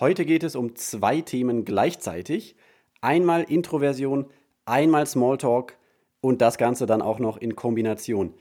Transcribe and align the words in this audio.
Heute 0.00 0.24
geht 0.24 0.44
es 0.44 0.54
um 0.54 0.76
zwei 0.76 1.22
Themen 1.22 1.64
gleichzeitig. 1.64 2.54
Einmal 3.00 3.42
Introversion, 3.42 4.26
einmal 4.64 5.06
Smalltalk 5.06 5.76
und 6.20 6.40
das 6.40 6.56
Ganze 6.56 6.86
dann 6.86 7.02
auch 7.02 7.18
noch 7.18 7.36
in 7.36 7.56
Kombination. 7.56 8.34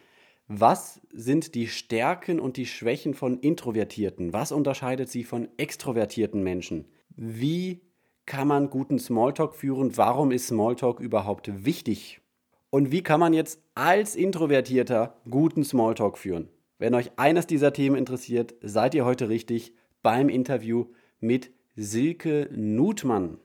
Was 0.48 1.02
sind 1.12 1.56
die 1.56 1.68
Stärken 1.68 2.40
und 2.40 2.58
die 2.58 2.68
Schwächen 2.68 3.16
von 3.16 3.40
Introvertierten? 3.40 4.34
Was 4.34 4.52
unterscheidet 4.52 5.10
sie 5.10 5.24
von 5.24 5.48
extrovertierten 5.58 6.44
Menschen? 6.44 6.86
Wie 7.16 7.82
kann 8.28 8.48
man 8.48 8.70
guten 8.70 9.00
Smalltalk 9.00 9.56
führen? 9.56 9.98
Warum 9.98 10.30
ist 10.30 10.48
Smalltalk 10.48 11.00
überhaupt 11.00 11.66
wichtig? 11.66 12.22
Und 12.70 12.92
wie 12.92 13.02
kann 13.02 13.20
man 13.20 13.34
jetzt 13.34 13.60
als 13.74 14.16
Introvertierter 14.16 15.18
guten 15.28 15.64
Smalltalk 15.64 16.20
führen? 16.20 16.50
Wenn 16.78 16.94
euch 16.94 17.12
eines 17.16 17.48
dieser 17.48 17.74
Themen 17.74 17.96
interessiert, 17.96 18.54
seid 18.62 18.94
ihr 18.94 19.06
heute 19.06 19.28
richtig 19.28 19.74
beim 20.04 20.30
Interview 20.30 20.86
mit 21.20 21.50
Silke 21.76 22.48
Nutmann. 22.52 23.40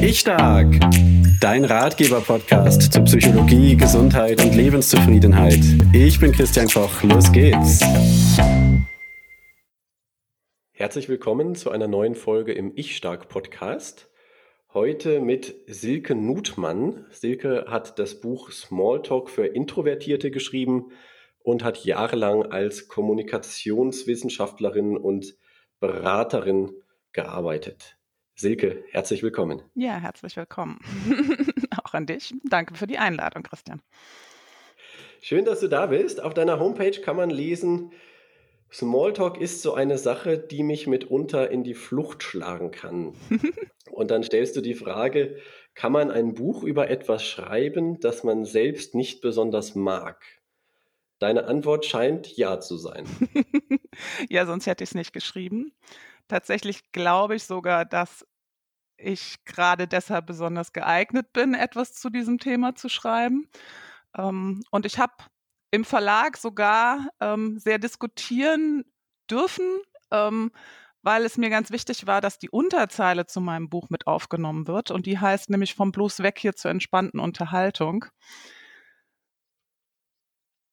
Ich 0.00 0.20
Stark, 0.20 0.68
dein 1.40 1.64
Ratgeber-Podcast 1.64 2.92
zu 2.92 3.02
Psychologie, 3.02 3.76
Gesundheit 3.76 4.40
und 4.40 4.54
Lebenszufriedenheit. 4.54 5.58
Ich 5.92 6.20
bin 6.20 6.30
Christian 6.30 6.68
Koch, 6.68 7.02
los 7.02 7.32
geht's. 7.32 7.80
Herzlich 10.70 11.08
willkommen 11.08 11.56
zu 11.56 11.72
einer 11.72 11.88
neuen 11.88 12.14
Folge 12.14 12.52
im 12.52 12.70
Ich 12.76 12.96
Stark 12.96 13.28
Podcast. 13.28 14.08
Heute 14.72 15.20
mit 15.20 15.56
Silke 15.66 16.14
Nutmann. 16.14 17.04
Silke 17.10 17.64
hat 17.66 17.98
das 17.98 18.20
Buch 18.20 18.52
Smalltalk 18.52 19.28
für 19.28 19.46
Introvertierte 19.46 20.30
geschrieben 20.30 20.92
und 21.40 21.64
hat 21.64 21.84
jahrelang 21.84 22.44
als 22.44 22.86
Kommunikationswissenschaftlerin 22.86 24.96
und 24.96 25.34
Beraterin 25.82 26.70
gearbeitet. 27.12 27.98
Silke, 28.36 28.84
herzlich 28.92 29.24
willkommen. 29.24 29.62
Ja, 29.74 29.98
herzlich 29.98 30.36
willkommen. 30.36 30.78
Auch 31.84 31.92
an 31.92 32.06
dich. 32.06 32.32
Danke 32.44 32.76
für 32.76 32.86
die 32.86 32.98
Einladung, 32.98 33.42
Christian. 33.42 33.82
Schön, 35.20 35.44
dass 35.44 35.58
du 35.58 35.66
da 35.66 35.86
bist. 35.86 36.22
Auf 36.22 36.34
deiner 36.34 36.60
Homepage 36.60 37.00
kann 37.00 37.16
man 37.16 37.30
lesen, 37.30 37.90
Smalltalk 38.72 39.40
ist 39.40 39.60
so 39.60 39.74
eine 39.74 39.98
Sache, 39.98 40.38
die 40.38 40.62
mich 40.62 40.86
mitunter 40.86 41.50
in 41.50 41.64
die 41.64 41.74
Flucht 41.74 42.22
schlagen 42.22 42.70
kann. 42.70 43.14
Und 43.90 44.12
dann 44.12 44.22
stellst 44.22 44.54
du 44.54 44.60
die 44.60 44.74
Frage, 44.74 45.36
kann 45.74 45.90
man 45.90 46.12
ein 46.12 46.34
Buch 46.34 46.62
über 46.62 46.90
etwas 46.90 47.26
schreiben, 47.26 47.98
das 47.98 48.22
man 48.22 48.44
selbst 48.44 48.94
nicht 48.94 49.20
besonders 49.20 49.74
mag? 49.74 50.22
Deine 51.22 51.44
Antwort 51.44 51.84
scheint 51.84 52.36
ja 52.36 52.58
zu 52.58 52.76
sein. 52.76 53.06
ja, 54.28 54.44
sonst 54.44 54.66
hätte 54.66 54.82
ich 54.82 54.90
es 54.90 54.96
nicht 54.96 55.12
geschrieben. 55.12 55.72
Tatsächlich 56.26 56.90
glaube 56.90 57.36
ich 57.36 57.44
sogar, 57.44 57.84
dass 57.84 58.26
ich 58.96 59.36
gerade 59.44 59.86
deshalb 59.86 60.26
besonders 60.26 60.72
geeignet 60.72 61.32
bin, 61.32 61.54
etwas 61.54 61.94
zu 61.94 62.10
diesem 62.10 62.40
Thema 62.40 62.74
zu 62.74 62.88
schreiben. 62.88 63.48
Ähm, 64.18 64.64
und 64.72 64.84
ich 64.84 64.98
habe 64.98 65.12
im 65.70 65.84
Verlag 65.84 66.36
sogar 66.38 67.06
ähm, 67.20 67.56
sehr 67.56 67.78
diskutieren 67.78 68.84
dürfen, 69.30 69.80
ähm, 70.10 70.50
weil 71.02 71.24
es 71.24 71.38
mir 71.38 71.50
ganz 71.50 71.70
wichtig 71.70 72.08
war, 72.08 72.20
dass 72.20 72.40
die 72.40 72.50
Unterzeile 72.50 73.26
zu 73.26 73.40
meinem 73.40 73.68
Buch 73.68 73.90
mit 73.90 74.08
aufgenommen 74.08 74.66
wird. 74.66 74.90
Und 74.90 75.06
die 75.06 75.20
heißt 75.20 75.50
nämlich 75.50 75.76
vom 75.76 75.92
Blues 75.92 76.18
weg 76.18 76.40
hier 76.40 76.56
zur 76.56 76.72
entspannten 76.72 77.20
Unterhaltung. 77.20 78.06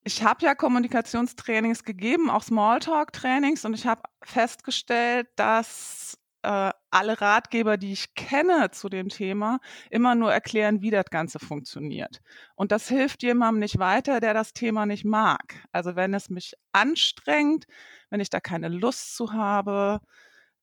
Ich 0.03 0.23
habe 0.23 0.45
ja 0.45 0.55
Kommunikationstrainings 0.55 1.83
gegeben, 1.83 2.29
auch 2.29 2.43
Smalltalk-Trainings, 2.43 3.65
und 3.65 3.73
ich 3.73 3.85
habe 3.85 4.01
festgestellt, 4.23 5.27
dass 5.35 6.17
äh, 6.41 6.71
alle 6.89 7.19
Ratgeber, 7.19 7.77
die 7.77 7.91
ich 7.91 8.15
kenne 8.15 8.71
zu 8.71 8.87
dem 8.89 9.09
Thema, 9.09 9.59
immer 9.89 10.15
nur 10.15 10.31
erklären, 10.31 10.81
wie 10.81 10.89
das 10.89 11.05
Ganze 11.11 11.39
funktioniert. 11.39 12.21
Und 12.55 12.71
das 12.71 12.87
hilft 12.87 13.23
jemandem 13.23 13.59
nicht 13.59 13.77
weiter, 13.79 14.19
der 14.21 14.33
das 14.33 14.53
Thema 14.53 14.85
nicht 14.85 15.03
mag. 15.05 15.55
Also 15.71 15.95
wenn 15.95 16.13
es 16.13 16.29
mich 16.29 16.53
anstrengt, 16.71 17.65
wenn 18.09 18.21
ich 18.21 18.29
da 18.29 18.39
keine 18.39 18.69
Lust 18.69 19.15
zu 19.15 19.33
habe, 19.33 19.99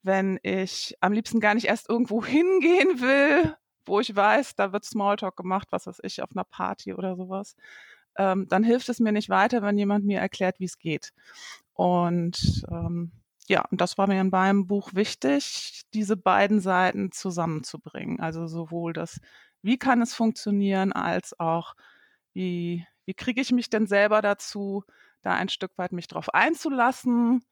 wenn 0.03 0.39
ich 0.43 0.95
am 1.01 1.13
liebsten 1.13 1.41
gar 1.41 1.55
nicht 1.55 1.67
erst 1.67 1.89
irgendwo 1.89 2.25
hingehen 2.25 3.01
will, 3.01 3.55
wo 3.85 4.01
ich 4.01 4.15
weiß, 4.15 4.55
da 4.57 4.73
wird 4.73 4.85
Smalltalk 4.85 5.37
gemacht, 5.37 5.69
was 5.71 5.87
weiß 5.87 6.01
ich, 6.05 6.23
auf 6.23 6.31
einer 6.35 6.45
Party 6.45 6.95
oder 6.95 7.17
sowas, 7.17 7.55
ähm, 8.19 8.47
dann 8.49 8.65
hilft 8.65 8.89
es 8.89 9.01
mir 9.01 9.13
nicht 9.13 9.29
weiter, 9.29 9.63
wenn 9.63 9.79
jemand 9.79 10.05
mir 10.05 10.21
erklärt, 10.21 10.61
wie 10.61 10.65
es 10.65 10.79
geht. 10.79 11.13
Und 11.75 12.65
ähm, 12.71 13.13
ja, 13.49 13.65
und 13.71 13.81
das 13.81 13.97
war 13.99 14.09
mir 14.09 14.21
in 14.21 14.31
meinem 14.31 14.67
Buch 14.67 14.95
wichtig, 14.95 15.83
diese 15.95 16.17
beiden 16.17 16.61
Seiten 16.61 17.13
zusammenzubringen. 17.13 18.21
Also 18.21 18.47
sowohl 18.47 18.93
das, 18.93 19.21
wie 19.63 19.79
kann 19.79 20.03
es 20.03 20.15
funktionieren, 20.15 20.93
als 20.93 21.39
auch, 21.39 21.75
wie, 22.33 22.87
wie 23.05 23.15
kriege 23.15 23.41
ich 23.41 23.53
mich 23.53 23.71
denn 23.71 23.87
selber 23.87 24.23
dazu, 24.23 24.85
da 25.23 25.35
ein 25.35 25.49
Stück 25.49 25.73
weit 25.79 25.93
mich 25.93 26.09
drauf 26.09 26.33
einzulassen 26.35 27.45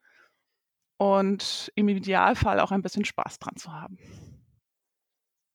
und 0.97 1.71
im 1.75 1.89
Idealfall 1.89 2.59
auch 2.59 2.71
ein 2.71 2.81
bisschen 2.81 3.05
Spaß 3.05 3.39
dran 3.39 3.55
zu 3.57 3.71
haben. 3.71 3.97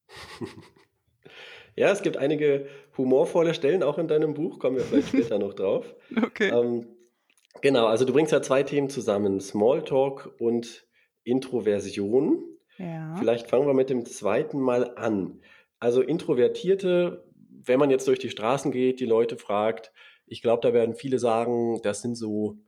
Ja, 1.77 1.91
es 1.91 2.03
gibt 2.03 2.17
einige 2.17 2.67
humorvolle 2.97 3.55
Stellen 3.55 3.83
auch 3.83 3.99
in 3.99 4.09
deinem 4.09 4.35
Buch, 4.35 4.59
kommen 4.59 4.77
wir 4.77 4.85
vielleicht 4.85 5.09
später 5.09 5.39
noch 5.39 5.55
drauf. 5.55 5.95
Okay. 6.23 6.51
Ähm, 6.51 6.87
genau, 7.63 7.87
also 7.87 8.05
du 8.05 8.13
bringst 8.13 8.33
ja 8.33 8.43
zwei 8.43 8.63
Themen 8.63 8.91
zusammen, 8.91 9.41
Smalltalk 9.41 10.35
und 10.39 10.87
Introversion. 11.23 12.43
Ja. 12.79 13.15
Vielleicht 13.19 13.49
fangen 13.49 13.67
wir 13.67 13.75
mit 13.75 13.91
dem 13.91 14.05
zweiten 14.07 14.59
mal 14.59 14.97
an. 14.97 15.41
Also 15.79 16.03
Introvertierte, 16.03 17.25
wenn 17.49 17.79
man 17.79 17.91
jetzt 17.91 18.09
durch 18.09 18.19
die 18.19 18.31
Straßen 18.31 18.73
geht, 18.73 19.01
die 19.01 19.07
Leute 19.07 19.37
fragt, 19.37 19.93
ich 20.27 20.43
glaube, 20.43 20.63
da 20.63 20.73
werden 20.73 20.95
viele 20.95 21.19
sagen, 21.19 21.81
das 21.83 22.03
sind 22.03 22.15
so 22.15 22.59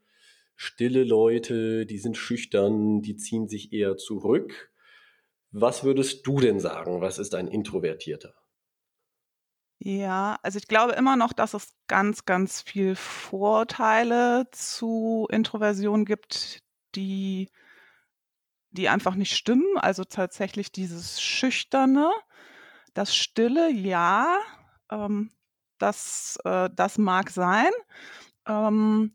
stille 0.56 1.04
Leute, 1.04 1.86
die 1.86 1.98
sind 1.98 2.16
schüchtern, 2.16 3.02
die 3.02 3.16
ziehen 3.16 3.48
sich 3.48 3.72
eher 3.72 3.96
zurück. 3.96 4.72
Was 5.50 5.84
würdest 5.84 6.26
du 6.26 6.41
denn 6.41 6.60
sagen? 6.60 7.00
Was 7.00 7.18
ist 7.18 7.34
ein 7.34 7.48
Introvertierter? 7.48 8.34
Ja, 9.84 10.38
also 10.43 10.59
ich 10.59 10.69
glaube 10.69 10.93
immer 10.93 11.16
noch, 11.16 11.32
dass 11.32 11.54
es 11.54 11.75
ganz, 11.88 12.25
ganz 12.25 12.62
viel 12.62 12.94
Vorteile 12.94 14.47
zu 14.53 15.26
Introversion 15.31 16.04
gibt, 16.04 16.62
die 16.94 17.48
die 18.71 18.88
einfach 18.88 19.15
nicht 19.15 19.37
stimmen. 19.37 19.76
Also 19.78 20.04
tatsächlich 20.04 20.72
dieses 20.72 21.21
Schüchterne, 21.21 22.10
das 22.94 23.16
Stille, 23.16 23.71
ja, 23.72 24.38
ähm, 24.91 25.31
das, 25.78 26.38
äh, 26.44 26.71
das 26.75 26.98
mag 26.98 27.31
sein. 27.31 27.71
Ähm, 28.47 29.15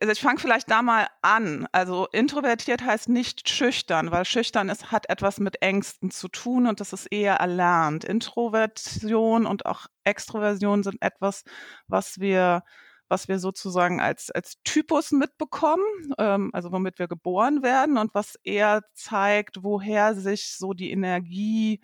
ich 0.00 0.20
fange 0.20 0.38
vielleicht 0.38 0.70
da 0.70 0.82
mal 0.82 1.08
an. 1.22 1.66
Also 1.72 2.06
introvertiert 2.12 2.82
heißt 2.82 3.08
nicht 3.08 3.48
schüchtern, 3.48 4.10
weil 4.10 4.24
schüchtern 4.24 4.68
ist, 4.68 4.90
hat 4.92 5.08
etwas 5.08 5.40
mit 5.40 5.62
Ängsten 5.62 6.10
zu 6.10 6.28
tun 6.28 6.66
und 6.66 6.80
das 6.80 6.92
ist 6.92 7.06
eher 7.06 7.34
erlernt. 7.36 8.04
Introversion 8.04 9.46
und 9.46 9.66
auch 9.66 9.86
Extroversion 10.04 10.82
sind 10.82 11.00
etwas, 11.00 11.44
was 11.86 12.18
wir 12.20 12.62
was 13.10 13.26
wir 13.26 13.38
sozusagen 13.38 14.00
als, 14.00 14.30
als 14.30 14.58
Typus 14.64 15.12
mitbekommen, 15.12 15.82
ähm, 16.18 16.50
also 16.52 16.72
womit 16.72 16.98
wir 16.98 17.08
geboren 17.08 17.62
werden 17.62 17.96
und 17.96 18.14
was 18.14 18.38
eher 18.44 18.82
zeigt, 18.92 19.62
woher 19.62 20.14
sich 20.14 20.56
so 20.56 20.74
die 20.74 20.90
Energie 20.90 21.80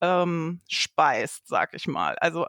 ähm, 0.00 0.60
speist, 0.68 1.48
sag 1.48 1.74
ich 1.74 1.86
mal. 1.86 2.16
Also 2.18 2.46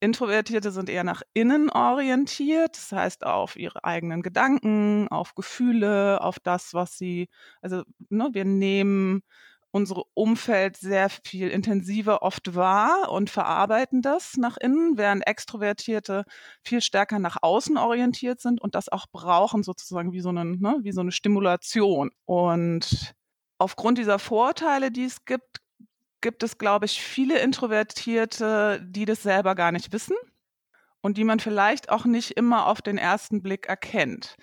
Introvertierte 0.00 0.70
sind 0.70 0.88
eher 0.88 1.04
nach 1.04 1.22
innen 1.34 1.70
orientiert, 1.70 2.76
das 2.76 2.92
heißt 2.92 3.26
auf 3.26 3.56
ihre 3.56 3.84
eigenen 3.84 4.22
Gedanken, 4.22 5.08
auf 5.08 5.34
Gefühle, 5.34 6.20
auf 6.20 6.38
das, 6.38 6.72
was 6.72 6.96
sie, 6.96 7.28
also 7.62 7.82
ne, 8.08 8.28
wir 8.32 8.44
nehmen 8.44 9.22
unsere 9.70 10.04
Umfeld 10.14 10.76
sehr 10.76 11.10
viel 11.10 11.48
intensiver 11.48 12.22
oft 12.22 12.54
wahr 12.54 13.10
und 13.10 13.28
verarbeiten 13.28 14.00
das 14.02 14.36
nach 14.36 14.56
innen, 14.56 14.96
während 14.96 15.26
Extrovertierte 15.26 16.24
viel 16.62 16.80
stärker 16.80 17.18
nach 17.18 17.36
außen 17.42 17.76
orientiert 17.76 18.40
sind 18.40 18.60
und 18.60 18.74
das 18.74 18.88
auch 18.88 19.06
brauchen 19.12 19.62
sozusagen 19.62 20.12
wie 20.12 20.20
so 20.20 20.30
eine, 20.30 20.44
ne, 20.44 20.78
wie 20.82 20.92
so 20.92 21.00
eine 21.00 21.12
Stimulation. 21.12 22.10
Und 22.24 23.14
aufgrund 23.58 23.98
dieser 23.98 24.18
Vorteile, 24.18 24.90
die 24.90 25.04
es 25.04 25.24
gibt, 25.24 25.57
gibt 26.20 26.42
es, 26.42 26.58
glaube 26.58 26.86
ich, 26.86 27.02
viele 27.02 27.38
Introvertierte, 27.40 28.80
die 28.84 29.04
das 29.04 29.22
selber 29.22 29.54
gar 29.54 29.72
nicht 29.72 29.92
wissen 29.92 30.16
und 31.00 31.16
die 31.16 31.24
man 31.24 31.40
vielleicht 31.40 31.90
auch 31.90 32.04
nicht 32.04 32.32
immer 32.32 32.66
auf 32.66 32.82
den 32.82 32.98
ersten 32.98 33.42
Blick 33.42 33.66
erkennt. 33.66 34.36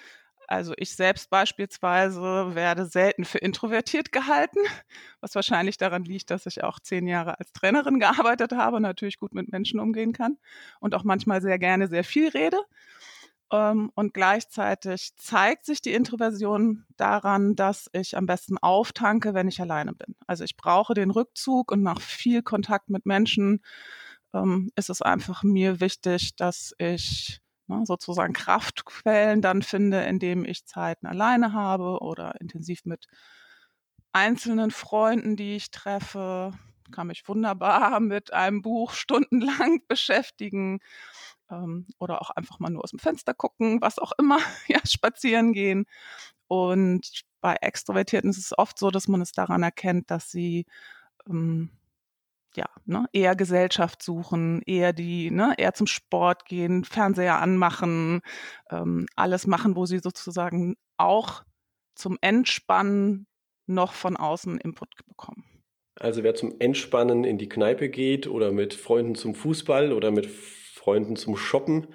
Also 0.47 0.73
ich 0.77 0.95
selbst 0.95 1.29
beispielsweise 1.29 2.53
werde 2.53 2.85
selten 2.85 3.25
für 3.25 3.39
introvertiert 3.39 4.11
gehalten, 4.11 4.59
was 5.19 5.33
wahrscheinlich 5.35 5.77
daran 5.77 6.03
liegt, 6.03 6.29
dass 6.29 6.45
ich 6.45 6.63
auch 6.63 6.79
zehn 6.79 7.07
Jahre 7.07 7.39
als 7.39 7.51
Trainerin 7.51 7.99
gearbeitet 7.99 8.51
habe 8.53 8.77
und 8.77 8.83
natürlich 8.83 9.17
gut 9.17 9.33
mit 9.33 9.51
Menschen 9.51 9.79
umgehen 9.79 10.13
kann 10.13 10.37
und 10.79 10.93
auch 10.95 11.03
manchmal 11.03 11.41
sehr 11.41 11.57
gerne 11.59 11.87
sehr 11.87 12.03
viel 12.03 12.29
rede. 12.29 12.57
Ähm, 13.55 13.91
und 13.95 14.13
gleichzeitig 14.13 15.15
zeigt 15.17 15.65
sich 15.65 15.81
die 15.81 15.93
Introversion 15.93 16.85
daran, 16.97 17.55
dass 17.55 17.89
ich 17.93 18.17
am 18.17 18.25
besten 18.25 18.57
auftanke, 18.57 19.33
wenn 19.33 19.47
ich 19.47 19.61
alleine 19.61 19.93
bin. 19.93 20.15
Also 20.27 20.43
ich 20.43 20.57
brauche 20.57 20.93
den 20.93 21.11
Rückzug 21.11 21.71
und 21.71 21.81
nach 21.81 22.01
viel 22.01 22.41
Kontakt 22.41 22.89
mit 22.89 23.05
Menschen 23.05 23.61
ähm, 24.33 24.71
ist 24.75 24.89
es 24.89 25.01
einfach 25.01 25.43
mir 25.43 25.79
wichtig, 25.79 26.35
dass 26.35 26.73
ich 26.77 27.41
ne, 27.67 27.83
sozusagen 27.85 28.33
Kraftquellen 28.33 29.41
dann 29.41 29.61
finde, 29.61 30.01
indem 30.01 30.45
ich 30.45 30.65
Zeiten 30.65 31.07
alleine 31.07 31.53
habe 31.53 31.99
oder 32.01 32.39
intensiv 32.41 32.85
mit 32.85 33.07
einzelnen 34.11 34.71
Freunden, 34.71 35.35
die 35.35 35.55
ich 35.55 35.71
treffe, 35.71 36.53
kann 36.91 37.07
mich 37.07 37.27
wunderbar 37.27 37.99
mit 38.01 38.33
einem 38.33 38.61
Buch 38.61 38.93
stundenlang 38.93 39.81
beschäftigen 39.87 40.79
ähm, 41.49 41.87
oder 41.99 42.21
auch 42.21 42.29
einfach 42.31 42.59
mal 42.59 42.69
nur 42.69 42.83
aus 42.83 42.91
dem 42.91 42.99
Fenster 42.99 43.33
gucken, 43.33 43.81
was 43.81 43.99
auch 43.99 44.11
immer, 44.17 44.39
ja, 44.67 44.79
spazieren 44.85 45.53
gehen. 45.53 45.85
Und 46.47 47.23
bei 47.41 47.55
Extrovertierten 47.61 48.29
ist 48.29 48.37
es 48.37 48.57
oft 48.57 48.77
so, 48.77 48.91
dass 48.91 49.07
man 49.07 49.21
es 49.21 49.31
daran 49.31 49.63
erkennt, 49.63 50.11
dass 50.11 50.31
sie 50.31 50.65
ähm, 51.27 51.69
ja, 52.55 52.65
ne, 52.85 53.05
eher 53.11 53.35
Gesellschaft 53.35 54.01
suchen, 54.01 54.61
eher 54.65 54.93
die, 54.93 55.29
ne, 55.31 55.53
eher 55.57 55.73
zum 55.73 55.87
Sport 55.87 56.45
gehen, 56.45 56.83
Fernseher 56.83 57.41
anmachen, 57.41 58.21
ähm, 58.69 59.07
alles 59.15 59.47
machen, 59.47 59.75
wo 59.75 59.85
sie 59.85 59.99
sozusagen 59.99 60.75
auch 60.97 61.43
zum 61.95 62.17
Entspannen 62.21 63.27
noch 63.67 63.93
von 63.93 64.15
außen 64.15 64.57
Input 64.59 64.89
bekommen. 65.07 65.43
Also 65.99 66.23
wer 66.23 66.35
zum 66.35 66.55
Entspannen 66.59 67.23
in 67.23 67.37
die 67.37 67.49
Kneipe 67.49 67.89
geht 67.89 68.27
oder 68.27 68.51
mit 68.51 68.73
Freunden 68.73 69.15
zum 69.15 69.33
Fußball 69.33 69.93
oder 69.93 70.11
mit 70.11 70.29
Freunden 70.85 71.15
zum 71.15 71.35
Shoppen, 71.35 71.87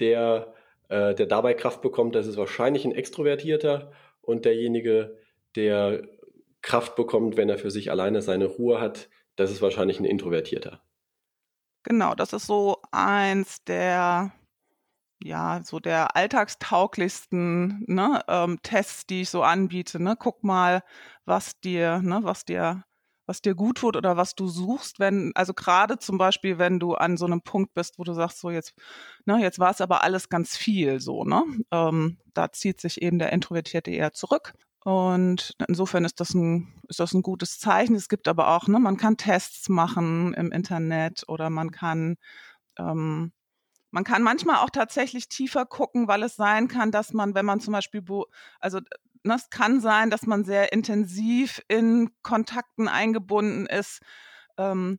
der, 0.00 0.54
äh, 0.88 1.14
der 1.14 1.26
dabei 1.26 1.52
Kraft 1.52 1.82
bekommt, 1.82 2.14
das 2.14 2.26
ist 2.26 2.38
wahrscheinlich 2.38 2.86
ein 2.86 2.92
Extrovertierter 2.92 3.92
und 4.22 4.46
derjenige, 4.46 5.18
der 5.56 6.02
Kraft 6.62 6.96
bekommt, 6.96 7.36
wenn 7.36 7.50
er 7.50 7.58
für 7.58 7.70
sich 7.70 7.90
alleine 7.90 8.22
seine 8.22 8.46
Ruhe 8.46 8.80
hat, 8.80 9.10
das 9.36 9.50
ist 9.50 9.60
wahrscheinlich 9.60 10.00
ein 10.00 10.06
Introvertierter. 10.06 10.82
Genau, 11.82 12.14
das 12.14 12.32
ist 12.32 12.46
so 12.46 12.78
eins 12.92 13.62
der, 13.64 14.32
ja, 15.22 15.60
so 15.62 15.78
der 15.78 16.16
alltagstauglichsten 16.16 17.84
ne, 17.86 18.22
ähm, 18.26 18.58
Tests, 18.62 19.06
die 19.06 19.20
ich 19.20 19.28
so 19.28 19.42
anbiete. 19.42 20.02
Ne? 20.02 20.16
Guck 20.18 20.42
mal, 20.42 20.82
was 21.26 21.60
dir, 21.60 21.98
ne, 21.98 22.20
was 22.22 22.46
dir 22.46 22.84
was 23.26 23.40
dir 23.42 23.54
gut 23.54 23.78
tut 23.78 23.96
oder 23.96 24.16
was 24.16 24.34
du 24.34 24.46
suchst, 24.48 24.98
wenn, 24.98 25.32
also 25.34 25.54
gerade 25.54 25.98
zum 25.98 26.18
Beispiel, 26.18 26.58
wenn 26.58 26.78
du 26.78 26.94
an 26.94 27.16
so 27.16 27.26
einem 27.26 27.42
Punkt 27.42 27.74
bist, 27.74 27.98
wo 27.98 28.04
du 28.04 28.12
sagst, 28.12 28.40
so 28.40 28.50
jetzt, 28.50 28.74
ne, 29.24 29.38
jetzt 29.40 29.58
war 29.58 29.70
es 29.70 29.80
aber 29.80 30.02
alles 30.02 30.28
ganz 30.28 30.56
viel 30.56 31.00
so, 31.00 31.24
ne? 31.24 31.42
Ähm, 31.70 32.18
da 32.34 32.52
zieht 32.52 32.80
sich 32.80 33.00
eben 33.02 33.18
der 33.18 33.32
Introvertierte 33.32 33.90
eher 33.90 34.12
zurück. 34.12 34.54
Und 34.84 35.56
insofern 35.66 36.04
ist 36.04 36.20
das 36.20 36.34
ein, 36.34 36.74
ist 36.88 37.00
das 37.00 37.14
ein 37.14 37.22
gutes 37.22 37.58
Zeichen. 37.58 37.94
Es 37.96 38.10
gibt 38.10 38.28
aber 38.28 38.48
auch, 38.54 38.68
ne, 38.68 38.78
man 38.78 38.98
kann 38.98 39.16
Tests 39.16 39.68
machen 39.70 40.34
im 40.34 40.52
Internet 40.52 41.24
oder 41.26 41.48
man 41.48 41.70
kann, 41.70 42.16
ähm, 42.78 43.32
man 43.90 44.04
kann 44.04 44.22
manchmal 44.22 44.56
auch 44.56 44.70
tatsächlich 44.70 45.28
tiefer 45.28 45.64
gucken, 45.66 46.08
weil 46.08 46.22
es 46.24 46.36
sein 46.36 46.68
kann, 46.68 46.90
dass 46.90 47.12
man, 47.14 47.34
wenn 47.34 47.46
man 47.46 47.60
zum 47.60 47.72
Beispiel, 47.72 48.02
also 48.60 48.80
ne, 49.24 49.34
es 49.34 49.50
kann 49.50 49.80
sein, 49.80 50.10
dass 50.10 50.26
man 50.26 50.44
sehr 50.44 50.72
intensiv 50.72 51.62
in 51.68 52.10
Kontakten 52.22 52.88
eingebunden 52.88 53.66
ist 53.66 54.00
ähm, 54.56 54.98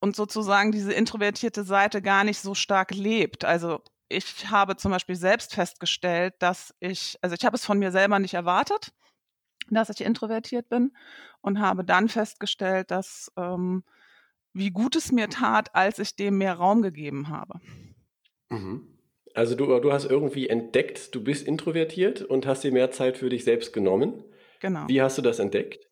und 0.00 0.16
sozusagen 0.16 0.72
diese 0.72 0.92
introvertierte 0.92 1.64
Seite 1.64 2.02
gar 2.02 2.24
nicht 2.24 2.40
so 2.40 2.54
stark 2.54 2.92
lebt. 2.92 3.44
Also 3.44 3.82
ich 4.08 4.50
habe 4.50 4.76
zum 4.76 4.90
Beispiel 4.90 5.16
selbst 5.16 5.54
festgestellt, 5.54 6.34
dass 6.38 6.74
ich, 6.80 7.18
also 7.22 7.34
ich 7.34 7.44
habe 7.44 7.56
es 7.56 7.64
von 7.64 7.78
mir 7.78 7.92
selber 7.92 8.18
nicht 8.18 8.34
erwartet, 8.34 8.92
dass 9.70 9.88
ich 9.90 10.00
introvertiert 10.00 10.68
bin 10.68 10.92
und 11.40 11.60
habe 11.60 11.84
dann 11.84 12.08
festgestellt, 12.08 12.90
dass 12.90 13.30
ähm, 13.36 13.84
wie 14.52 14.70
gut 14.70 14.96
es 14.96 15.12
mir 15.12 15.28
tat, 15.28 15.74
als 15.74 15.98
ich 15.98 16.16
dem 16.16 16.38
mehr 16.38 16.54
Raum 16.54 16.82
gegeben 16.82 17.28
habe. 17.28 17.60
Mhm. 18.48 18.99
Also 19.34 19.54
du, 19.54 19.78
du 19.80 19.92
hast 19.92 20.06
irgendwie 20.06 20.48
entdeckt, 20.48 21.14
du 21.14 21.22
bist 21.22 21.46
introvertiert 21.46 22.22
und 22.22 22.46
hast 22.46 22.64
dir 22.64 22.72
mehr 22.72 22.90
Zeit 22.90 23.16
für 23.18 23.28
dich 23.28 23.44
selbst 23.44 23.72
genommen. 23.72 24.24
Genau. 24.60 24.88
Wie 24.88 25.00
hast 25.00 25.18
du 25.18 25.22
das 25.22 25.38
entdeckt? 25.38 25.88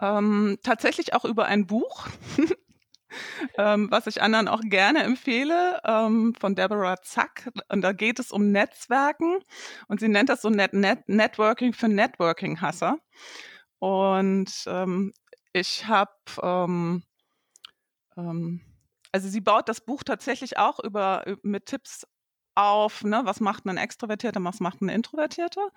Ähm, 0.00 0.58
tatsächlich 0.62 1.14
auch 1.14 1.24
über 1.24 1.46
ein 1.46 1.66
Buch, 1.66 2.06
ähm, 3.58 3.90
was 3.90 4.06
ich 4.06 4.20
anderen 4.20 4.46
auch 4.46 4.60
gerne 4.60 5.02
empfehle, 5.02 5.80
ähm, 5.84 6.34
von 6.38 6.54
Deborah 6.54 7.00
Zack. 7.02 7.50
Und 7.70 7.80
da 7.80 7.92
geht 7.92 8.18
es 8.18 8.30
um 8.30 8.52
Netzwerken 8.52 9.38
und 9.88 10.00
sie 10.00 10.08
nennt 10.08 10.28
das 10.28 10.42
so 10.42 10.50
Net 10.50 10.74
Net 10.74 11.08
Networking 11.08 11.72
für 11.72 11.88
Networking-Hasser. 11.88 12.98
Und 13.78 14.52
ähm, 14.66 15.12
ich 15.52 15.86
habe 15.86 16.12
ähm, 16.42 17.02
ähm, 18.16 18.60
also 19.12 19.28
sie 19.28 19.40
baut 19.40 19.68
das 19.70 19.80
Buch 19.80 20.02
tatsächlich 20.02 20.58
auch 20.58 20.78
über 20.78 21.24
mit 21.42 21.64
Tipps 21.66 22.06
auf, 22.56 23.04
ne, 23.04 23.20
was 23.24 23.40
macht 23.40 23.66
ein 23.66 23.76
Extrovertierter, 23.76 24.42
was 24.44 24.60
macht 24.60 24.80
ein 24.82 24.88
Introvertierter. 24.88 25.68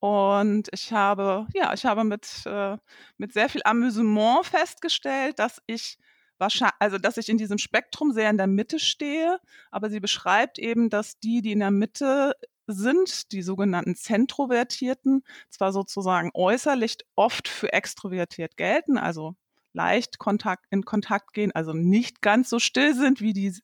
Und 0.00 0.68
ich 0.72 0.92
habe, 0.92 1.46
ja, 1.54 1.72
ich 1.74 1.84
habe 1.84 2.04
mit, 2.04 2.42
äh, 2.46 2.76
mit 3.18 3.32
sehr 3.32 3.48
viel 3.48 3.62
Amüsement 3.64 4.46
festgestellt, 4.46 5.38
dass 5.38 5.62
ich 5.66 5.98
wahrscheinlich, 6.38 6.74
also 6.80 6.98
dass 6.98 7.16
ich 7.18 7.28
in 7.28 7.38
diesem 7.38 7.58
Spektrum 7.58 8.12
sehr 8.12 8.30
in 8.30 8.38
der 8.38 8.48
Mitte 8.48 8.78
stehe, 8.80 9.38
aber 9.70 9.90
sie 9.90 10.00
beschreibt 10.00 10.58
eben, 10.58 10.90
dass 10.90 11.18
die, 11.20 11.42
die 11.42 11.52
in 11.52 11.60
der 11.60 11.70
Mitte 11.70 12.34
sind, 12.66 13.32
die 13.32 13.42
sogenannten 13.42 13.94
Zentrovertierten, 13.96 15.22
zwar 15.50 15.72
sozusagen 15.72 16.30
äußerlich 16.34 16.98
oft 17.16 17.48
für 17.48 17.72
extrovertiert 17.72 18.56
gelten, 18.56 18.98
also 18.98 19.36
leicht 19.72 20.18
Kontakt, 20.18 20.66
in 20.70 20.84
Kontakt 20.84 21.32
gehen, 21.32 21.52
also 21.52 21.72
nicht 21.72 22.22
ganz 22.22 22.50
so 22.50 22.58
still 22.58 22.94
sind 22.94 23.20
wie 23.20 23.32
die, 23.32 23.54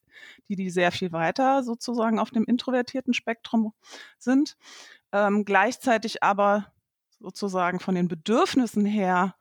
die, 0.47 0.55
die 0.55 0.69
sehr 0.69 0.91
viel 0.91 1.11
weiter 1.11 1.63
sozusagen 1.63 2.19
auf 2.19 2.31
dem 2.31 2.45
introvertierten 2.45 3.13
Spektrum 3.13 3.73
sind. 4.17 4.57
Ähm, 5.11 5.45
gleichzeitig 5.45 6.23
aber 6.23 6.71
sozusagen 7.19 7.79
von 7.79 7.95
den 7.95 8.07
Bedürfnissen 8.07 8.85
her 8.85 9.35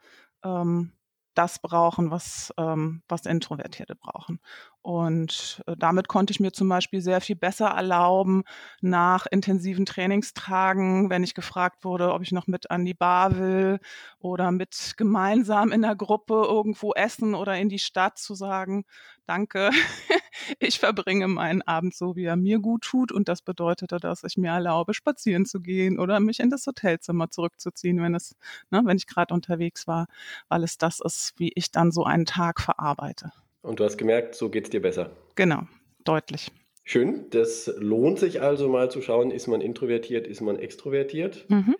ähm, 0.44 0.92
das 1.34 1.60
brauchen, 1.60 2.10
was, 2.10 2.52
ähm, 2.58 3.02
was 3.08 3.24
Introvertierte 3.24 3.94
brauchen. 3.94 4.40
Und 4.82 5.62
äh, 5.66 5.74
damit 5.76 6.08
konnte 6.08 6.30
ich 6.30 6.40
mir 6.40 6.52
zum 6.52 6.68
Beispiel 6.68 7.00
sehr 7.00 7.20
viel 7.20 7.36
besser 7.36 7.66
erlauben, 7.66 8.44
nach 8.80 9.26
intensiven 9.26 9.84
Trainingstagen, 9.86 11.10
wenn 11.10 11.24
ich 11.24 11.34
gefragt 11.34 11.84
wurde, 11.84 12.12
ob 12.12 12.22
ich 12.22 12.32
noch 12.32 12.46
mit 12.46 12.70
an 12.70 12.84
die 12.84 12.94
Bar 12.94 13.38
will 13.38 13.80
oder 14.18 14.52
mit 14.52 14.94
gemeinsam 14.96 15.72
in 15.72 15.82
der 15.82 15.96
Gruppe 15.96 16.44
irgendwo 16.46 16.92
essen 16.94 17.34
oder 17.34 17.58
in 17.58 17.68
die 17.68 17.78
Stadt 17.78 18.18
zu 18.18 18.34
sagen, 18.34 18.84
danke, 19.26 19.70
ich 20.58 20.78
verbringe 20.78 21.28
meinen 21.28 21.62
Abend 21.62 21.94
so, 21.94 22.16
wie 22.16 22.24
er 22.24 22.36
mir 22.36 22.60
gut 22.60 22.82
tut. 22.82 23.12
Und 23.12 23.28
das 23.28 23.42
bedeutete, 23.42 23.98
dass 23.98 24.24
ich 24.24 24.36
mir 24.36 24.50
erlaube, 24.50 24.94
spazieren 24.94 25.44
zu 25.44 25.60
gehen 25.60 25.98
oder 25.98 26.20
mich 26.20 26.40
in 26.40 26.50
das 26.50 26.66
Hotelzimmer 26.66 27.30
zurückzuziehen, 27.30 28.00
wenn 28.00 28.14
es, 28.14 28.36
ne, 28.70 28.82
wenn 28.84 28.96
ich 28.96 29.06
gerade 29.06 29.34
unterwegs 29.34 29.86
war, 29.86 30.06
weil 30.48 30.64
es 30.64 30.78
das 30.78 31.00
ist, 31.00 31.34
wie 31.36 31.52
ich 31.54 31.70
dann 31.72 31.92
so 31.92 32.04
einen 32.04 32.26
Tag 32.26 32.60
verarbeite. 32.60 33.32
Und 33.62 33.80
du 33.80 33.84
hast 33.84 33.98
gemerkt, 33.98 34.34
so 34.34 34.50
geht 34.50 34.64
es 34.64 34.70
dir 34.70 34.82
besser. 34.82 35.10
Genau, 35.34 35.62
deutlich. 36.04 36.50
Schön, 36.84 37.28
das 37.30 37.70
lohnt 37.76 38.18
sich 38.18 38.40
also 38.40 38.68
mal 38.68 38.90
zu 38.90 39.02
schauen, 39.02 39.30
ist 39.30 39.46
man 39.46 39.60
introvertiert, 39.60 40.26
ist 40.26 40.40
man 40.40 40.58
extrovertiert 40.58 41.44
mhm. 41.50 41.76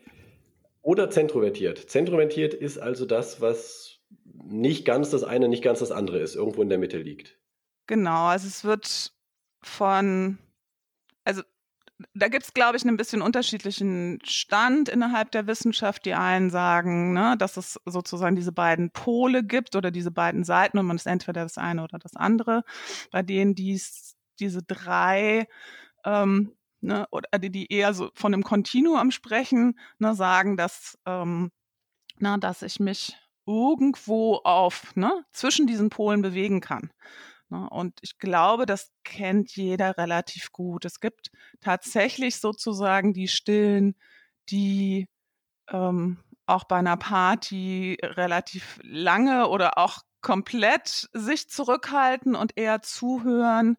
oder 0.82 1.08
zentrovertiert. 1.08 1.78
Zentrovertiert 1.78 2.52
ist 2.52 2.78
also 2.78 3.06
das, 3.06 3.40
was 3.40 4.00
nicht 4.34 4.84
ganz 4.84 5.10
das 5.10 5.24
eine, 5.24 5.48
nicht 5.48 5.64
ganz 5.64 5.78
das 5.78 5.92
andere 5.92 6.18
ist, 6.18 6.34
irgendwo 6.34 6.60
in 6.62 6.68
der 6.68 6.78
Mitte 6.78 6.98
liegt. 6.98 7.38
Genau, 7.86 8.26
also 8.26 8.46
es 8.46 8.64
wird 8.64 9.12
von, 9.62 10.38
also 11.24 11.42
da 12.14 12.28
gibt 12.28 12.44
es, 12.44 12.54
glaube 12.54 12.76
ich, 12.76 12.84
einen 12.84 12.96
bisschen 12.96 13.22
unterschiedlichen 13.22 14.20
Stand 14.24 14.88
innerhalb 14.88 15.32
der 15.32 15.46
Wissenschaft. 15.46 16.04
Die 16.04 16.14
einen 16.14 16.50
sagen, 16.50 17.12
ne, 17.12 17.36
dass 17.36 17.56
es 17.56 17.80
sozusagen 17.86 18.36
diese 18.36 18.52
beiden 18.52 18.90
Pole 18.90 19.42
gibt 19.42 19.74
oder 19.74 19.90
diese 19.90 20.10
beiden 20.10 20.44
Seiten 20.44 20.78
und 20.78 20.86
man 20.86 20.96
ist 20.96 21.06
entweder 21.06 21.42
das 21.42 21.58
eine 21.58 21.82
oder 21.82 21.98
das 21.98 22.14
andere. 22.14 22.62
Bei 23.10 23.22
denen 23.22 23.54
dies, 23.54 24.16
diese 24.38 24.62
drei 24.62 25.48
ähm, 26.04 26.56
ne, 26.80 27.06
oder 27.10 27.38
die, 27.38 27.50
die 27.50 27.72
eher 27.72 27.94
so 27.94 28.10
von 28.14 28.32
einem 28.32 28.44
Kontinuum 28.44 29.10
sprechen, 29.10 29.78
ne, 29.98 30.14
sagen, 30.14 30.56
dass, 30.56 30.98
ähm, 31.06 31.50
na, 32.18 32.38
dass 32.38 32.62
ich 32.62 32.78
mich 32.80 33.16
irgendwo 33.46 34.36
auf 34.44 34.94
ne, 34.94 35.24
zwischen 35.32 35.66
diesen 35.66 35.90
Polen 35.90 36.22
bewegen 36.22 36.60
kann. 36.60 36.90
Ne? 37.50 37.68
Und 37.70 37.98
ich 38.02 38.18
glaube, 38.18 38.66
das 38.66 38.90
kennt 39.04 39.56
jeder 39.56 39.96
relativ 39.98 40.52
gut. 40.52 40.84
Es 40.84 41.00
gibt 41.00 41.30
tatsächlich 41.60 42.36
sozusagen 42.40 43.12
die 43.14 43.28
Stillen, 43.28 43.96
die 44.50 45.08
ähm, 45.70 46.18
auch 46.46 46.64
bei 46.64 46.76
einer 46.78 46.96
Party 46.96 47.98
relativ 48.02 48.78
lange 48.82 49.48
oder 49.48 49.78
auch 49.78 50.02
komplett 50.20 51.08
sich 51.12 51.48
zurückhalten 51.50 52.34
und 52.36 52.56
eher 52.56 52.82
zuhören. 52.82 53.76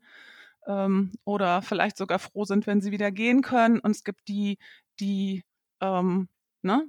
ähm, 0.67 1.13
oder 1.25 1.61
vielleicht 1.61 1.97
sogar 1.97 2.19
froh 2.19 2.45
sind, 2.45 2.67
wenn 2.67 2.81
sie 2.81 2.91
wieder 2.91 3.11
gehen 3.11 3.41
können. 3.41 3.79
Und 3.79 3.91
es 3.91 4.03
gibt 4.03 4.27
die, 4.27 4.57
die 4.99 5.43
ähm, 5.81 6.29
ne, 6.61 6.85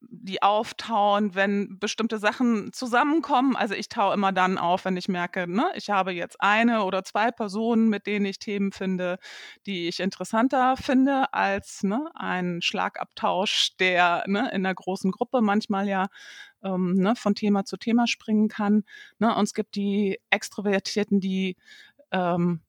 die 0.00 0.42
auftauen, 0.42 1.34
wenn 1.34 1.78
bestimmte 1.78 2.18
Sachen 2.18 2.72
zusammenkommen. 2.72 3.56
Also 3.56 3.74
ich 3.74 3.88
taue 3.88 4.14
immer 4.14 4.32
dann 4.32 4.58
auf, 4.58 4.84
wenn 4.84 4.96
ich 4.96 5.08
merke, 5.08 5.48
ne, 5.48 5.70
ich 5.74 5.90
habe 5.90 6.12
jetzt 6.12 6.40
eine 6.40 6.84
oder 6.84 7.04
zwei 7.04 7.30
Personen, 7.30 7.88
mit 7.88 8.06
denen 8.06 8.26
ich 8.26 8.38
Themen 8.38 8.72
finde, 8.72 9.18
die 9.66 9.88
ich 9.88 10.00
interessanter 10.00 10.76
finde 10.76 11.32
als 11.32 11.82
ne, 11.82 12.10
ein 12.14 12.62
Schlagabtausch, 12.62 13.76
der 13.78 14.24
ne, 14.26 14.50
in 14.52 14.66
einer 14.66 14.74
großen 14.74 15.10
Gruppe 15.10 15.40
manchmal 15.40 15.88
ja 15.88 16.08
ähm, 16.62 16.94
ne, 16.94 17.16
von 17.16 17.34
Thema 17.34 17.64
zu 17.64 17.76
Thema 17.76 18.06
springen 18.06 18.48
kann. 18.48 18.84
Ne? 19.18 19.34
Und 19.34 19.44
es 19.44 19.54
gibt 19.54 19.74
die 19.74 20.20
Extrovertierten, 20.30 21.20
die 21.20 21.56
ähm, 22.12 22.60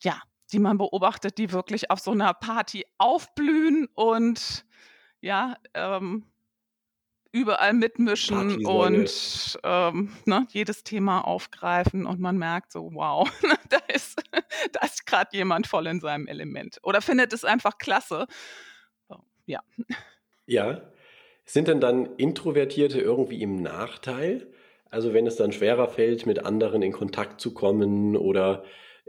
ja, 0.00 0.20
die 0.52 0.58
man 0.58 0.78
beobachtet, 0.78 1.38
die 1.38 1.52
wirklich 1.52 1.90
auf 1.90 2.00
so 2.00 2.12
einer 2.12 2.32
Party 2.34 2.84
aufblühen 2.96 3.88
und 3.94 4.64
ja, 5.20 5.56
ähm, 5.74 6.24
überall 7.32 7.72
mitmischen 7.74 8.64
und 8.64 9.58
ähm, 9.62 10.12
ne, 10.24 10.46
jedes 10.50 10.82
Thema 10.82 11.20
aufgreifen 11.20 12.06
und 12.06 12.20
man 12.20 12.38
merkt 12.38 12.72
so, 12.72 12.90
wow, 12.94 13.28
da 13.68 13.78
ist, 13.92 14.22
da 14.72 14.80
ist 14.84 15.06
gerade 15.06 15.36
jemand 15.36 15.66
voll 15.66 15.86
in 15.86 16.00
seinem 16.00 16.26
Element 16.26 16.78
oder 16.82 17.00
findet 17.00 17.32
es 17.32 17.44
einfach 17.44 17.78
klasse. 17.78 18.26
Ja. 19.46 19.62
Ja. 20.46 20.82
Sind 21.44 21.68
denn 21.68 21.80
dann 21.80 22.14
Introvertierte 22.16 23.00
irgendwie 23.00 23.40
im 23.40 23.62
Nachteil? 23.62 24.46
Also 24.90 25.14
wenn 25.14 25.26
es 25.26 25.36
dann 25.36 25.52
schwerer 25.52 25.88
fällt, 25.88 26.26
mit 26.26 26.44
anderen 26.44 26.82
in 26.82 26.92
Kontakt 26.92 27.40
zu 27.40 27.54
kommen 27.54 28.16
oder 28.16 28.64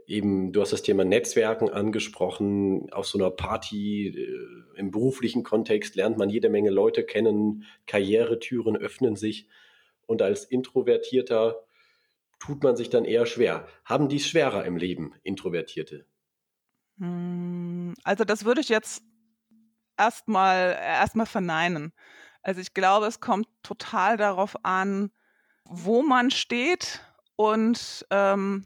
eben, 0.10 0.52
du 0.52 0.62
hast 0.62 0.74
das 0.74 0.82
Thema 0.82 1.06
Netzwerken 1.06 1.70
angesprochen, 1.70 2.92
auf 2.92 3.06
so 3.08 3.18
einer 3.18 3.30
Party 3.30 4.08
äh, 4.08 4.80
im 4.80 4.92
beruflichen 4.92 5.44
Kontext 5.44 5.96
lernt 5.96 6.18
man 6.18 6.30
jede 6.30 6.50
Menge 6.50 6.72
Leute 6.72 7.04
kennen, 7.04 7.66
Karrieretüren 7.86 8.76
öffnen 8.76 9.16
sich 9.16 9.48
und 10.08 10.22
als 10.22 10.46
Introvertierter 10.46 11.64
tut 12.40 12.64
man 12.64 12.76
sich 12.76 12.90
dann 12.90 13.06
eher 13.06 13.26
schwer. 13.26 13.68
Haben 13.86 14.10
die 14.10 14.16
es 14.16 14.28
schwerer 14.28 14.66
im 14.66 14.78
Leben, 14.78 15.14
Introvertierte? 15.24 16.06
Hm, 16.98 17.94
also 18.04 18.24
das 18.24 18.46
würde 18.46 18.62
ich 18.62 18.70
jetzt 18.70 19.04
erstmal 19.98 20.78
erstmal 20.82 21.28
verneinen. 21.28 21.94
Also 22.42 22.62
ich 22.62 22.74
glaube, 22.74 23.06
es 23.06 23.20
kommt 23.20 23.48
total 23.62 24.18
darauf 24.18 24.56
an, 24.64 25.12
wo 25.66 26.02
man 26.02 26.32
steht 26.32 27.02
und 27.36 28.08
ähm, 28.10 28.66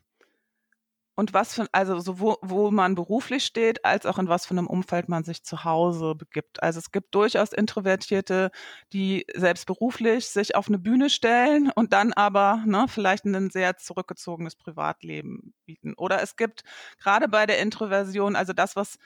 und 1.16 1.34
was 1.34 1.54
für, 1.54 1.68
also 1.72 2.00
so 2.00 2.20
wo, 2.20 2.38
wo 2.42 2.72
man 2.72 2.96
beruflich 2.96 3.46
steht, 3.46 3.86
als 3.86 4.06
auch 4.06 4.18
in 4.18 4.28
was 4.28 4.46
für 4.48 4.54
einem 4.54 4.68
Umfeld 4.68 5.10
man 5.10 5.24
sich 5.24 5.44
zu 5.44 5.64
Hause 5.64 6.16
begibt. 6.16 6.64
Also 6.64 6.80
es 6.80 6.92
gibt 6.92 7.14
durchaus 7.14 7.54
Introvertierte, 7.54 8.52
die 8.94 9.26
selbst 9.36 9.68
beruflich 9.68 10.28
sich 10.28 10.56
auf 10.56 10.68
eine 10.68 10.80
Bühne 10.80 11.10
stellen 11.10 11.72
und 11.76 11.94
dann 11.94 12.14
aber 12.14 12.64
ne, 12.66 12.86
vielleicht 12.88 13.26
ein 13.26 13.50
sehr 13.52 13.78
zurückgezogenes 13.78 14.56
Privatleben 14.56 15.54
bieten. 15.66 15.94
Oder 15.96 16.22
es 16.24 16.36
gibt 16.36 16.64
gerade 17.00 17.28
bei 17.28 17.46
der 17.46 17.60
Introversion, 17.60 18.36
also 18.36 18.54
das, 18.54 18.76
was, 18.76 18.98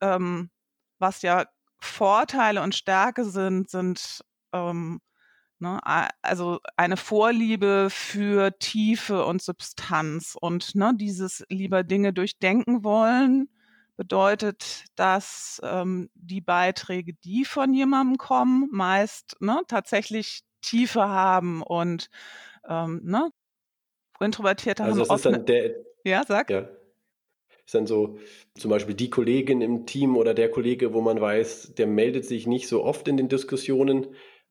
ähm, 0.00 0.50
was 0.98 1.22
ja 1.22 1.46
Vorteile 1.78 2.62
und 2.62 2.74
Stärke 2.74 3.24
sind, 3.24 3.70
sind 3.70 4.24
ähm, 4.52 5.00
Ne? 5.58 5.80
Also 6.22 6.60
eine 6.76 6.96
Vorliebe 6.96 7.88
für 7.90 8.58
Tiefe 8.58 9.24
und 9.24 9.42
Substanz 9.42 10.36
und 10.40 10.74
ne, 10.74 10.92
dieses 10.96 11.44
lieber 11.48 11.82
Dinge 11.82 12.12
durchdenken 12.12 12.84
wollen 12.84 13.48
bedeutet, 13.96 14.84
dass 14.94 15.60
ähm, 15.64 16.10
die 16.14 16.42
Beiträge, 16.42 17.14
die 17.14 17.44
von 17.44 17.72
jemandem 17.72 18.18
kommen, 18.18 18.68
meist 18.70 19.36
ne, 19.40 19.62
tatsächlich 19.68 20.42
Tiefe 20.60 21.08
haben 21.08 21.62
und 21.62 22.08
ähm, 22.68 23.00
ne, 23.04 23.30
Introvertierte 24.20 24.84
also 24.84 25.08
haben 25.08 25.22
dann 25.22 25.46
der, 25.46 25.74
ja, 26.04 26.22
sag. 26.26 26.50
Ja. 26.50 26.68
Ist 27.64 27.74
dann 27.74 27.86
so 27.86 28.18
zum 28.54 28.70
Beispiel 28.70 28.94
die 28.94 29.10
Kollegin 29.10 29.60
im 29.60 29.86
Team 29.86 30.16
oder 30.16 30.34
der 30.34 30.50
Kollege, 30.50 30.94
wo 30.94 31.00
man 31.00 31.20
weiß, 31.20 31.74
der 31.74 31.86
meldet 31.86 32.24
sich 32.24 32.46
nicht 32.46 32.68
so 32.68 32.84
oft 32.84 33.08
in 33.08 33.16
den 33.16 33.28
Diskussionen, 33.28 34.06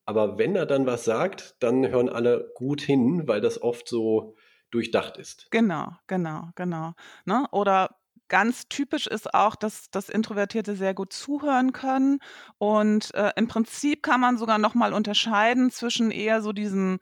aber 0.06 0.38
wenn 0.38 0.56
er 0.56 0.66
dann 0.66 0.86
was 0.86 1.04
sagt, 1.04 1.56
dann 1.60 1.86
hören 1.88 2.08
alle 2.08 2.52
gut 2.54 2.80
hin, 2.80 3.26
weil 3.26 3.40
das 3.40 3.60
oft 3.60 3.88
so 3.88 4.36
durchdacht 4.70 5.16
ist. 5.16 5.48
Genau, 5.50 5.92
genau, 6.06 6.50
genau. 6.54 6.92
Ne? 7.24 7.46
Oder 7.50 7.96
ganz 8.28 8.68
typisch 8.68 9.06
ist 9.06 9.34
auch, 9.34 9.56
dass, 9.56 9.90
dass 9.90 10.08
Introvertierte 10.08 10.76
sehr 10.76 10.94
gut 10.94 11.12
zuhören 11.12 11.72
können. 11.72 12.20
Und 12.58 13.14
äh, 13.14 13.32
im 13.36 13.48
Prinzip 13.48 14.02
kann 14.02 14.20
man 14.20 14.38
sogar 14.38 14.58
nochmal 14.58 14.92
unterscheiden 14.92 15.70
zwischen 15.70 16.10
eher 16.10 16.40
so 16.40 16.52
diesen 16.52 16.98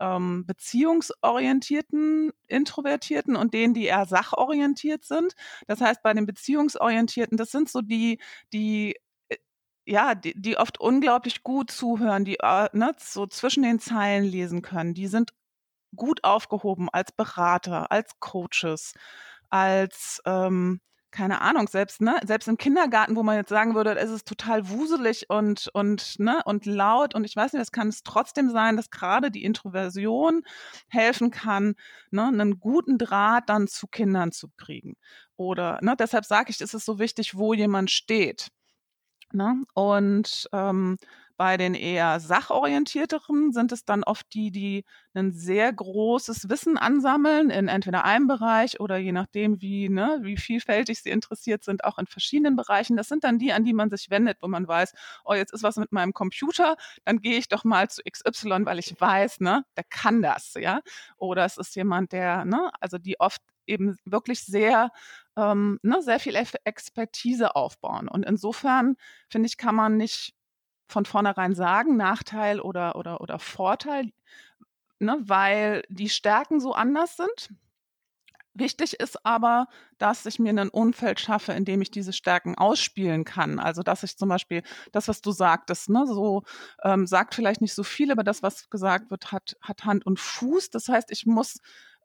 ähm, 0.00 0.44
beziehungsorientierten 0.46 2.32
Introvertierten 2.48 3.36
und 3.36 3.54
denen, 3.54 3.74
die 3.74 3.84
eher 3.86 4.06
sachorientiert 4.06 5.04
sind. 5.04 5.34
Das 5.66 5.80
heißt, 5.80 6.02
bei 6.02 6.12
den 6.12 6.26
beziehungsorientierten, 6.26 7.36
das 7.36 7.50
sind 7.50 7.68
so 7.68 7.80
die, 7.80 8.18
die 8.52 8.96
ja, 9.86 10.14
die, 10.14 10.34
die 10.40 10.56
oft 10.56 10.80
unglaublich 10.80 11.42
gut 11.42 11.70
zuhören, 11.70 12.24
die 12.24 12.38
äh, 12.40 12.68
ne, 12.72 12.92
so 12.98 13.26
zwischen 13.26 13.62
den 13.62 13.78
Zeilen 13.80 14.24
lesen 14.24 14.62
können. 14.62 14.94
Die 14.94 15.06
sind 15.08 15.32
gut 15.96 16.24
aufgehoben 16.24 16.88
als 16.92 17.12
Berater, 17.12 17.90
als 17.92 18.12
Coaches, 18.20 18.94
als 19.50 20.22
ähm, 20.26 20.80
keine 21.10 21.40
Ahnung, 21.42 21.68
selbst, 21.68 22.00
ne, 22.00 22.18
selbst 22.26 22.48
im 22.48 22.58
Kindergarten, 22.58 23.14
wo 23.16 23.22
man 23.22 23.36
jetzt 23.36 23.48
sagen 23.48 23.76
würde, 23.76 23.96
es 23.96 24.10
ist 24.10 24.26
total 24.26 24.68
wuselig 24.68 25.30
und, 25.30 25.68
und, 25.72 26.18
ne, 26.18 26.42
und 26.44 26.66
laut 26.66 27.14
und 27.14 27.24
ich 27.24 27.36
weiß 27.36 27.52
nicht, 27.52 27.62
es 27.62 27.70
kann 27.72 27.88
es 27.88 28.02
trotzdem 28.02 28.50
sein, 28.50 28.76
dass 28.76 28.90
gerade 28.90 29.30
die 29.30 29.44
Introversion 29.44 30.42
helfen 30.88 31.30
kann, 31.30 31.76
ne, 32.10 32.26
einen 32.26 32.58
guten 32.58 32.98
Draht 32.98 33.48
dann 33.48 33.68
zu 33.68 33.86
Kindern 33.86 34.32
zu 34.32 34.48
kriegen. 34.56 34.96
Oder, 35.36 35.78
ne, 35.82 35.94
deshalb 35.96 36.24
sage 36.24 36.50
ich, 36.50 36.60
es 36.60 36.74
ist 36.74 36.84
so 36.84 36.98
wichtig, 36.98 37.36
wo 37.36 37.54
jemand 37.54 37.90
steht. 37.92 38.48
Ne? 39.34 39.64
Und 39.74 40.48
ähm, 40.52 40.96
bei 41.36 41.56
den 41.56 41.74
eher 41.74 42.20
sachorientierteren 42.20 43.52
sind 43.52 43.72
es 43.72 43.84
dann 43.84 44.04
oft 44.04 44.26
die, 44.34 44.50
die 44.50 44.84
ein 45.14 45.32
sehr 45.32 45.72
großes 45.72 46.48
Wissen 46.48 46.78
ansammeln 46.78 47.50
in 47.50 47.68
entweder 47.68 48.04
einem 48.04 48.26
Bereich 48.28 48.80
oder 48.80 48.96
je 48.98 49.12
nachdem, 49.12 49.60
wie, 49.60 49.88
ne, 49.88 50.18
wie 50.22 50.36
vielfältig 50.36 51.00
sie 51.02 51.10
interessiert 51.10 51.64
sind, 51.64 51.84
auch 51.84 51.98
in 51.98 52.06
verschiedenen 52.06 52.56
Bereichen. 52.56 52.96
Das 52.96 53.08
sind 53.08 53.24
dann 53.24 53.38
die, 53.38 53.52
an 53.52 53.64
die 53.64 53.72
man 53.74 53.90
sich 53.90 54.10
wendet, 54.10 54.38
wo 54.42 54.48
man 54.48 54.66
weiß, 54.68 54.92
oh, 55.24 55.34
jetzt 55.34 55.52
ist 55.52 55.62
was 55.62 55.76
mit 55.76 55.92
meinem 55.92 56.12
Computer, 56.12 56.76
dann 57.04 57.20
gehe 57.20 57.38
ich 57.38 57.48
doch 57.48 57.64
mal 57.64 57.88
zu 57.90 58.02
XY, 58.04 58.64
weil 58.66 58.78
ich 58.78 58.94
weiß, 59.00 59.40
ne, 59.40 59.64
der 59.76 59.84
kann 59.84 60.22
das, 60.22 60.54
ja. 60.54 60.80
Oder 61.16 61.44
es 61.44 61.56
ist 61.56 61.74
jemand, 61.76 62.12
der, 62.12 62.44
ne, 62.44 62.70
also 62.80 62.98
die 62.98 63.18
oft 63.20 63.40
eben 63.66 63.96
wirklich 64.04 64.40
sehr, 64.44 64.90
ähm, 65.36 65.78
ne, 65.82 66.02
sehr 66.02 66.20
viel 66.20 66.36
Expertise 66.64 67.56
aufbauen. 67.56 68.08
Und 68.08 68.24
insofern, 68.24 68.96
finde 69.28 69.46
ich, 69.46 69.56
kann 69.56 69.74
man 69.74 69.96
nicht 69.96 70.34
von 70.88 71.04
vornherein 71.04 71.54
sagen, 71.54 71.96
Nachteil 71.96 72.60
oder, 72.60 72.96
oder, 72.96 73.20
oder 73.20 73.38
Vorteil, 73.38 74.10
ne, 74.98 75.18
weil 75.20 75.82
die 75.88 76.08
Stärken 76.08 76.60
so 76.60 76.72
anders 76.72 77.16
sind. 77.16 77.50
Wichtig 78.56 79.00
ist 79.00 79.26
aber, 79.26 79.66
dass 79.98 80.26
ich 80.26 80.38
mir 80.38 80.50
ein 80.50 80.68
Umfeld 80.68 81.18
schaffe, 81.18 81.52
in 81.52 81.64
dem 81.64 81.82
ich 81.82 81.90
diese 81.90 82.12
Stärken 82.12 82.56
ausspielen 82.56 83.24
kann. 83.24 83.58
Also 83.58 83.82
dass 83.82 84.04
ich 84.04 84.16
zum 84.16 84.28
Beispiel 84.28 84.62
das, 84.92 85.08
was 85.08 85.20
du 85.20 85.32
sagtest, 85.32 85.88
ne, 85.90 86.06
so 86.06 86.44
ähm, 86.84 87.06
sagt 87.06 87.34
vielleicht 87.34 87.60
nicht 87.60 87.74
so 87.74 87.82
viel, 87.82 88.12
aber 88.12 88.22
das, 88.22 88.44
was 88.44 88.70
gesagt 88.70 89.10
wird, 89.10 89.32
hat, 89.32 89.56
hat 89.60 89.84
Hand 89.84 90.06
und 90.06 90.20
Fuß. 90.20 90.70
Das 90.70 90.88
heißt, 90.88 91.10
ich 91.10 91.26
muss 91.26 91.58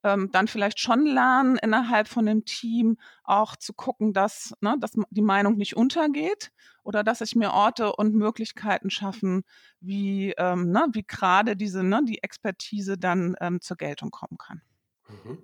ähm, 0.03 0.29
dann 0.31 0.47
vielleicht 0.47 0.79
schon 0.79 1.05
lernen, 1.05 1.57
innerhalb 1.57 2.07
von 2.07 2.25
dem 2.25 2.45
Team 2.45 2.97
auch 3.23 3.55
zu 3.55 3.73
gucken, 3.73 4.13
dass, 4.13 4.53
ne, 4.61 4.75
dass 4.79 4.91
die 5.09 5.21
Meinung 5.21 5.55
nicht 5.57 5.75
untergeht 5.75 6.51
oder 6.83 7.03
dass 7.03 7.21
ich 7.21 7.35
mir 7.35 7.51
Orte 7.51 7.95
und 7.95 8.15
Möglichkeiten 8.15 8.89
schaffen, 8.89 9.43
wie, 9.79 10.33
ähm, 10.37 10.71
ne, 10.71 10.87
wie 10.93 11.03
gerade 11.03 11.55
diese, 11.55 11.83
ne, 11.83 12.01
die 12.05 12.23
Expertise 12.23 12.97
dann 12.97 13.35
ähm, 13.41 13.61
zur 13.61 13.77
Geltung 13.77 14.11
kommen 14.11 14.37
kann. 14.37 14.61
Mhm. 15.07 15.43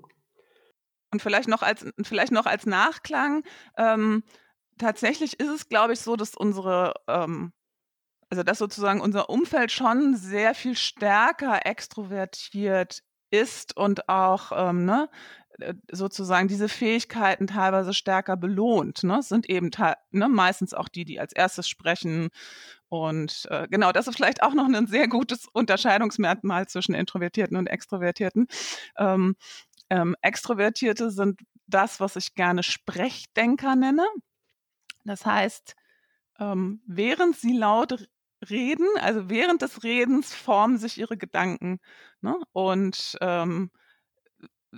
Und 1.11 1.21
vielleicht 1.21 1.47
noch 1.47 1.61
als, 1.61 1.85
vielleicht 2.03 2.31
noch 2.31 2.45
als 2.45 2.65
Nachklang, 2.65 3.43
ähm, 3.77 4.23
tatsächlich 4.77 5.39
ist 5.39 5.49
es, 5.49 5.69
glaube 5.69 5.93
ich, 5.93 6.01
so, 6.01 6.15
dass 6.15 6.35
unsere 6.35 6.93
ähm, 7.07 7.53
also 8.29 8.43
dass 8.43 8.57
sozusagen 8.57 9.01
unser 9.01 9.29
Umfeld 9.29 9.71
schon 9.71 10.15
sehr 10.15 10.55
viel 10.55 10.75
stärker 10.75 11.65
extrovertiert 11.65 13.01
ist 13.39 13.75
und 13.77 14.09
auch 14.09 14.51
ähm, 14.55 14.85
ne, 14.85 15.09
äh, 15.59 15.73
sozusagen 15.91 16.47
diese 16.47 16.69
Fähigkeiten 16.69 17.47
teilweise 17.47 17.93
stärker 17.93 18.35
belohnt. 18.37 19.03
Ne? 19.03 19.21
Sind 19.21 19.49
eben 19.49 19.71
ne, 20.11 20.29
meistens 20.29 20.73
auch 20.73 20.89
die, 20.89 21.05
die 21.05 21.19
als 21.19 21.33
erstes 21.33 21.67
sprechen. 21.67 22.29
Und 22.89 23.47
äh, 23.49 23.67
genau, 23.69 23.91
das 23.91 24.07
ist 24.07 24.15
vielleicht 24.15 24.43
auch 24.43 24.53
noch 24.53 24.67
ein 24.67 24.87
sehr 24.87 25.07
gutes 25.07 25.47
Unterscheidungsmerkmal 25.51 26.67
zwischen 26.67 26.95
Introvertierten 26.95 27.57
und 27.57 27.67
Extrovertierten. 27.67 28.47
Ähm, 28.97 29.35
ähm, 29.89 30.15
Extrovertierte 30.21 31.11
sind 31.11 31.39
das, 31.67 31.99
was 31.99 32.15
ich 32.15 32.35
gerne 32.35 32.63
Sprechdenker 32.63 33.75
nenne. 33.75 34.05
Das 35.03 35.25
heißt, 35.25 35.75
ähm, 36.39 36.81
während 36.85 37.35
sie 37.37 37.55
laut 37.55 38.07
reden, 38.49 38.87
also 39.01 39.29
während 39.29 39.61
des 39.61 39.83
Redens 39.83 40.33
formen 40.33 40.77
sich 40.77 40.97
ihre 40.97 41.17
Gedanken. 41.17 41.79
Ne? 42.21 42.35
Und 42.53 43.17
ähm, 43.21 43.71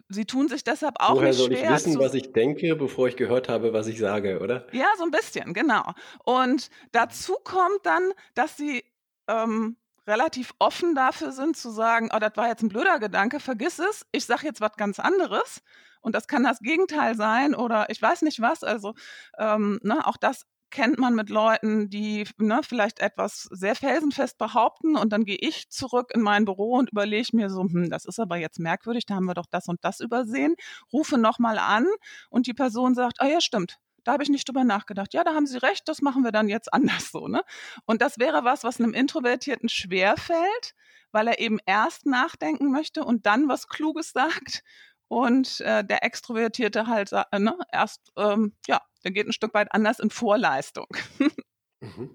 sie 0.09 0.25
tun 0.25 0.47
sich 0.47 0.63
deshalb 0.63 0.95
auch 0.99 1.15
Woher 1.15 1.29
nicht 1.29 1.37
soll 1.37 1.51
ich 1.51 1.59
schwer. 1.59 1.71
wissen, 1.71 1.93
zu- 1.93 1.99
was 1.99 2.13
ich 2.13 2.31
denke, 2.33 2.75
bevor 2.75 3.07
ich 3.07 3.15
gehört 3.17 3.49
habe, 3.49 3.73
was 3.73 3.87
ich 3.87 3.99
sage, 3.99 4.39
oder? 4.39 4.67
Ja, 4.73 4.87
so 4.97 5.03
ein 5.03 5.11
bisschen, 5.11 5.53
genau. 5.53 5.93
Und 6.23 6.69
dazu 6.91 7.35
kommt 7.43 7.79
dann, 7.83 8.11
dass 8.35 8.57
sie 8.57 8.83
ähm, 9.27 9.77
relativ 10.07 10.53
offen 10.59 10.95
dafür 10.95 11.31
sind 11.31 11.57
zu 11.57 11.69
sagen, 11.71 12.09
oh, 12.13 12.19
das 12.19 12.31
war 12.35 12.47
jetzt 12.47 12.61
ein 12.63 12.69
blöder 12.69 12.99
Gedanke, 12.99 13.39
vergiss 13.39 13.79
es, 13.79 14.05
ich 14.11 14.25
sage 14.25 14.45
jetzt 14.45 14.61
was 14.61 14.73
ganz 14.77 14.99
anderes. 14.99 15.61
Und 16.01 16.15
das 16.15 16.27
kann 16.27 16.43
das 16.43 16.59
Gegenteil 16.59 17.15
sein 17.15 17.53
oder 17.55 17.89
ich 17.89 18.01
weiß 18.01 18.21
nicht 18.21 18.39
was. 18.39 18.63
Also 18.63 18.93
ähm, 19.37 19.79
ne, 19.83 20.05
auch 20.07 20.15
das 20.15 20.45
kennt 20.69 20.99
man 20.99 21.15
mit 21.15 21.29
Leuten, 21.29 21.89
die 21.89 22.25
ne, 22.37 22.61
vielleicht 22.63 22.99
etwas 22.99 23.43
sehr 23.51 23.75
felsenfest 23.75 24.37
behaupten 24.37 24.95
und 24.95 25.11
dann 25.13 25.25
gehe 25.25 25.37
ich 25.39 25.69
zurück 25.69 26.11
in 26.13 26.21
mein 26.21 26.45
Büro 26.45 26.73
und 26.73 26.91
überlege 26.91 27.35
mir 27.35 27.49
so, 27.49 27.61
hm, 27.61 27.89
das 27.89 28.05
ist 28.05 28.19
aber 28.19 28.37
jetzt 28.37 28.59
merkwürdig, 28.59 29.05
da 29.05 29.15
haben 29.15 29.25
wir 29.25 29.33
doch 29.33 29.45
das 29.49 29.67
und 29.67 29.83
das 29.83 29.99
übersehen, 29.99 30.55
rufe 30.91 31.17
nochmal 31.17 31.57
an 31.57 31.85
und 32.29 32.47
die 32.47 32.53
Person 32.53 32.95
sagt, 32.95 33.21
ah 33.21 33.27
ja, 33.27 33.41
stimmt, 33.41 33.79
da 34.07 34.13
habe 34.13 34.23
ich 34.23 34.29
nicht 34.29 34.47
drüber 34.47 34.63
nachgedacht. 34.63 35.13
Ja, 35.13 35.25
da 35.25 35.33
haben 35.33 35.45
Sie 35.45 35.57
recht, 35.57 35.87
das 35.89 36.01
machen 36.01 36.23
wir 36.23 36.31
dann 36.31 36.47
jetzt 36.47 36.73
anders 36.73 37.11
so. 37.11 37.27
Ne? 37.27 37.41
Und 37.85 38.01
das 38.01 38.17
wäre 38.17 38.45
was, 38.45 38.63
was 38.63 38.79
einem 38.79 38.93
Introvertierten 38.93 39.67
schwerfällt, 39.67 40.75
weil 41.11 41.27
er 41.27 41.39
eben 41.39 41.59
erst 41.65 42.05
nachdenken 42.05 42.71
möchte 42.71 43.03
und 43.03 43.25
dann 43.25 43.49
was 43.49 43.67
Kluges 43.67 44.11
sagt. 44.13 44.63
Und 45.07 45.61
äh, 45.61 45.83
der 45.83 46.03
Extrovertierte 46.03 46.87
halt 46.87 47.11
äh, 47.13 47.39
ne, 47.39 47.57
erst, 47.71 48.11
ähm, 48.17 48.53
ja, 48.67 48.81
der 49.03 49.11
geht 49.11 49.27
ein 49.27 49.33
Stück 49.33 49.53
weit 49.53 49.67
anders 49.71 49.99
in 49.99 50.09
Vorleistung. 50.09 50.87
Mhm. 51.79 52.09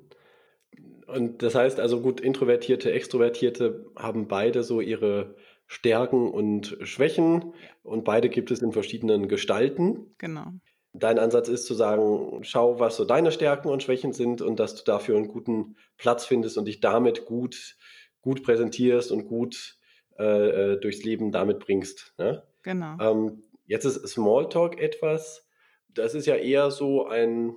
Und 1.07 1.43
das 1.43 1.55
heißt 1.55 1.79
also 1.79 2.01
gut, 2.01 2.21
Introvertierte, 2.21 2.91
Extrovertierte 2.91 3.87
haben 3.97 4.27
beide 4.27 4.65
so 4.65 4.81
ihre 4.81 5.37
Stärken 5.67 6.31
und 6.31 6.77
Schwächen 6.83 7.55
und 7.83 8.05
beide 8.05 8.29
gibt 8.29 8.51
es 8.51 8.61
in 8.61 8.73
verschiedenen 8.73 9.29
Gestalten. 9.29 10.15
genau. 10.19 10.47
Dein 10.95 11.19
Ansatz 11.19 11.49
ist 11.49 11.65
zu 11.65 11.73
sagen, 11.73 12.45
schau, 12.45 12.79
was 12.79 12.97
so 12.97 13.07
deine 13.07 13.33
Stärken 13.33 13.69
und 13.69 13.83
Schwächen 13.83 14.13
sind 14.13 14.43
und 14.43 14.61
dass 14.61 14.75
du 14.75 14.85
dafür 14.85 15.17
einen 15.17 15.29
guten 15.29 15.77
Platz 15.97 16.27
findest 16.27 16.59
und 16.59 16.67
dich 16.67 16.81
damit 16.81 17.25
gut, 17.25 17.77
gut 18.21 18.43
präsentierst 18.43 19.11
und 19.11 19.25
gut 19.25 19.79
äh, 20.19 20.73
äh, 20.75 20.81
durchs 20.81 21.03
Leben 21.05 21.33
damit 21.33 21.59
bringst. 21.61 22.15
Ne? 22.19 22.43
Genau. 22.63 22.97
Ähm, 23.01 23.43
jetzt 23.67 23.85
ist 23.85 24.07
Smalltalk 24.09 24.79
etwas, 24.81 25.49
das 25.89 26.15
ist 26.15 26.27
ja 26.27 26.37
eher 26.37 26.71
so 26.71 27.07
ein 27.07 27.57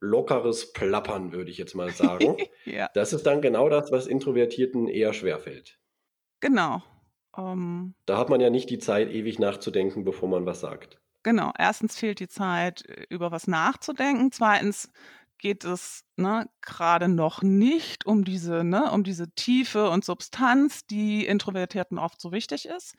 lockeres 0.00 0.72
Plappern, 0.72 1.32
würde 1.32 1.50
ich 1.50 1.58
jetzt 1.58 1.74
mal 1.74 1.90
sagen. 1.92 2.36
ja, 2.64 2.88
Das 2.94 3.12
ist 3.12 3.24
dann 3.26 3.40
genau 3.40 3.68
das, 3.68 3.90
was 3.92 4.06
Introvertierten 4.06 4.88
eher 4.88 5.12
schwerfällt. 5.12 5.78
genau. 6.40 6.82
Ähm, 7.36 7.94
Da 8.04 8.18
hat 8.18 8.28
man 8.28 8.40
ja 8.40 8.50
nicht 8.50 8.68
die 8.68 8.78
Zeit, 8.78 9.10
ewig 9.10 9.38
nachzudenken, 9.38 10.04
bevor 10.04 10.28
man 10.28 10.44
was 10.44 10.60
sagt. 10.60 11.00
Genau, 11.22 11.52
erstens 11.56 11.96
fehlt 11.98 12.18
die 12.20 12.28
Zeit, 12.28 12.82
über 13.08 13.30
was 13.30 13.46
nachzudenken. 13.46 14.32
Zweitens 14.32 14.90
geht 15.42 15.64
es 15.64 16.04
ne, 16.16 16.48
gerade 16.62 17.08
noch 17.08 17.42
nicht 17.42 18.06
um 18.06 18.24
diese, 18.24 18.64
ne, 18.64 18.90
um 18.92 19.04
diese 19.04 19.30
Tiefe 19.34 19.90
und 19.90 20.04
Substanz, 20.04 20.86
die 20.86 21.26
Introvertierten 21.26 21.98
oft 21.98 22.20
so 22.20 22.32
wichtig 22.32 22.66
ist. 22.66 22.94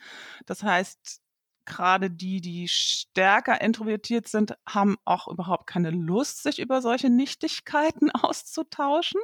Das 0.45 0.61
heißt, 0.61 1.21
gerade 1.65 2.11
die, 2.11 2.41
die 2.41 2.67
stärker 2.67 3.61
introvertiert 3.61 4.27
sind, 4.27 4.55
haben 4.67 4.97
auch 5.05 5.27
überhaupt 5.29 5.67
keine 5.67 5.89
Lust, 5.89 6.43
sich 6.43 6.59
über 6.59 6.81
solche 6.81 7.09
Nichtigkeiten 7.09 8.11
auszutauschen. 8.11 9.21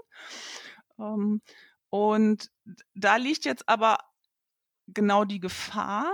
Ähm, 0.98 1.42
und 1.90 2.50
da 2.96 3.18
liegt 3.18 3.46
jetzt 3.46 3.68
aber 3.68 3.98
genau 4.88 5.26
die 5.26 5.40
Gefahr, 5.40 6.10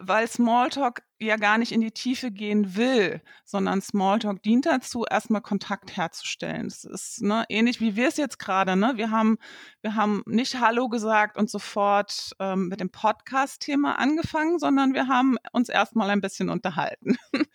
weil 0.00 0.28
Smalltalk 0.28 1.02
ja 1.18 1.36
gar 1.36 1.58
nicht 1.58 1.72
in 1.72 1.80
die 1.80 1.90
Tiefe 1.90 2.30
gehen 2.30 2.76
will, 2.76 3.20
sondern 3.44 3.80
Smalltalk 3.80 4.42
dient 4.42 4.66
dazu, 4.66 5.04
erstmal 5.08 5.40
Kontakt 5.40 5.96
herzustellen. 5.96 6.64
Das 6.64 6.84
ist 6.84 7.22
ne, 7.22 7.44
ähnlich 7.48 7.80
wie 7.80 7.96
wir 7.96 8.08
es 8.08 8.16
jetzt 8.16 8.38
gerade. 8.38 8.76
Ne? 8.76 8.92
Wir, 8.96 9.10
haben, 9.10 9.38
wir 9.80 9.94
haben 9.94 10.22
nicht 10.26 10.60
Hallo 10.60 10.88
gesagt 10.88 11.36
und 11.36 11.50
sofort 11.50 12.32
ähm, 12.38 12.68
mit 12.68 12.80
dem 12.80 12.90
Podcast-Thema 12.90 13.98
angefangen, 13.98 14.58
sondern 14.58 14.94
wir 14.94 15.08
haben 15.08 15.36
uns 15.52 15.68
erstmal 15.68 16.10
ein 16.10 16.20
bisschen 16.20 16.48
unterhalten. 16.48 17.16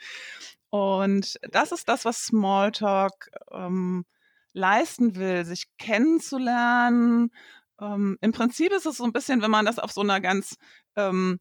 und 0.69 1.37
das 1.49 1.71
ist 1.71 1.89
das, 1.89 2.05
was 2.05 2.25
Smalltalk 2.25 3.29
ähm, 3.51 4.05
leisten 4.53 5.15
will, 5.15 5.45
sich 5.45 5.67
kennenzulernen. 5.77 7.31
Ähm, 7.79 8.17
Im 8.21 8.31
Prinzip 8.31 8.71
ist 8.71 8.85
es 8.85 8.97
so 8.97 9.03
ein 9.03 9.13
bisschen, 9.13 9.41
wenn 9.41 9.51
man 9.51 9.65
das 9.65 9.79
auf 9.79 9.91
so 9.91 10.01
einer 10.01 10.19
ganz 10.19 10.57
ähm, 10.95 11.39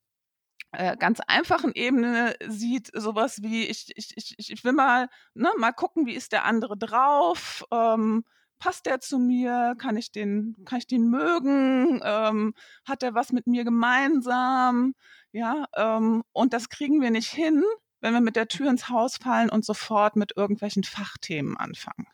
äh, 0.72 0.96
ganz 0.96 1.20
einfachen 1.26 1.72
Ebene 1.74 2.34
sieht, 2.46 2.90
sowas 2.94 3.42
wie, 3.42 3.64
ich, 3.64 3.92
ich, 3.96 4.12
ich, 4.16 4.34
ich 4.38 4.64
will 4.64 4.72
mal, 4.72 5.08
ne, 5.34 5.50
mal 5.58 5.72
gucken, 5.72 6.06
wie 6.06 6.14
ist 6.14 6.32
der 6.32 6.44
andere 6.44 6.76
drauf, 6.76 7.64
ähm, 7.72 8.24
passt 8.58 8.86
der 8.86 9.00
zu 9.00 9.18
mir, 9.18 9.74
kann 9.78 9.96
ich 9.96 10.12
den, 10.12 10.56
kann 10.64 10.78
ich 10.78 10.86
den 10.86 11.08
mögen, 11.08 12.00
ähm, 12.04 12.54
hat 12.84 13.02
er 13.02 13.14
was 13.14 13.32
mit 13.32 13.46
mir 13.46 13.64
gemeinsam, 13.64 14.94
ja, 15.32 15.66
ähm, 15.74 16.22
und 16.32 16.52
das 16.52 16.68
kriegen 16.68 17.00
wir 17.00 17.10
nicht 17.10 17.30
hin, 17.30 17.62
wenn 18.00 18.14
wir 18.14 18.20
mit 18.20 18.36
der 18.36 18.48
Tür 18.48 18.70
ins 18.70 18.88
Haus 18.88 19.16
fallen 19.16 19.50
und 19.50 19.64
sofort 19.64 20.16
mit 20.16 20.36
irgendwelchen 20.36 20.84
Fachthemen 20.84 21.56
anfangen. 21.56 22.06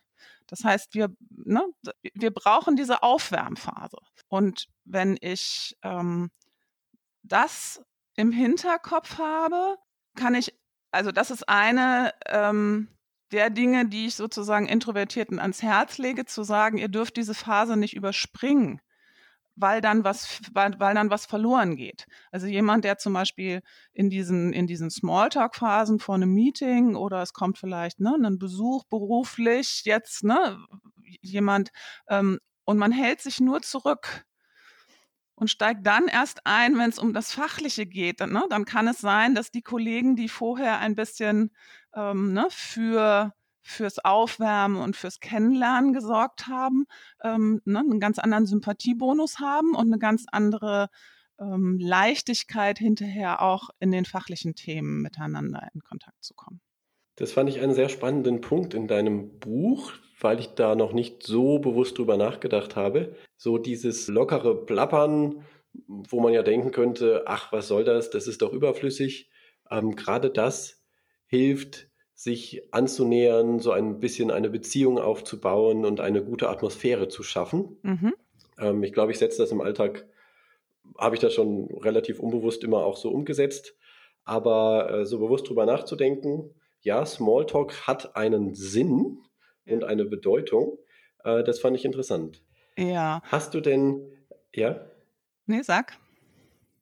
Das 0.47 0.63
heißt, 0.63 0.93
wir, 0.93 1.09
ne, 1.29 1.65
wir 2.13 2.31
brauchen 2.31 2.75
diese 2.75 3.01
Aufwärmphase. 3.03 3.97
Und 4.27 4.67
wenn 4.85 5.17
ich 5.21 5.77
ähm, 5.83 6.31
das 7.23 7.81
im 8.15 8.31
Hinterkopf 8.31 9.17
habe, 9.17 9.77
kann 10.15 10.35
ich, 10.35 10.53
also 10.91 11.11
das 11.11 11.31
ist 11.31 11.49
eine 11.49 12.13
ähm, 12.27 12.87
der 13.33 13.49
Dinge, 13.49 13.87
die 13.87 14.07
ich 14.07 14.15
sozusagen 14.15 14.67
Introvertierten 14.67 15.39
ans 15.39 15.63
Herz 15.63 15.97
lege, 15.97 16.25
zu 16.25 16.43
sagen, 16.43 16.77
ihr 16.77 16.87
dürft 16.87 17.17
diese 17.17 17.33
Phase 17.33 17.75
nicht 17.75 17.95
überspringen, 17.95 18.79
weil 19.55 19.81
dann 19.81 20.03
was, 20.03 20.39
weil, 20.53 20.79
weil 20.79 20.93
dann 20.93 21.09
was 21.09 21.25
verloren 21.25 21.75
geht. 21.75 22.05
Also 22.31 22.45
jemand, 22.45 22.85
der 22.85 22.99
zum 22.99 23.13
Beispiel 23.13 23.61
in 23.91 24.11
diesen, 24.11 24.53
in 24.53 24.67
diesen 24.67 24.91
Smalltalk-Phasen 24.91 25.99
vor 25.99 26.15
einem 26.15 26.31
Meeting 26.33 26.95
oder 26.95 27.23
es 27.23 27.33
kommt 27.33 27.57
vielleicht 27.57 27.99
ne, 27.99 28.15
ein 28.23 28.37
Besuch 28.37 28.83
beruflich 28.85 29.81
jetzt, 29.85 30.23
ne, 30.23 30.57
jemand, 31.21 31.71
ähm, 32.07 32.39
und 32.65 32.77
man 32.77 32.91
hält 32.91 33.19
sich 33.19 33.41
nur 33.41 33.61
zurück 33.61 34.25
und 35.35 35.49
steigt 35.49 35.85
dann 35.85 36.07
erst 36.07 36.45
ein, 36.45 36.77
wenn 36.77 36.89
es 36.89 36.99
um 36.99 37.13
das 37.13 37.31
Fachliche 37.31 37.85
geht. 37.85 38.21
Dann, 38.21 38.33
ne, 38.33 38.43
dann 38.49 38.65
kann 38.65 38.87
es 38.87 38.99
sein, 38.99 39.35
dass 39.35 39.51
die 39.51 39.61
Kollegen, 39.61 40.15
die 40.15 40.29
vorher 40.29 40.79
ein 40.79 40.95
bisschen 40.95 41.51
ähm, 41.95 42.33
ne, 42.33 42.47
für 42.49 43.33
fürs 43.65 44.03
Aufwärmen 44.03 44.81
und 44.81 44.97
fürs 44.97 45.21
Kennenlernen 45.21 45.93
gesorgt 45.93 46.47
haben, 46.47 46.85
ähm, 47.23 47.61
ne, 47.65 47.79
einen 47.79 47.99
ganz 47.99 48.19
anderen 48.19 48.45
Sympathiebonus 48.45 49.39
haben 49.39 49.73
und 49.73 49.87
eine 49.87 49.99
ganz 49.99 50.25
andere 50.31 50.89
ähm, 51.39 51.79
Leichtigkeit 51.79 52.77
hinterher 52.77 53.41
auch 53.41 53.69
in 53.79 53.91
den 53.91 54.05
fachlichen 54.05 54.55
Themen 54.55 55.01
miteinander 55.01 55.67
in 55.73 55.81
Kontakt 55.81 56.23
zu 56.23 56.33
kommen. 56.33 56.61
Das 57.15 57.31
fand 57.31 57.49
ich 57.49 57.61
einen 57.61 57.73
sehr 57.73 57.89
spannenden 57.89 58.41
Punkt 58.41 58.73
in 58.73 58.87
deinem 58.87 59.39
Buch, 59.39 59.93
weil 60.23 60.39
ich 60.39 60.49
da 60.55 60.75
noch 60.75 60.93
nicht 60.93 61.23
so 61.23 61.59
bewusst 61.59 61.97
drüber 61.97 62.17
nachgedacht 62.17 62.75
habe. 62.75 63.15
So 63.37 63.57
dieses 63.57 64.07
lockere 64.07 64.65
Plappern, 64.65 65.45
wo 65.73 66.19
man 66.19 66.33
ja 66.33 66.43
denken 66.43 66.71
könnte, 66.71 67.23
ach, 67.25 67.51
was 67.51 67.67
soll 67.67 67.83
das, 67.83 68.09
das 68.09 68.27
ist 68.27 68.41
doch 68.41 68.53
überflüssig. 68.53 69.29
Ähm, 69.69 69.95
Gerade 69.95 70.29
das 70.29 70.83
hilft, 71.25 71.89
sich 72.15 72.73
anzunähern, 72.73 73.59
so 73.59 73.71
ein 73.71 73.99
bisschen 73.99 74.31
eine 74.31 74.49
Beziehung 74.49 74.97
aufzubauen 74.99 75.83
und 75.83 75.99
eine 75.99 76.23
gute 76.23 76.47
Atmosphäre 76.47 77.07
zu 77.09 77.23
schaffen. 77.23 77.77
Mhm. 77.81 78.13
Ähm, 78.59 78.83
ich 78.83 78.93
glaube, 78.93 79.11
ich 79.11 79.17
setze 79.17 79.41
das 79.41 79.51
im 79.51 79.61
Alltag, 79.61 80.07
habe 80.97 81.15
ich 81.15 81.21
das 81.21 81.33
schon 81.33 81.69
relativ 81.81 82.19
unbewusst 82.19 82.63
immer 82.63 82.85
auch 82.85 82.97
so 82.97 83.09
umgesetzt. 83.09 83.75
Aber 84.25 84.89
äh, 84.89 85.05
so 85.05 85.19
bewusst 85.19 85.49
drüber 85.49 85.65
nachzudenken, 85.65 86.53
ja, 86.81 87.05
Smalltalk 87.05 87.87
hat 87.87 88.15
einen 88.15 88.53
Sinn 88.53 89.19
Ja. 89.65 89.73
und 89.75 89.83
eine 89.83 90.05
Bedeutung. 90.05 90.77
Äh, 91.23 91.43
das 91.43 91.59
fand 91.59 91.75
ich 91.77 91.85
interessant. 91.85 92.43
Ja, 92.77 93.21
Hast 93.25 93.53
du 93.53 93.61
denn, 93.61 94.01
ja, 94.53 94.85
nee, 95.45 95.61
sag. 95.61 95.97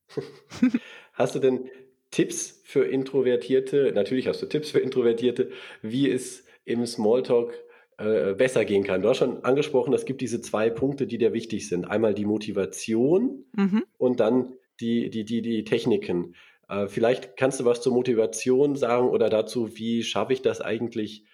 hast 1.13 1.35
du 1.35 1.39
denn 1.39 1.69
Tipps 2.11 2.61
für 2.65 2.85
Introvertierte? 2.85 3.91
Natürlich 3.93 4.27
hast 4.27 4.41
du 4.41 4.45
Tipps 4.45 4.71
für 4.71 4.79
Introvertierte, 4.79 5.51
wie 5.81 6.09
es 6.09 6.45
im 6.65 6.85
Smalltalk 6.85 7.53
äh, 7.97 8.33
besser 8.33 8.65
gehen 8.65 8.83
kann. 8.83 9.01
Du 9.01 9.09
hast 9.09 9.17
schon 9.17 9.43
angesprochen, 9.43 9.93
es 9.93 10.05
gibt 10.05 10.21
diese 10.21 10.41
zwei 10.41 10.69
Punkte, 10.69 11.07
die 11.07 11.17
dir 11.17 11.33
wichtig 11.33 11.67
sind. 11.67 11.85
Einmal 11.85 12.13
die 12.13 12.25
Motivation 12.25 13.45
Mhm. 13.55 13.83
und 13.97 14.19
dann 14.19 14.53
die, 14.79 15.09
die, 15.09 15.23
die, 15.25 15.41
die 15.41 15.63
Techniken. 15.63 16.35
Äh, 16.67 16.87
vielleicht 16.87 17.37
kannst 17.37 17.59
du 17.59 17.65
was 17.65 17.81
zur 17.81 17.93
Motivation 17.93 18.75
sagen 18.75 19.09
oder 19.09 19.29
dazu, 19.29 19.77
wie 19.77 20.03
schaffe 20.03 20.33
ich 20.33 20.41
das 20.41 20.61
eigentlich, 20.61 21.25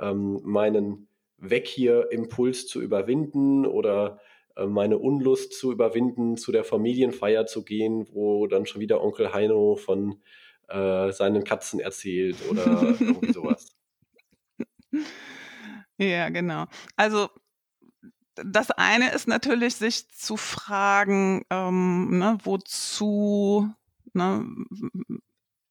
ähm, 0.00 0.40
meinen 0.42 1.08
Weg 1.38 1.66
hier 1.66 2.10
Impuls 2.10 2.66
zu 2.66 2.80
überwinden 2.80 3.66
oder 3.66 4.20
äh, 4.56 4.66
meine 4.66 4.98
Unlust 4.98 5.54
zu 5.54 5.72
überwinden, 5.72 6.36
zu 6.36 6.52
der 6.52 6.64
Familienfeier 6.64 7.46
zu 7.46 7.64
gehen, 7.64 8.06
wo 8.12 8.46
dann 8.46 8.66
schon 8.66 8.80
wieder 8.80 9.02
Onkel 9.02 9.32
Heino 9.32 9.76
von 9.76 10.22
äh, 10.68 11.12
seinen 11.12 11.44
Katzen 11.44 11.80
erzählt 11.80 12.36
oder 12.50 12.82
irgendwie 12.82 13.32
sowas. 13.32 13.76
Ja, 15.98 16.28
genau. 16.30 16.66
Also 16.96 17.28
das 18.36 18.70
eine 18.70 19.12
ist 19.12 19.28
natürlich, 19.28 19.76
sich 19.76 20.08
zu 20.10 20.36
fragen, 20.36 21.44
ähm, 21.50 22.18
ne, 22.18 22.38
wozu, 22.42 23.68
ne, 24.12 24.46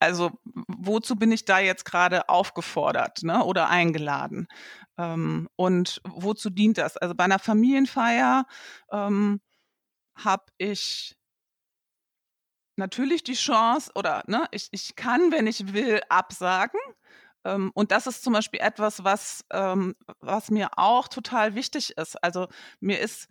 also 0.04 0.32
wozu 0.68 1.16
bin 1.16 1.32
ich 1.32 1.46
da 1.46 1.60
jetzt 1.60 1.86
gerade 1.86 2.30
aufgefordert 2.30 3.24
ne, 3.24 3.44
oder 3.44 3.70
eingeladen? 3.70 4.48
Ähm, 4.98 5.50
und 5.56 6.02
wozu 6.06 6.50
dient 6.50 6.78
das? 6.78 6.98
Also 6.98 7.16
bei 7.16 7.24
einer 7.24 7.40
Familienfeier 7.40 8.46
ähm, 8.92 9.42
habe 10.16 10.46
ich 10.58 11.16
natürlich 12.76 13.24
die 13.24 13.34
Chance 13.34 13.92
oder 13.96 14.24
ne, 14.28 14.48
ich, 14.52 14.68
ich 14.72 14.96
kann, 14.96 15.32
wenn 15.32 15.48
ich 15.48 15.74
will, 15.74 16.02
absagen. 16.10 16.80
Ähm, 17.46 17.72
und 17.74 17.92
das 17.92 18.08
ist 18.08 18.24
zum 18.24 18.34
Beispiel 18.34 18.60
etwas, 18.62 19.04
was, 19.04 19.46
ähm, 19.52 19.96
was 20.20 20.52
mir 20.52 20.78
auch 20.78 21.08
total 21.08 21.56
wichtig 21.56 21.98
ist. 21.98 22.22
Also 22.24 22.48
mir 22.80 23.00
ist 23.00 23.28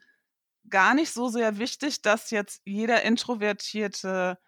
gar 0.69 0.95
nicht 0.95 1.13
so 1.13 1.29
sehr 1.29 1.59
wichtig, 1.59 2.03
dass 2.03 2.31
jetzt 2.31 2.63
jeder 2.65 3.03
Introvertierte 3.03 4.39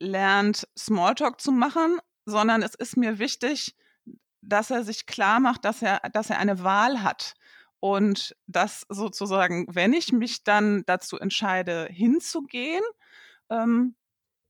lernt, 0.00 0.68
Smalltalk 0.78 1.40
zu 1.40 1.52
machen, 1.52 1.98
sondern 2.24 2.62
es 2.62 2.74
ist 2.74 2.96
mir 2.96 3.18
wichtig, 3.18 3.76
dass 4.40 4.70
er 4.70 4.84
sich 4.84 5.06
klar 5.06 5.40
macht, 5.40 5.64
dass 5.64 5.82
er, 5.82 6.00
dass 6.12 6.30
er 6.30 6.38
eine 6.38 6.62
Wahl 6.62 7.02
hat. 7.02 7.34
Und 7.80 8.34
dass 8.46 8.84
sozusagen, 8.88 9.66
wenn 9.70 9.92
ich 9.92 10.12
mich 10.12 10.42
dann 10.42 10.82
dazu 10.86 11.16
entscheide, 11.16 11.86
hinzugehen, 11.90 12.82
ähm, 13.50 13.94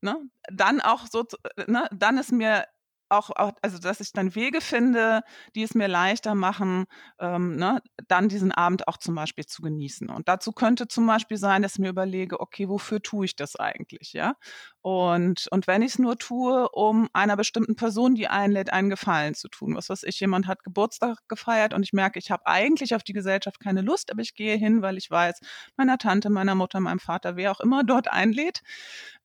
ne, 0.01 0.17
dann 0.51 0.81
auch 0.81 1.05
so, 1.05 1.25
ne, 1.67 1.87
dann 1.91 2.17
ist 2.17 2.31
mir 2.31 2.65
auch, 3.09 3.29
auch, 3.31 3.53
also 3.61 3.79
dass 3.79 3.99
ich 3.99 4.13
dann 4.13 4.35
Wege 4.35 4.61
finde, 4.61 5.21
die 5.55 5.63
es 5.63 5.75
mir 5.75 5.87
leichter 5.87 6.35
machen, 6.35 6.85
ähm, 7.19 7.55
ne, 7.55 7.81
dann 8.07 8.29
diesen 8.29 8.51
Abend 8.51 8.87
auch 8.87 8.97
zum 8.97 9.15
Beispiel 9.15 9.45
zu 9.45 9.61
genießen. 9.61 10.09
Und 10.09 10.27
dazu 10.27 10.51
könnte 10.51 10.87
zum 10.87 11.07
Beispiel 11.07 11.37
sein, 11.37 11.61
dass 11.61 11.73
ich 11.73 11.79
mir 11.79 11.89
überlege, 11.89 12.39
okay, 12.39 12.69
wofür 12.69 13.01
tue 13.01 13.25
ich 13.25 13.35
das 13.35 13.55
eigentlich, 13.55 14.13
ja? 14.13 14.35
Und, 14.81 15.47
und 15.51 15.67
wenn 15.67 15.81
ich 15.81 15.93
es 15.93 15.99
nur 15.99 16.17
tue, 16.17 16.69
um 16.69 17.09
einer 17.13 17.35
bestimmten 17.35 17.75
Person, 17.75 18.15
die 18.15 18.27
einlädt, 18.27 18.71
einen 18.71 18.89
Gefallen 18.89 19.33
zu 19.35 19.49
tun. 19.49 19.75
Was 19.75 19.89
weiß 19.89 20.03
ich, 20.03 20.19
jemand 20.19 20.47
hat 20.47 20.63
Geburtstag 20.63 21.17
gefeiert 21.27 21.73
und 21.73 21.83
ich 21.83 21.93
merke, 21.93 22.19
ich 22.19 22.31
habe 22.31 22.45
eigentlich 22.45 22.95
auf 22.95 23.03
die 23.03 23.13
Gesellschaft 23.13 23.59
keine 23.59 23.81
Lust, 23.81 24.11
aber 24.11 24.21
ich 24.21 24.35
gehe 24.35 24.55
hin, 24.55 24.81
weil 24.81 24.97
ich 24.97 25.09
weiß, 25.11 25.39
meiner 25.75 25.97
Tante, 25.97 26.29
meiner 26.29 26.55
Mutter, 26.55 26.79
meinem 26.79 26.99
Vater, 26.99 27.35
wer 27.35 27.51
auch 27.51 27.59
immer 27.59 27.83
dort 27.83 28.07
einlädt, 28.09 28.61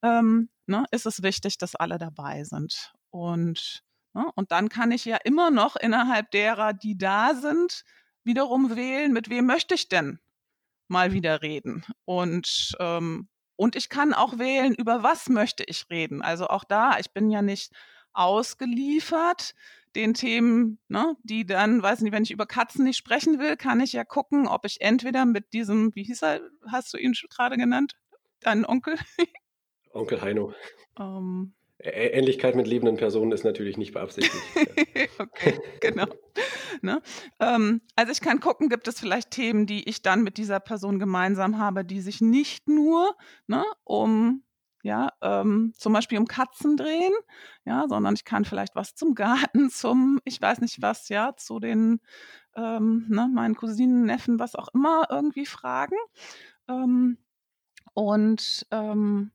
ähm, 0.03 0.49
ne, 0.67 0.85
ist 0.91 1.07
es 1.07 1.23
wichtig, 1.23 1.59
dass 1.59 1.75
alle 1.77 1.99
dabei 1.99 2.45
sind. 2.45 2.93
Und, 3.15 3.85
ne, 4.13 4.29
und 4.35 4.51
dann 4.51 4.69
kann 4.69 4.91
ich 4.91 5.05
ja 5.05 5.19
immer 5.19 5.53
noch 5.53 5.77
innerhalb 5.77 6.33
derer, 6.33 6.73
die 6.73 6.99
da 6.99 7.35
sind, 7.35 7.85
wiederum 8.25 8.75
wählen, 8.75 9.13
mit 9.13 9.31
wem 9.31 9.47
möchte 9.47 9.77
ich 9.77 9.89
denn 9.89 10.19
mal 10.89 11.13
wieder 11.13 11.41
reden. 11.41 11.85
Und, 12.05 12.75
ähm, 12.81 13.29
und 13.55 13.77
ich 13.77 13.89
kann 13.89 14.15
auch 14.15 14.39
wählen, 14.39 14.75
über 14.75 15.05
was 15.05 15.29
möchte 15.29 15.63
ich 15.63 15.89
reden. 15.91 16.23
Also 16.23 16.49
auch 16.49 16.65
da, 16.65 16.99
ich 16.99 17.13
bin 17.13 17.31
ja 17.31 17.41
nicht 17.41 17.73
ausgeliefert 18.15 19.55
den 19.95 20.15
Themen, 20.15 20.81
ne, 20.89 21.17
die 21.23 21.47
dann, 21.47 21.85
weiß 21.85 22.01
nicht, 22.01 22.13
wenn 22.13 22.25
ich 22.25 22.33
über 22.33 22.47
Katzen 22.47 22.83
nicht 22.83 22.97
sprechen 22.97 23.39
will, 23.39 23.57
kann 23.57 23.79
ich 23.79 23.93
ja 23.93 24.03
gucken, 24.03 24.49
ob 24.49 24.67
ich 24.67 24.81
entweder 24.81 25.25
mit 25.25 25.53
diesem, 25.53 25.95
wie 25.95 26.03
hieß 26.03 26.23
er, 26.23 26.41
hast 26.67 26.93
du 26.93 26.99
ihn 26.99 27.13
gerade 27.31 27.57
genannt? 27.57 27.97
Deinen 28.41 28.67
Onkel? 28.67 28.97
Onkel 29.93 30.21
Heino. 30.21 30.53
Ähm, 30.97 31.55
Ähnlichkeit 31.85 32.57
mit 32.57 32.67
lebenden 32.67 32.97
Personen 32.97 33.33
ist 33.33 33.45
natürlich 33.45 33.77
nicht 33.77 33.93
beabsichtigt. 33.93 34.43
okay, 35.19 35.61
genau. 35.81 36.07
Ne? 36.83 37.03
Ähm, 37.41 37.81
also 37.97 38.13
ich 38.13 38.21
kann 38.21 38.41
gucken, 38.41 38.69
gibt 38.69 38.89
es 38.89 38.99
vielleicht 38.99 39.31
Themen, 39.31 39.67
die 39.67 39.89
ich 39.89 40.03
dann 40.03 40.23
mit 40.23 40.37
dieser 40.37 40.61
Person 40.61 40.99
gemeinsam 40.99 41.59
habe, 41.59 41.85
die 41.85 42.01
sich 42.01 42.21
nicht 42.21 42.69
nur 42.69 43.15
ne, 43.47 43.65
um 43.85 44.43
ja, 44.85 45.13
ähm, 45.23 45.73
zum 45.79 45.95
Beispiel 45.95 46.19
um 46.19 46.27
Katzen 46.27 46.77
drehen, 46.77 47.15
ja, 47.65 47.87
sondern 47.89 48.15
ich 48.15 48.27
kann 48.27 48.45
vielleicht 48.45 48.77
was 48.77 48.95
zum 48.95 49.15
Garten, 49.15 49.71
zum, 49.71 50.21
ich 50.25 50.41
weiß 50.41 50.61
nicht 50.61 50.83
was, 50.83 51.09
ja, 51.09 51.35
zu 51.37 51.59
den, 51.59 52.01
ähm, 52.55 53.07
ne, 53.09 53.31
meinen 53.33 53.55
Cousinen, 53.55 54.05
Neffen, 54.05 54.39
was 54.39 54.55
auch 54.55 54.69
immer 54.75 55.07
irgendwie 55.11 55.47
fragen. 55.47 55.97
Ähm, 56.69 57.17
und 57.95 58.67
ähm, 58.73 59.33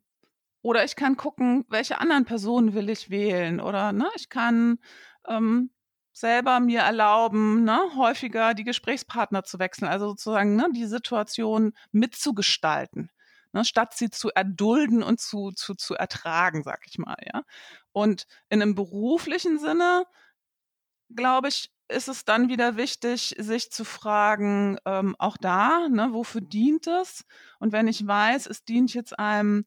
oder 0.61 0.83
ich 0.83 0.95
kann 0.95 1.15
gucken, 1.17 1.65
welche 1.69 1.99
anderen 1.99 2.25
Personen 2.25 2.73
will 2.73 2.89
ich 2.89 3.09
wählen. 3.09 3.61
Oder 3.61 3.93
ne, 3.93 4.09
ich 4.15 4.29
kann 4.29 4.79
ähm, 5.27 5.71
selber 6.11 6.59
mir 6.59 6.81
erlauben, 6.81 7.63
ne, 7.63 7.79
häufiger 7.95 8.53
die 8.53 8.65
Gesprächspartner 8.65 9.43
zu 9.43 9.59
wechseln. 9.59 9.87
Also 9.87 10.09
sozusagen 10.09 10.55
ne, 10.55 10.67
die 10.73 10.85
Situation 10.85 11.73
mitzugestalten. 11.91 13.09
Ne, 13.53 13.65
statt 13.65 13.95
sie 13.95 14.09
zu 14.09 14.29
erdulden 14.29 15.01
und 15.01 15.19
zu, 15.19 15.51
zu, 15.51 15.75
zu 15.75 15.95
ertragen, 15.95 16.63
sag 16.63 16.81
ich 16.85 16.97
mal, 16.99 17.17
ja. 17.33 17.43
Und 17.93 18.27
in 18.49 18.61
einem 18.61 18.75
beruflichen 18.75 19.59
Sinne, 19.59 20.03
glaube 21.15 21.47
ich, 21.47 21.71
ist 21.87 22.07
es 22.07 22.23
dann 22.23 22.49
wieder 22.49 22.77
wichtig, 22.77 23.35
sich 23.39 23.71
zu 23.71 23.83
fragen, 23.83 24.77
ähm, 24.85 25.15
auch 25.17 25.37
da, 25.37 25.87
ne, 25.89 26.09
wofür 26.11 26.41
dient 26.41 26.85
es? 26.85 27.25
Und 27.59 27.71
wenn 27.71 27.87
ich 27.87 28.05
weiß, 28.05 28.45
es 28.45 28.63
dient 28.63 28.93
jetzt 28.93 29.17
einem 29.17 29.65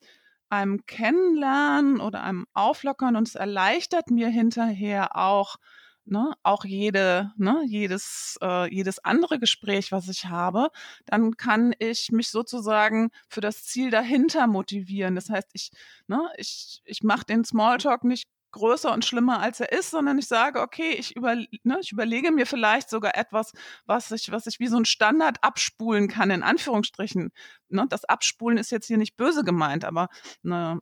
einem 0.53 0.85
Kennenlernen 0.87 2.01
oder 2.01 2.23
einem 2.23 2.47
Auflockern 2.53 3.17
und 3.17 3.27
es 3.29 3.35
erleichtert 3.35 4.11
mir 4.11 4.29
hinterher 4.29 5.17
auch, 5.17 5.57
ne, 6.05 6.35
auch 6.43 6.65
jede, 6.65 7.33
ne, 7.37 7.63
jedes, 7.67 8.39
äh, 8.43 8.73
jedes 8.73 8.99
andere 9.05 9.39
Gespräch, 9.39 9.93
was 9.93 10.09
ich 10.09 10.27
habe, 10.27 10.69
dann 11.07 11.37
kann 11.39 11.75
ich 11.79 12.11
mich 12.13 12.31
sozusagen 12.31 13.11
für 13.29 13.41
das 13.41 13.65
Ziel 13.65 13.91
dahinter 13.91 14.47
motivieren. 14.47 15.15
Das 15.15 15.31
heißt, 15.31 15.49
ich, 15.55 15.71
ne, 16.07 16.21
ich, 16.37 16.83
ich 16.85 17.03
mache 17.03 17.25
den 17.25 17.45
Smalltalk 17.45 18.05
nicht 18.05 18.29
größer 18.53 18.93
und 18.93 19.05
schlimmer, 19.05 19.41
als 19.41 19.61
er 19.61 19.73
ist, 19.73 19.91
sondern 19.91 20.19
ich 20.19 20.29
sage, 20.29 20.61
okay, 20.61 20.93
ich, 20.93 21.17
über, 21.17 21.35
ne, 21.35 21.79
ich 21.81 21.93
überlege 21.93 22.31
mir 22.31 22.47
vielleicht 22.47 22.91
sogar 22.91 23.17
etwas, 23.17 23.53
was 23.87 24.11
ich, 24.11 24.31
was 24.31 24.47
ich 24.47 24.61
wie 24.61 24.69
so 24.69 24.77
ein 24.77 24.85
Standard 24.85 25.39
abspulen 25.43 26.09
kann, 26.09 26.31
in 26.31 26.43
Anführungsstrichen. 26.43 27.33
Ne, 27.69 27.87
das 27.89 28.05
Abspulen 28.05 28.59
ist 28.59 28.71
jetzt 28.71 28.87
hier 28.87 28.99
nicht 28.99 29.17
böse 29.17 29.45
gemeint, 29.45 29.85
aber 29.85 30.09
eine 30.45 30.81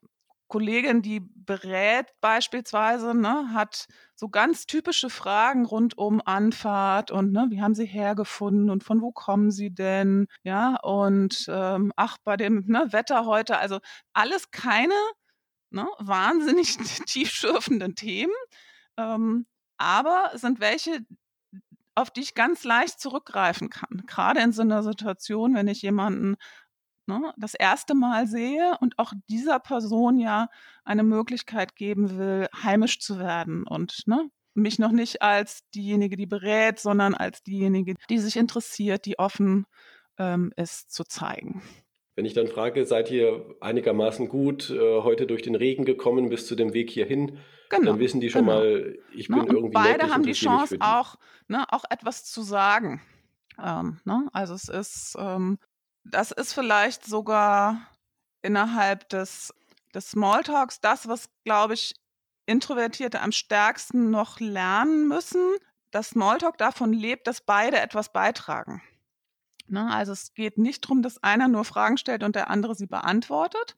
Kollegin, 0.51 1.01
die 1.01 1.21
berät 1.21 2.07
beispielsweise, 2.21 3.15
ne, 3.15 3.55
hat 3.55 3.87
so 4.17 4.29
ganz 4.29 4.67
typische 4.67 5.09
Fragen 5.09 5.65
rund 5.65 5.97
um 5.97 6.21
Anfahrt 6.25 7.13
und 7.13 7.33
ne, 7.33 7.47
wie 7.51 7.63
haben 7.63 7.75
sie 7.75 7.87
hergefunden 7.87 8.69
und 8.69 8.83
von 8.83 9.01
wo 9.01 9.13
kommen 9.13 9.53
sie 9.53 9.71
denn? 9.71 10.27
Ja, 10.43 10.77
und 10.83 11.47
ähm, 11.49 11.93
ach, 11.97 12.19
bei 12.25 12.37
dem 12.37 12.65
ne, 12.67 12.89
Wetter 12.91 13.27
heute, 13.27 13.59
also 13.59 13.79
alles 14.13 14.51
keine 14.51 14.95
ne, 15.71 15.87
wahnsinnig 15.99 16.77
tiefschürfenden 17.07 17.95
Themen, 17.95 18.33
ähm, 18.97 19.47
aber 19.79 20.33
sind 20.35 20.61
welche, 20.61 21.05
auf 21.95 22.11
die 22.11 22.21
ich 22.21 22.35
ganz 22.35 22.65
leicht 22.65 23.01
zurückgreifen 23.01 23.71
kann. 23.71 24.03
Gerade 24.07 24.41
in 24.41 24.53
so 24.53 24.63
einer 24.63 24.83
Situation, 24.83 25.55
wenn 25.55 25.69
ich 25.69 25.83
jemanden 25.83 26.37
ne, 27.07 27.33
das 27.37 27.55
erste 27.55 27.95
Mal 27.95 28.27
sehe 28.27 28.77
und 28.81 28.99
auch 28.99 29.13
dieser 29.29 29.59
Person 29.59 30.19
ja 30.19 30.49
eine 30.85 31.03
Möglichkeit 31.03 31.77
geben 31.77 32.19
will, 32.19 32.49
heimisch 32.63 33.01
zu 33.01 33.19
werden 33.19 33.67
und 33.67 34.07
ne, 34.07 34.31
mich 34.55 34.79
noch 34.79 34.93
nicht 34.93 35.23
als 35.23 35.69
diejenige, 35.75 36.17
die 36.17 36.27
berät, 36.27 36.79
sondern 36.79 37.15
als 37.15 37.43
diejenige, 37.43 37.95
die 38.09 38.19
sich 38.19 38.37
interessiert, 38.37 39.07
die 39.07 39.19
offen 39.19 39.67
ähm, 40.19 40.53
ist, 40.57 40.93
zu 40.93 41.05
zeigen. 41.05 41.63
Wenn 42.17 42.25
ich 42.25 42.35
dann 42.35 42.49
frage, 42.49 42.85
seid 42.85 43.11
ihr 43.11 43.57
einigermaßen 43.61 44.29
gut 44.29 44.71
äh, 44.71 45.03
heute 45.03 45.27
durch 45.27 45.43
den 45.43 45.55
Regen 45.55 45.85
gekommen 45.85 46.29
bis 46.29 46.47
zu 46.47 46.55
dem 46.55 46.75
Weg 46.75 46.91
hierhin, 46.91 47.39
genau, 47.69 47.93
dann 47.93 48.01
wissen 48.01 48.21
die 48.21 48.31
schon 48.31 48.47
genau. 48.47 48.59
mal, 48.59 48.99
ich 49.15 49.29
ne, 49.29 49.37
bin 49.37 49.49
und 49.49 49.55
irgendwie. 49.55 49.75
Beide 49.75 50.11
haben 50.13 50.25
die 50.25 50.33
Chance 50.33 50.77
auch, 50.81 51.17
ne, 51.49 51.65
auch 51.71 51.85
etwas 51.89 52.25
zu 52.25 52.43
sagen. 52.43 53.01
Ähm, 53.63 54.01
ne? 54.05 54.29
Also 54.33 54.55
es 54.55 54.69
ist, 54.69 55.17
ähm, 55.19 55.59
das 56.05 56.31
ist 56.31 56.53
vielleicht 56.53 57.05
sogar 57.05 57.81
innerhalb 58.43 59.09
des, 59.11 59.55
des 59.95 60.11
Smalltalks 60.11 60.81
das, 60.81 61.09
was, 61.09 61.31
glaube 61.45 61.75
ich, 61.75 61.95
Introvertierte 62.47 63.21
am 63.21 63.33
stärksten 63.33 64.11
noch 64.11 64.41
lernen 64.41 65.07
müssen. 65.07 65.55
Das 65.93 66.11
Smalltalk 66.11 66.59
davon 66.59 66.93
lebt, 66.93 67.27
dass 67.27 67.41
beide 67.41 67.79
etwas 67.79 68.13
beitragen. 68.13 68.83
Ne? 69.71 69.91
Also 69.91 70.13
es 70.13 70.35
geht 70.35 70.59
nicht 70.59 70.85
darum, 70.85 71.03
dass 71.03 71.23
einer 71.23 71.49
nur 71.49 71.65
Fragen 71.65 71.97
stellt 71.97 72.23
und 72.23 72.37
der 72.37 72.51
andere 72.51 72.75
sie 72.75 72.87
beantwortet, 72.87 73.77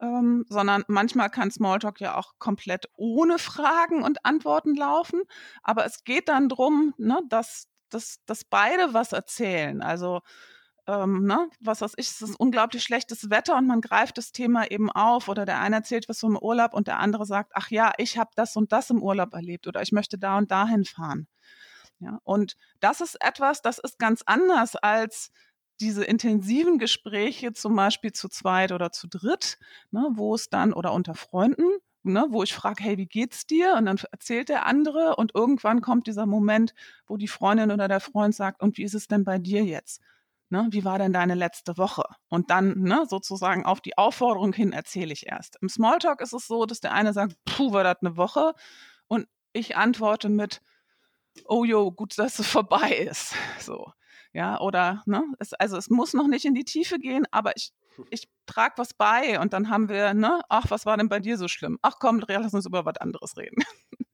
ähm, 0.00 0.44
sondern 0.48 0.84
manchmal 0.88 1.30
kann 1.30 1.50
Smalltalk 1.50 2.00
ja 2.00 2.16
auch 2.16 2.34
komplett 2.38 2.88
ohne 2.96 3.38
Fragen 3.38 4.02
und 4.02 4.24
Antworten 4.24 4.74
laufen. 4.74 5.22
Aber 5.62 5.86
es 5.86 6.04
geht 6.04 6.28
dann 6.28 6.48
darum, 6.48 6.94
ne, 6.98 7.20
dass, 7.28 7.68
dass, 7.90 8.18
dass 8.26 8.44
beide 8.44 8.94
was 8.94 9.12
erzählen. 9.12 9.82
Also 9.82 10.20
ähm, 10.88 11.24
ne, 11.26 11.50
was 11.60 11.82
weiß 11.82 11.92
ich, 11.98 12.08
es 12.08 12.22
ist 12.22 12.40
unglaublich 12.40 12.82
schlechtes 12.82 13.30
Wetter 13.30 13.56
und 13.56 13.66
man 13.66 13.82
greift 13.82 14.16
das 14.18 14.32
Thema 14.32 14.70
eben 14.70 14.90
auf 14.90 15.28
oder 15.28 15.44
der 15.44 15.60
eine 15.60 15.76
erzählt 15.76 16.08
was 16.08 16.20
vom 16.20 16.36
Urlaub 16.36 16.72
und 16.72 16.88
der 16.88 16.98
andere 16.98 17.26
sagt, 17.26 17.52
ach 17.54 17.70
ja, 17.70 17.92
ich 17.98 18.18
habe 18.18 18.30
das 18.36 18.56
und 18.56 18.72
das 18.72 18.88
im 18.90 19.02
Urlaub 19.02 19.34
erlebt 19.34 19.66
oder 19.66 19.82
ich 19.82 19.92
möchte 19.92 20.18
da 20.18 20.38
und 20.38 20.50
dahin 20.50 20.84
fahren. 20.84 21.28
Ja, 22.00 22.20
und 22.24 22.56
das 22.80 23.00
ist 23.00 23.16
etwas, 23.20 23.60
das 23.62 23.78
ist 23.78 23.98
ganz 23.98 24.22
anders 24.26 24.76
als 24.76 25.30
diese 25.80 26.04
intensiven 26.04 26.78
Gespräche 26.78 27.52
zum 27.52 27.74
Beispiel 27.76 28.12
zu 28.12 28.28
zweit 28.28 28.72
oder 28.72 28.90
zu 28.92 29.08
dritt, 29.08 29.58
ne, 29.90 30.08
wo 30.14 30.34
es 30.34 30.48
dann 30.48 30.72
oder 30.72 30.92
unter 30.92 31.14
Freunden, 31.14 31.64
ne, 32.04 32.26
wo 32.30 32.42
ich 32.42 32.54
frage, 32.54 32.82
hey, 32.82 32.96
wie 32.98 33.06
geht's 33.06 33.46
dir? 33.46 33.74
Und 33.76 33.86
dann 33.86 33.98
erzählt 34.12 34.48
der 34.48 34.66
andere 34.66 35.16
und 35.16 35.34
irgendwann 35.34 35.80
kommt 35.80 36.06
dieser 36.06 36.26
Moment, 36.26 36.72
wo 37.06 37.16
die 37.16 37.28
Freundin 37.28 37.70
oder 37.72 37.88
der 37.88 38.00
Freund 38.00 38.34
sagt, 38.34 38.62
und 38.62 38.76
wie 38.78 38.84
ist 38.84 38.94
es 38.94 39.08
denn 39.08 39.24
bei 39.24 39.38
dir 39.38 39.64
jetzt? 39.64 40.00
Ne, 40.50 40.66
wie 40.70 40.84
war 40.84 40.98
denn 40.98 41.12
deine 41.12 41.34
letzte 41.34 41.76
Woche? 41.76 42.04
Und 42.28 42.50
dann 42.50 42.78
ne, 42.80 43.04
sozusagen 43.08 43.66
auf 43.66 43.80
die 43.80 43.98
Aufforderung 43.98 44.52
hin 44.54 44.72
erzähle 44.72 45.12
ich 45.12 45.26
erst. 45.26 45.58
Im 45.60 45.68
Smalltalk 45.68 46.20
ist 46.22 46.32
es 46.32 46.46
so, 46.46 46.64
dass 46.64 46.80
der 46.80 46.92
eine 46.92 47.12
sagt, 47.12 47.34
puh, 47.44 47.72
war 47.72 47.84
das 47.84 47.98
eine 48.00 48.16
Woche? 48.16 48.54
Und 49.08 49.26
ich 49.52 49.76
antworte 49.76 50.28
mit, 50.28 50.62
oh 51.46 51.64
jo, 51.64 51.90
gut, 51.90 52.18
dass 52.18 52.38
es 52.38 52.46
vorbei 52.46 53.08
ist. 53.10 53.34
So. 53.60 53.92
Ja, 54.32 54.60
oder, 54.60 55.02
ne, 55.06 55.24
es, 55.38 55.54
also 55.54 55.76
es 55.76 55.88
muss 55.90 56.12
noch 56.12 56.28
nicht 56.28 56.44
in 56.44 56.54
die 56.54 56.64
Tiefe 56.64 56.98
gehen, 56.98 57.26
aber 57.30 57.56
ich, 57.56 57.72
ich 58.10 58.28
trage 58.46 58.74
was 58.76 58.94
bei 58.94 59.40
und 59.40 59.52
dann 59.52 59.70
haben 59.70 59.88
wir, 59.88 60.14
ne, 60.14 60.40
ach, 60.48 60.66
was 60.68 60.86
war 60.86 60.96
denn 60.96 61.08
bei 61.08 61.18
dir 61.18 61.38
so 61.38 61.48
schlimm? 61.48 61.78
Ach 61.82 61.94
komm, 61.98 62.22
lass 62.28 62.54
uns 62.54 62.66
über 62.66 62.84
was 62.84 62.98
anderes 62.98 63.36
reden. 63.36 63.62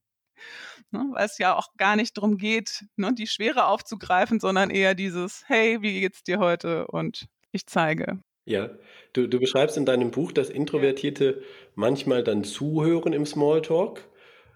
ne, 0.92 1.04
weil 1.12 1.26
es 1.26 1.38
ja 1.38 1.56
auch 1.56 1.68
gar 1.76 1.96
nicht 1.96 2.16
darum 2.16 2.38
geht, 2.38 2.86
ne, 2.96 3.12
die 3.12 3.26
Schwere 3.26 3.66
aufzugreifen, 3.66 4.40
sondern 4.40 4.70
eher 4.70 4.94
dieses, 4.94 5.42
hey, 5.46 5.82
wie 5.82 6.00
geht's 6.00 6.22
dir 6.22 6.38
heute? 6.38 6.86
Und 6.86 7.26
ich 7.50 7.66
zeige. 7.66 8.20
Ja, 8.46 8.70
du, 9.14 9.26
du 9.26 9.40
beschreibst 9.40 9.76
in 9.76 9.86
deinem 9.86 10.10
Buch, 10.10 10.30
dass 10.30 10.50
Introvertierte 10.50 11.42
manchmal 11.74 12.22
dann 12.22 12.44
zuhören 12.44 13.12
im 13.12 13.24
Smalltalk 13.24 14.06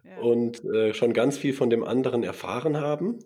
ja. 0.08 0.18
und 0.18 0.64
äh, 0.64 0.94
schon 0.94 1.12
ganz 1.12 1.38
viel 1.38 1.52
von 1.52 1.70
dem 1.70 1.84
anderen 1.84 2.22
erfahren 2.22 2.80
haben 2.80 3.18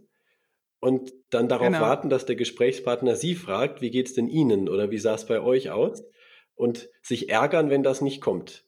und 0.80 1.12
dann 1.30 1.48
darauf 1.48 1.68
genau. 1.68 1.80
warten, 1.80 2.10
dass 2.10 2.26
der 2.26 2.34
Gesprächspartner 2.34 3.14
Sie 3.14 3.36
fragt, 3.36 3.80
wie 3.80 3.90
geht 3.90 4.08
es 4.08 4.14
denn 4.14 4.26
Ihnen 4.26 4.68
oder 4.68 4.90
wie 4.90 4.98
sah 4.98 5.14
es 5.14 5.26
bei 5.26 5.40
euch 5.40 5.70
aus? 5.70 6.02
Und 6.54 6.88
sich 7.02 7.28
ärgern, 7.30 7.70
wenn 7.70 7.84
das 7.84 8.00
nicht 8.00 8.20
kommt. 8.20 8.64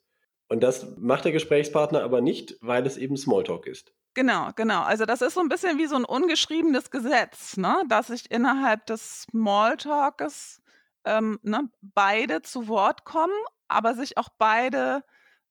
Und 0.48 0.62
das 0.62 0.96
macht 0.96 1.24
der 1.24 1.32
Gesprächspartner 1.32 2.02
aber 2.02 2.20
nicht, 2.20 2.56
weil 2.60 2.86
es 2.86 2.96
eben 2.96 3.16
Smalltalk 3.16 3.66
ist. 3.66 3.92
Genau, 4.14 4.50
genau. 4.54 4.82
Also 4.82 5.06
das 5.06 5.22
ist 5.22 5.34
so 5.34 5.40
ein 5.40 5.48
bisschen 5.48 5.76
wie 5.76 5.86
so 5.86 5.96
ein 5.96 6.04
ungeschriebenes 6.04 6.92
Gesetz, 6.92 7.56
ne? 7.56 7.82
dass 7.88 8.06
sich 8.06 8.30
innerhalb 8.30 8.86
des 8.86 9.22
Smalltalkes 9.22 10.62
ähm, 11.04 11.40
ne, 11.42 11.68
beide 11.82 12.42
zu 12.42 12.68
Wort 12.68 13.04
kommen, 13.04 13.34
aber 13.66 13.94
sich 13.94 14.16
auch 14.18 14.28
beide 14.38 15.02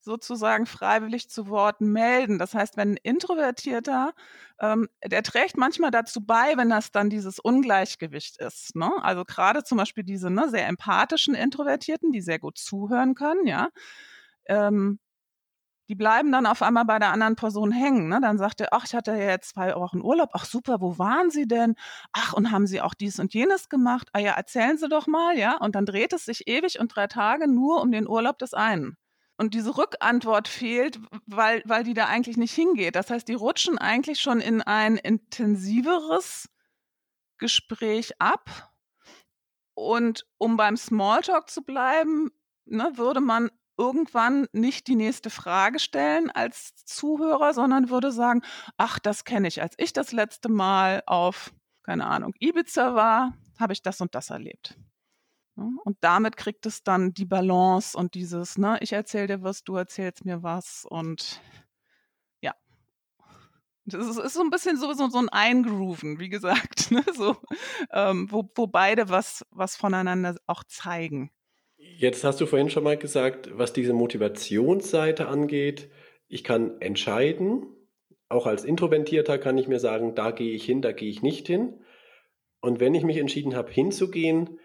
sozusagen 0.03 0.65
freiwillig 0.65 1.29
zu 1.29 1.47
Wort 1.47 1.81
melden. 1.81 2.39
Das 2.39 2.53
heißt, 2.53 2.77
wenn 2.77 2.93
ein 2.93 2.97
Introvertierter, 2.97 4.13
ähm, 4.59 4.89
der 5.05 5.23
trägt 5.23 5.57
manchmal 5.57 5.91
dazu 5.91 6.21
bei, 6.25 6.57
wenn 6.57 6.69
das 6.69 6.91
dann 6.91 7.09
dieses 7.09 7.39
Ungleichgewicht 7.39 8.37
ist. 8.37 8.75
Ne? 8.75 8.91
Also 9.01 9.23
gerade 9.23 9.63
zum 9.63 9.77
Beispiel 9.77 10.03
diese 10.03 10.29
ne, 10.29 10.49
sehr 10.49 10.67
empathischen 10.67 11.35
Introvertierten, 11.35 12.11
die 12.11 12.21
sehr 12.21 12.39
gut 12.39 12.57
zuhören 12.57 13.15
können, 13.15 13.47
ja. 13.47 13.69
Ähm, 14.45 14.99
die 15.89 15.95
bleiben 15.95 16.31
dann 16.31 16.45
auf 16.45 16.61
einmal 16.61 16.85
bei 16.85 16.97
der 16.97 17.11
anderen 17.11 17.35
Person 17.35 17.71
hängen. 17.71 18.07
Ne? 18.07 18.19
Dann 18.21 18.37
sagt 18.37 18.61
er, 18.61 18.69
ach, 18.71 18.85
ich 18.85 18.95
hatte 18.95 19.11
ja 19.11 19.31
jetzt 19.31 19.49
zwei 19.49 19.75
Wochen 19.75 20.01
Urlaub. 20.01 20.29
Ach 20.33 20.45
super, 20.45 20.79
wo 20.79 20.97
waren 20.97 21.29
Sie 21.29 21.45
denn? 21.47 21.75
Ach, 22.13 22.33
und 22.33 22.51
haben 22.51 22.67
Sie 22.67 22.81
auch 22.81 22.93
dies 22.93 23.19
und 23.19 23.33
jenes 23.33 23.69
gemacht? 23.69 24.07
Ah 24.13 24.19
ja, 24.19 24.31
erzählen 24.33 24.77
Sie 24.77 24.87
doch 24.87 25.07
mal, 25.07 25.37
ja. 25.37 25.57
Und 25.57 25.75
dann 25.75 25.85
dreht 25.85 26.13
es 26.13 26.25
sich 26.25 26.47
ewig 26.47 26.79
und 26.79 26.95
drei 26.95 27.07
Tage 27.07 27.47
nur 27.49 27.81
um 27.81 27.91
den 27.91 28.07
Urlaub 28.07 28.39
des 28.39 28.53
einen 28.53 28.97
und 29.43 29.53
diese 29.53 29.77
Rückantwort 29.77 30.47
fehlt, 30.47 31.01
weil, 31.25 31.61
weil 31.65 31.83
die 31.83 31.93
da 31.93 32.05
eigentlich 32.05 32.37
nicht 32.37 32.53
hingeht. 32.53 32.95
Das 32.95 33.09
heißt, 33.09 33.27
die 33.27 33.33
rutschen 33.33 33.77
eigentlich 33.77 34.21
schon 34.21 34.39
in 34.39 34.61
ein 34.61 34.95
intensiveres 34.95 36.49
Gespräch 37.39 38.13
ab. 38.19 38.71
Und 39.75 40.25
um 40.37 40.55
beim 40.55 40.77
Smalltalk 40.77 41.49
zu 41.49 41.61
bleiben, 41.61 42.31
ne, 42.63 42.93
würde 42.95 43.19
man 43.19 43.51
irgendwann 43.77 44.47
nicht 44.53 44.87
die 44.87 44.95
nächste 44.95 45.29
Frage 45.29 45.79
stellen 45.79 46.31
als 46.31 46.73
Zuhörer, 46.85 47.53
sondern 47.53 47.89
würde 47.89 48.13
sagen, 48.13 48.43
ach, 48.77 48.97
das 48.97 49.25
kenne 49.25 49.49
ich. 49.49 49.61
Als 49.61 49.75
ich 49.77 49.91
das 49.91 50.13
letzte 50.13 50.47
Mal 50.47 51.03
auf, 51.05 51.51
keine 51.83 52.05
Ahnung, 52.05 52.33
Ibiza 52.39 52.95
war, 52.95 53.33
habe 53.59 53.73
ich 53.73 53.81
das 53.81 53.99
und 53.99 54.15
das 54.15 54.29
erlebt. 54.29 54.77
Ne? 55.55 55.69
Und 55.83 55.97
damit 56.01 56.37
kriegt 56.37 56.65
es 56.65 56.83
dann 56.83 57.13
die 57.13 57.25
Balance 57.25 57.97
und 57.97 58.15
dieses, 58.15 58.57
ne, 58.57 58.77
ich 58.81 58.93
erzähle 58.93 59.27
dir 59.27 59.43
was, 59.43 59.63
du 59.63 59.75
erzählst 59.75 60.25
mir 60.25 60.43
was 60.43 60.85
und 60.89 61.41
ja. 62.41 62.55
Das 63.85 64.07
ist, 64.07 64.19
ist 64.19 64.33
so 64.33 64.41
ein 64.41 64.49
bisschen 64.49 64.77
so, 64.77 64.93
so, 64.93 65.09
so 65.09 65.19
ein 65.19 65.29
Eingrooven, 65.29 66.19
wie 66.19 66.29
gesagt, 66.29 66.91
ne, 66.91 67.03
so, 67.15 67.37
ähm, 67.91 68.31
wo, 68.31 68.49
wo 68.55 68.67
beide 68.67 69.09
was, 69.09 69.45
was 69.51 69.75
voneinander 69.75 70.35
auch 70.47 70.63
zeigen. 70.63 71.31
Jetzt 71.77 72.23
hast 72.23 72.39
du 72.39 72.45
vorhin 72.45 72.69
schon 72.69 72.83
mal 72.83 72.97
gesagt, 72.97 73.49
was 73.53 73.73
diese 73.73 73.93
Motivationsseite 73.93 75.27
angeht, 75.27 75.91
ich 76.27 76.43
kann 76.43 76.81
entscheiden, 76.81 77.67
auch 78.29 78.47
als 78.47 78.63
Introvertierter 78.63 79.37
kann 79.37 79.57
ich 79.57 79.67
mir 79.67 79.79
sagen, 79.79 80.15
da 80.15 80.31
gehe 80.31 80.53
ich 80.53 80.65
hin, 80.65 80.81
da 80.81 80.91
gehe 80.91 81.09
ich 81.09 81.21
nicht 81.21 81.45
hin. 81.45 81.81
Und 82.61 82.79
wenn 82.79 82.95
ich 82.95 83.03
mich 83.03 83.17
entschieden 83.17 83.55
habe, 83.55 83.71
hinzugehen, 83.71 84.59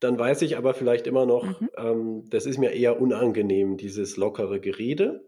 dann 0.00 0.18
weiß 0.18 0.42
ich 0.42 0.56
aber 0.56 0.74
vielleicht 0.74 1.06
immer 1.06 1.26
noch, 1.26 1.60
mhm. 1.60 1.70
ähm, 1.76 2.24
das 2.30 2.46
ist 2.46 2.58
mir 2.58 2.70
eher 2.70 3.00
unangenehm, 3.00 3.76
dieses 3.76 4.16
lockere 4.16 4.60
Gerede. 4.60 5.24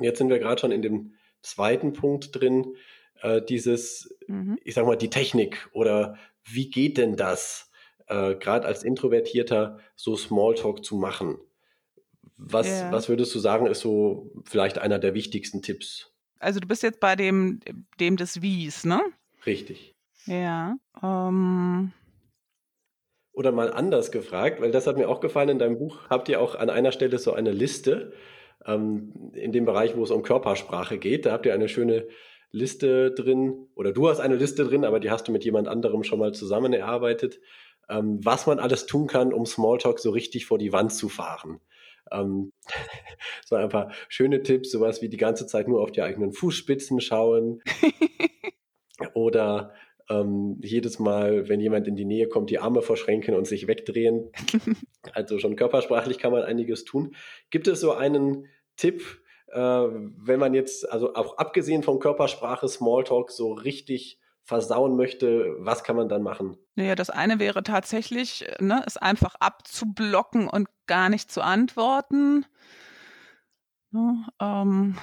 Jetzt 0.00 0.18
sind 0.18 0.30
wir 0.30 0.38
gerade 0.38 0.60
schon 0.60 0.72
in 0.72 0.82
dem 0.82 1.14
zweiten 1.42 1.92
Punkt 1.92 2.30
drin, 2.32 2.76
äh, 3.20 3.42
dieses, 3.42 4.16
mhm. 4.26 4.58
ich 4.64 4.74
sag 4.74 4.86
mal, 4.86 4.96
die 4.96 5.10
Technik 5.10 5.68
oder 5.72 6.16
wie 6.44 6.70
geht 6.70 6.98
denn 6.98 7.16
das, 7.16 7.70
äh, 8.06 8.34
gerade 8.34 8.66
als 8.66 8.82
Introvertierter 8.82 9.78
so 9.94 10.16
Smalltalk 10.16 10.84
zu 10.84 10.96
machen? 10.96 11.38
Was, 12.36 12.66
yeah. 12.66 12.90
was 12.90 13.08
würdest 13.08 13.34
du 13.34 13.38
sagen, 13.38 13.66
ist 13.66 13.80
so 13.80 14.32
vielleicht 14.44 14.78
einer 14.78 14.98
der 14.98 15.14
wichtigsten 15.14 15.62
Tipps? 15.62 16.12
Also 16.38 16.58
du 16.58 16.66
bist 16.66 16.82
jetzt 16.82 16.98
bei 16.98 17.14
dem, 17.14 17.60
dem 18.00 18.16
des 18.16 18.42
Wies, 18.42 18.84
ne? 18.84 19.00
Richtig. 19.46 19.94
Ja. 20.26 20.76
Ähm, 21.02 21.92
oder 23.32 23.52
mal 23.52 23.72
anders 23.72 24.12
gefragt, 24.12 24.60
weil 24.60 24.70
das 24.70 24.86
hat 24.86 24.96
mir 24.96 25.08
auch 25.08 25.20
gefallen, 25.20 25.48
in 25.48 25.58
deinem 25.58 25.78
Buch 25.78 26.00
habt 26.10 26.28
ihr 26.28 26.40
auch 26.40 26.54
an 26.54 26.70
einer 26.70 26.92
Stelle 26.92 27.18
so 27.18 27.32
eine 27.32 27.50
Liste, 27.50 28.12
ähm, 28.66 29.32
in 29.34 29.52
dem 29.52 29.64
Bereich, 29.64 29.96
wo 29.96 30.04
es 30.04 30.10
um 30.10 30.22
Körpersprache 30.22 30.98
geht. 30.98 31.26
Da 31.26 31.32
habt 31.32 31.46
ihr 31.46 31.54
eine 31.54 31.68
schöne 31.68 32.06
Liste 32.50 33.10
drin, 33.12 33.68
oder 33.74 33.92
du 33.92 34.08
hast 34.08 34.20
eine 34.20 34.36
Liste 34.36 34.64
drin, 34.64 34.84
aber 34.84 35.00
die 35.00 35.10
hast 35.10 35.26
du 35.28 35.32
mit 35.32 35.44
jemand 35.44 35.68
anderem 35.68 36.04
schon 36.04 36.18
mal 36.18 36.32
zusammen 36.32 36.72
erarbeitet, 36.72 37.40
ähm, 37.88 38.20
was 38.22 38.46
man 38.46 38.58
alles 38.58 38.86
tun 38.86 39.06
kann, 39.06 39.32
um 39.32 39.46
Smalltalk 39.46 39.98
so 39.98 40.10
richtig 40.10 40.46
vor 40.46 40.58
die 40.58 40.72
Wand 40.72 40.92
zu 40.92 41.08
fahren. 41.08 41.60
Ähm, 42.10 42.52
so 43.46 43.56
ein 43.56 43.70
paar 43.70 43.92
schöne 44.08 44.42
Tipps, 44.42 44.70
sowas 44.70 45.00
wie 45.00 45.08
die 45.08 45.16
ganze 45.16 45.46
Zeit 45.46 45.68
nur 45.68 45.80
auf 45.80 45.90
die 45.90 46.02
eigenen 46.02 46.32
Fußspitzen 46.32 47.00
schauen. 47.00 47.62
oder 49.14 49.72
ähm, 50.12 50.58
jedes 50.62 50.98
Mal, 50.98 51.48
wenn 51.48 51.60
jemand 51.60 51.86
in 51.88 51.96
die 51.96 52.04
Nähe 52.04 52.28
kommt, 52.28 52.50
die 52.50 52.58
Arme 52.58 52.82
verschränken 52.82 53.34
und 53.34 53.46
sich 53.46 53.66
wegdrehen. 53.66 54.30
also 55.12 55.38
schon 55.38 55.56
körpersprachlich 55.56 56.18
kann 56.18 56.32
man 56.32 56.42
einiges 56.42 56.84
tun. 56.84 57.14
Gibt 57.50 57.68
es 57.68 57.80
so 57.80 57.92
einen 57.92 58.46
Tipp, 58.76 59.02
äh, 59.48 59.58
wenn 59.58 60.40
man 60.40 60.54
jetzt, 60.54 60.90
also 60.90 61.14
auch 61.14 61.38
abgesehen 61.38 61.82
von 61.82 61.98
Körpersprache, 61.98 62.68
Smalltalk 62.68 63.30
so 63.30 63.52
richtig 63.52 64.18
versauen 64.44 64.96
möchte, 64.96 65.54
was 65.58 65.84
kann 65.84 65.96
man 65.96 66.08
dann 66.08 66.22
machen? 66.22 66.56
Naja, 66.74 66.94
das 66.94 67.10
eine 67.10 67.38
wäre 67.38 67.62
tatsächlich, 67.62 68.44
ne, 68.58 68.82
es 68.86 68.96
einfach 68.96 69.36
abzublocken 69.36 70.48
und 70.48 70.68
gar 70.86 71.08
nicht 71.08 71.30
zu 71.30 71.42
antworten. 71.42 72.44
Ne, 73.94 74.24
ähm, 74.40 74.96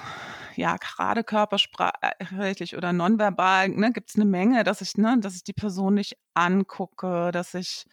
ja, 0.56 0.76
gerade 0.76 1.22
körpersprachlich 1.22 2.76
oder 2.76 2.92
nonverbal 2.92 3.68
ne, 3.68 3.92
gibt 3.92 4.10
es 4.10 4.16
eine 4.16 4.24
Menge, 4.24 4.64
dass 4.64 4.80
ich, 4.80 4.96
ne, 4.96 5.16
dass 5.20 5.36
ich 5.36 5.44
die 5.44 5.52
Person 5.52 5.94
nicht 5.94 6.16
angucke, 6.34 7.30
dass 7.32 7.54
ich 7.54 7.86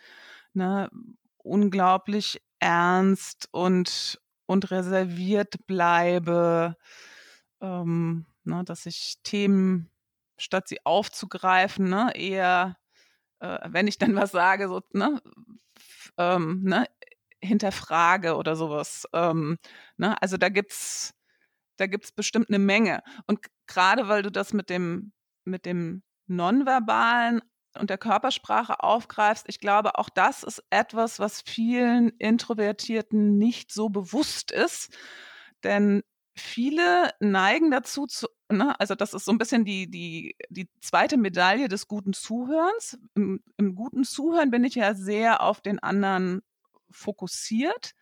ne, 0.53 0.89
unglaublich 1.37 2.41
ernst 2.59 3.47
und, 3.51 4.19
und 4.47 4.71
reserviert 4.71 5.67
bleibe, 5.67 6.75
ähm, 7.61 8.25
ne, 8.43 8.63
dass 8.63 8.87
ich 8.87 9.17
Themen, 9.23 9.91
statt 10.39 10.67
sie 10.67 10.83
aufzugreifen, 10.85 11.89
ne, 11.89 12.11
eher, 12.15 12.77
äh, 13.39 13.59
wenn 13.69 13.87
ich 13.87 13.97
dann 13.99 14.15
was 14.15 14.31
sage, 14.31 14.67
so, 14.69 14.81
ne, 14.93 15.21
ähm, 16.17 16.63
ne, 16.63 16.85
hinterfrage 17.43 18.35
oder 18.35 18.55
sowas. 18.55 19.05
Ähm, 19.13 19.57
ne? 19.97 20.21
Also 20.21 20.37
da 20.37 20.49
gibt's 20.49 21.13
da 21.77 21.87
gibt's 21.87 22.11
bestimmt 22.11 22.49
eine 22.49 22.59
Menge. 22.59 23.03
Und 23.27 23.39
gerade 23.67 24.07
weil 24.07 24.23
du 24.23 24.31
das 24.31 24.53
mit 24.53 24.69
dem 24.69 25.13
mit 25.45 25.65
dem 25.65 26.03
Nonverbalen 26.27 27.41
und 27.79 27.89
der 27.89 27.97
Körpersprache 27.97 28.81
aufgreifst, 28.83 29.45
ich 29.47 29.59
glaube, 29.59 29.97
auch 29.97 30.09
das 30.09 30.43
ist 30.43 30.63
etwas, 30.69 31.19
was 31.19 31.41
vielen 31.41 32.09
Introvertierten 32.17 33.37
nicht 33.37 33.71
so 33.71 33.89
bewusst 33.89 34.51
ist. 34.51 34.95
Denn 35.63 36.03
viele 36.35 37.11
neigen 37.19 37.71
dazu 37.71 38.07
zu, 38.07 38.27
ne, 38.51 38.79
also 38.79 38.95
das 38.95 39.13
ist 39.13 39.25
so 39.25 39.31
ein 39.31 39.37
bisschen 39.37 39.65
die, 39.65 39.89
die, 39.89 40.35
die 40.49 40.69
zweite 40.81 41.17
Medaille 41.17 41.67
des 41.67 41.87
guten 41.87 42.13
Zuhörens. 42.13 42.97
Im, 43.15 43.41
Im 43.57 43.75
guten 43.75 44.03
Zuhören 44.03 44.51
bin 44.51 44.63
ich 44.63 44.75
ja 44.75 44.93
sehr 44.93 45.41
auf 45.41 45.61
den 45.61 45.79
anderen 45.79 46.41
fokussiert, 46.91 47.93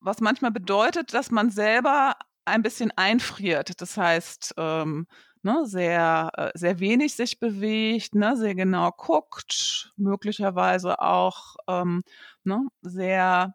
was 0.00 0.20
manchmal 0.20 0.50
bedeutet, 0.50 1.14
dass 1.14 1.30
man 1.30 1.50
selber 1.50 2.16
ein 2.44 2.62
bisschen 2.62 2.92
einfriert. 2.96 3.80
Das 3.80 3.96
heißt, 3.96 4.54
ähm, 4.56 5.06
ne, 5.42 5.66
sehr, 5.66 6.30
äh, 6.34 6.50
sehr 6.54 6.80
wenig 6.80 7.14
sich 7.14 7.40
bewegt, 7.40 8.14
ne, 8.14 8.36
sehr 8.36 8.54
genau 8.54 8.90
guckt, 8.92 9.92
möglicherweise 9.96 11.00
auch 11.00 11.56
ähm, 11.68 12.02
ne, 12.44 12.66
sehr, 12.82 13.54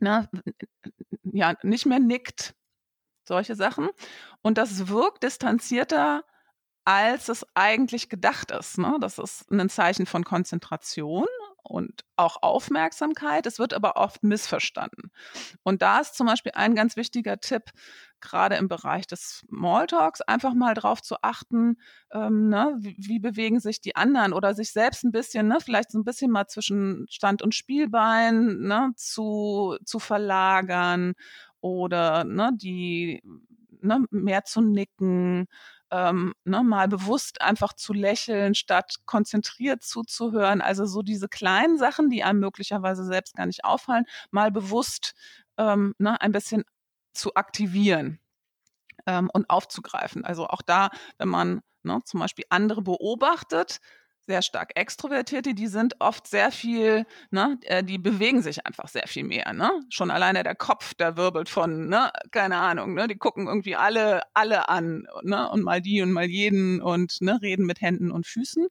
ne, 0.00 0.28
ja, 1.24 1.54
nicht 1.62 1.86
mehr 1.86 2.00
nickt, 2.00 2.54
solche 3.26 3.56
Sachen. 3.56 3.90
Und 4.42 4.58
das 4.58 4.88
wirkt 4.88 5.22
distanzierter, 5.22 6.24
als 6.84 7.28
es 7.28 7.46
eigentlich 7.54 8.08
gedacht 8.08 8.50
ist. 8.50 8.78
Ne? 8.78 8.98
Das 9.00 9.18
ist 9.18 9.50
ein 9.50 9.68
Zeichen 9.70 10.06
von 10.06 10.24
Konzentration 10.24 11.26
und 11.64 12.04
auch 12.16 12.42
Aufmerksamkeit. 12.42 13.46
Es 13.46 13.58
wird 13.58 13.74
aber 13.74 13.96
oft 13.96 14.22
missverstanden. 14.22 15.10
Und 15.62 15.82
da 15.82 16.00
ist 16.00 16.14
zum 16.14 16.26
Beispiel 16.26 16.52
ein 16.54 16.74
ganz 16.74 16.96
wichtiger 16.96 17.40
Tipp, 17.40 17.70
gerade 18.20 18.56
im 18.56 18.68
Bereich 18.68 19.06
des 19.06 19.44
Smalltalks, 19.48 20.20
einfach 20.22 20.54
mal 20.54 20.74
drauf 20.74 21.02
zu 21.02 21.16
achten, 21.22 21.76
ähm, 22.12 22.48
ne, 22.48 22.74
wie, 22.78 22.96
wie, 22.98 23.18
bewegen 23.18 23.60
sich 23.60 23.80
die 23.80 23.96
anderen 23.96 24.32
oder 24.32 24.54
sich 24.54 24.72
selbst 24.72 25.04
ein 25.04 25.12
bisschen, 25.12 25.48
ne, 25.48 25.58
vielleicht 25.62 25.90
so 25.90 25.98
ein 25.98 26.04
bisschen 26.04 26.30
mal 26.30 26.46
zwischen 26.46 27.06
Stand 27.10 27.42
und 27.42 27.54
Spielbein 27.54 28.60
ne, 28.60 28.92
zu, 28.96 29.76
zu 29.84 29.98
verlagern 29.98 31.14
oder 31.60 32.24
ne, 32.24 32.50
die 32.54 33.22
ne, 33.82 34.04
mehr 34.10 34.44
zu 34.44 34.60
nicken 34.60 35.46
ähm, 35.94 36.34
ne, 36.44 36.64
mal 36.64 36.88
bewusst 36.88 37.40
einfach 37.40 37.72
zu 37.72 37.92
lächeln, 37.92 38.56
statt 38.56 38.96
konzentriert 39.06 39.84
zuzuhören. 39.84 40.60
Also 40.60 40.86
so 40.86 41.02
diese 41.02 41.28
kleinen 41.28 41.78
Sachen, 41.78 42.10
die 42.10 42.24
einem 42.24 42.40
möglicherweise 42.40 43.04
selbst 43.04 43.36
gar 43.36 43.46
nicht 43.46 43.64
auffallen, 43.64 44.04
mal 44.32 44.50
bewusst 44.50 45.14
ähm, 45.56 45.94
ne, 45.98 46.20
ein 46.20 46.32
bisschen 46.32 46.64
zu 47.12 47.36
aktivieren 47.36 48.18
ähm, 49.06 49.30
und 49.32 49.48
aufzugreifen. 49.48 50.24
Also 50.24 50.48
auch 50.48 50.62
da, 50.62 50.90
wenn 51.18 51.28
man 51.28 51.60
ne, 51.84 52.00
zum 52.04 52.18
Beispiel 52.18 52.44
andere 52.48 52.82
beobachtet, 52.82 53.78
sehr 54.26 54.42
stark 54.42 54.72
Extrovertierte, 54.76 55.54
die 55.54 55.66
sind 55.66 55.96
oft 56.00 56.26
sehr 56.26 56.50
viel, 56.50 57.06
ne, 57.30 57.58
äh, 57.64 57.84
die 57.84 57.98
bewegen 57.98 58.42
sich 58.42 58.64
einfach 58.66 58.88
sehr 58.88 59.06
viel 59.06 59.24
mehr, 59.24 59.52
ne? 59.52 59.70
Schon 59.90 60.10
alleine 60.10 60.42
der 60.42 60.54
Kopf, 60.54 60.94
der 60.94 61.16
wirbelt 61.16 61.48
von, 61.48 61.88
ne, 61.88 62.10
keine 62.30 62.56
Ahnung, 62.56 62.94
ne, 62.94 63.06
die 63.08 63.16
gucken 63.18 63.46
irgendwie 63.46 63.76
alle, 63.76 64.22
alle 64.34 64.68
an, 64.68 65.06
ne, 65.22 65.50
und 65.50 65.62
mal 65.62 65.80
die 65.82 66.00
und 66.02 66.12
mal 66.12 66.26
jeden 66.26 66.80
und 66.80 67.20
ne, 67.20 67.38
reden 67.42 67.66
mit 67.66 67.80
Händen 67.82 68.10
und 68.10 68.26
Füßen. 68.26 68.66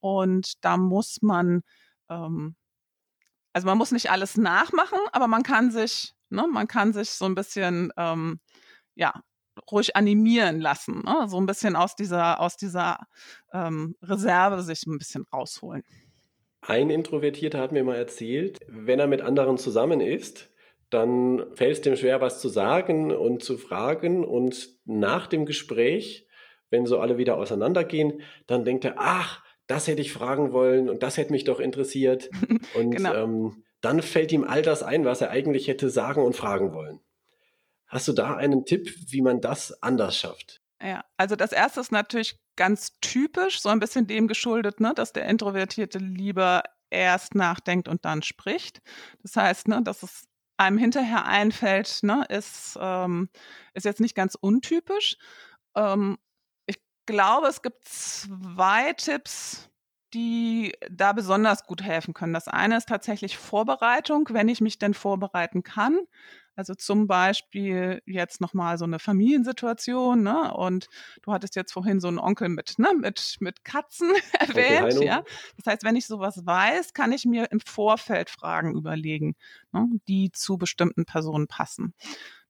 Und 0.00 0.64
da 0.64 0.76
muss 0.76 1.18
man, 1.22 1.62
ähm, 2.08 2.56
also 3.52 3.66
man 3.66 3.78
muss 3.78 3.92
nicht 3.92 4.10
alles 4.10 4.36
nachmachen, 4.36 4.98
aber 5.12 5.28
man 5.28 5.42
kann 5.42 5.70
sich, 5.70 6.14
ne, 6.30 6.46
man 6.50 6.68
kann 6.68 6.92
sich 6.92 7.10
so 7.10 7.26
ein 7.26 7.34
bisschen, 7.34 7.92
ähm, 7.96 8.40
ja, 8.96 9.14
ruhig 9.70 9.96
animieren 9.96 10.60
lassen, 10.60 11.02
ne? 11.04 11.26
so 11.28 11.38
ein 11.38 11.46
bisschen 11.46 11.76
aus 11.76 11.96
dieser, 11.96 12.40
aus 12.40 12.56
dieser 12.56 12.98
ähm, 13.52 13.96
Reserve 14.02 14.62
sich 14.62 14.86
ein 14.86 14.98
bisschen 14.98 15.24
rausholen. 15.32 15.82
Ein 16.62 16.90
Introvertierter 16.90 17.58
hat 17.58 17.72
mir 17.72 17.84
mal 17.84 17.96
erzählt, 17.96 18.58
wenn 18.68 19.00
er 19.00 19.06
mit 19.06 19.22
anderen 19.22 19.56
zusammen 19.56 20.00
ist, 20.00 20.50
dann 20.90 21.44
fällt 21.54 21.72
es 21.72 21.80
dem 21.80 21.96
schwer, 21.96 22.20
was 22.20 22.40
zu 22.40 22.48
sagen 22.48 23.12
und 23.12 23.42
zu 23.42 23.56
fragen. 23.56 24.24
Und 24.24 24.68
nach 24.84 25.26
dem 25.28 25.46
Gespräch, 25.46 26.26
wenn 26.68 26.84
so 26.84 26.98
alle 26.98 27.16
wieder 27.16 27.36
auseinandergehen, 27.36 28.20
dann 28.46 28.64
denkt 28.64 28.84
er, 28.84 28.94
ach, 28.98 29.42
das 29.66 29.86
hätte 29.86 30.02
ich 30.02 30.12
fragen 30.12 30.52
wollen 30.52 30.90
und 30.90 31.02
das 31.02 31.16
hätte 31.16 31.32
mich 31.32 31.44
doch 31.44 31.60
interessiert. 31.60 32.28
Und 32.74 32.90
genau. 32.90 33.14
ähm, 33.14 33.64
dann 33.80 34.02
fällt 34.02 34.32
ihm 34.32 34.44
all 34.44 34.62
das 34.62 34.82
ein, 34.82 35.04
was 35.04 35.20
er 35.20 35.30
eigentlich 35.30 35.68
hätte 35.68 35.88
sagen 35.90 36.22
und 36.22 36.36
fragen 36.36 36.72
wollen. 36.74 37.00
Hast 37.90 38.06
du 38.06 38.12
da 38.12 38.36
einen 38.36 38.64
Tipp, 38.64 38.94
wie 39.08 39.20
man 39.20 39.40
das 39.40 39.82
anders 39.82 40.16
schafft? 40.16 40.62
Ja, 40.80 41.04
also 41.16 41.36
das 41.36 41.52
erste 41.52 41.80
ist 41.80 41.92
natürlich 41.92 42.38
ganz 42.56 42.92
typisch, 43.00 43.60
so 43.60 43.68
ein 43.68 43.80
bisschen 43.80 44.06
dem 44.06 44.28
geschuldet, 44.28 44.80
ne, 44.80 44.92
dass 44.94 45.12
der 45.12 45.26
Introvertierte 45.26 45.98
lieber 45.98 46.62
erst 46.88 47.34
nachdenkt 47.34 47.88
und 47.88 48.04
dann 48.04 48.22
spricht. 48.22 48.80
Das 49.22 49.34
heißt, 49.36 49.68
ne, 49.68 49.82
dass 49.82 50.04
es 50.04 50.28
einem 50.56 50.78
hinterher 50.78 51.26
einfällt, 51.26 52.00
ne, 52.02 52.24
ist, 52.28 52.78
ähm, 52.80 53.28
ist 53.74 53.84
jetzt 53.84 54.00
nicht 54.00 54.14
ganz 54.14 54.36
untypisch. 54.40 55.16
Ähm, 55.74 56.16
ich 56.66 56.80
glaube, 57.06 57.48
es 57.48 57.60
gibt 57.60 57.84
zwei 57.84 58.92
Tipps, 58.92 59.68
die 60.14 60.74
da 60.90 61.12
besonders 61.12 61.64
gut 61.64 61.82
helfen 61.82 62.14
können. 62.14 62.34
Das 62.34 62.48
eine 62.48 62.76
ist 62.76 62.88
tatsächlich 62.88 63.36
Vorbereitung, 63.36 64.28
wenn 64.30 64.48
ich 64.48 64.60
mich 64.60 64.78
denn 64.78 64.94
vorbereiten 64.94 65.62
kann. 65.62 65.98
Also 66.56 66.74
zum 66.74 67.06
Beispiel 67.06 68.02
jetzt 68.06 68.40
nochmal 68.40 68.76
so 68.76 68.84
eine 68.84 68.98
Familiensituation, 68.98 70.22
ne? 70.22 70.52
Und 70.52 70.88
du 71.22 71.32
hattest 71.32 71.56
jetzt 71.56 71.72
vorhin 71.72 72.00
so 72.00 72.08
einen 72.08 72.18
Onkel 72.18 72.48
mit, 72.48 72.78
ne, 72.78 72.92
mit, 72.94 73.36
mit 73.40 73.64
Katzen 73.64 74.12
erwähnt, 74.38 75.00
ja. 75.02 75.22
Das 75.56 75.66
heißt, 75.66 75.84
wenn 75.84 75.96
ich 75.96 76.06
sowas 76.06 76.44
weiß, 76.44 76.92
kann 76.92 77.12
ich 77.12 77.24
mir 77.24 77.50
im 77.50 77.60
Vorfeld 77.60 78.30
Fragen 78.30 78.76
überlegen, 78.76 79.36
ne, 79.72 79.88
die 80.08 80.32
zu 80.32 80.58
bestimmten 80.58 81.04
Personen 81.04 81.46
passen. 81.46 81.94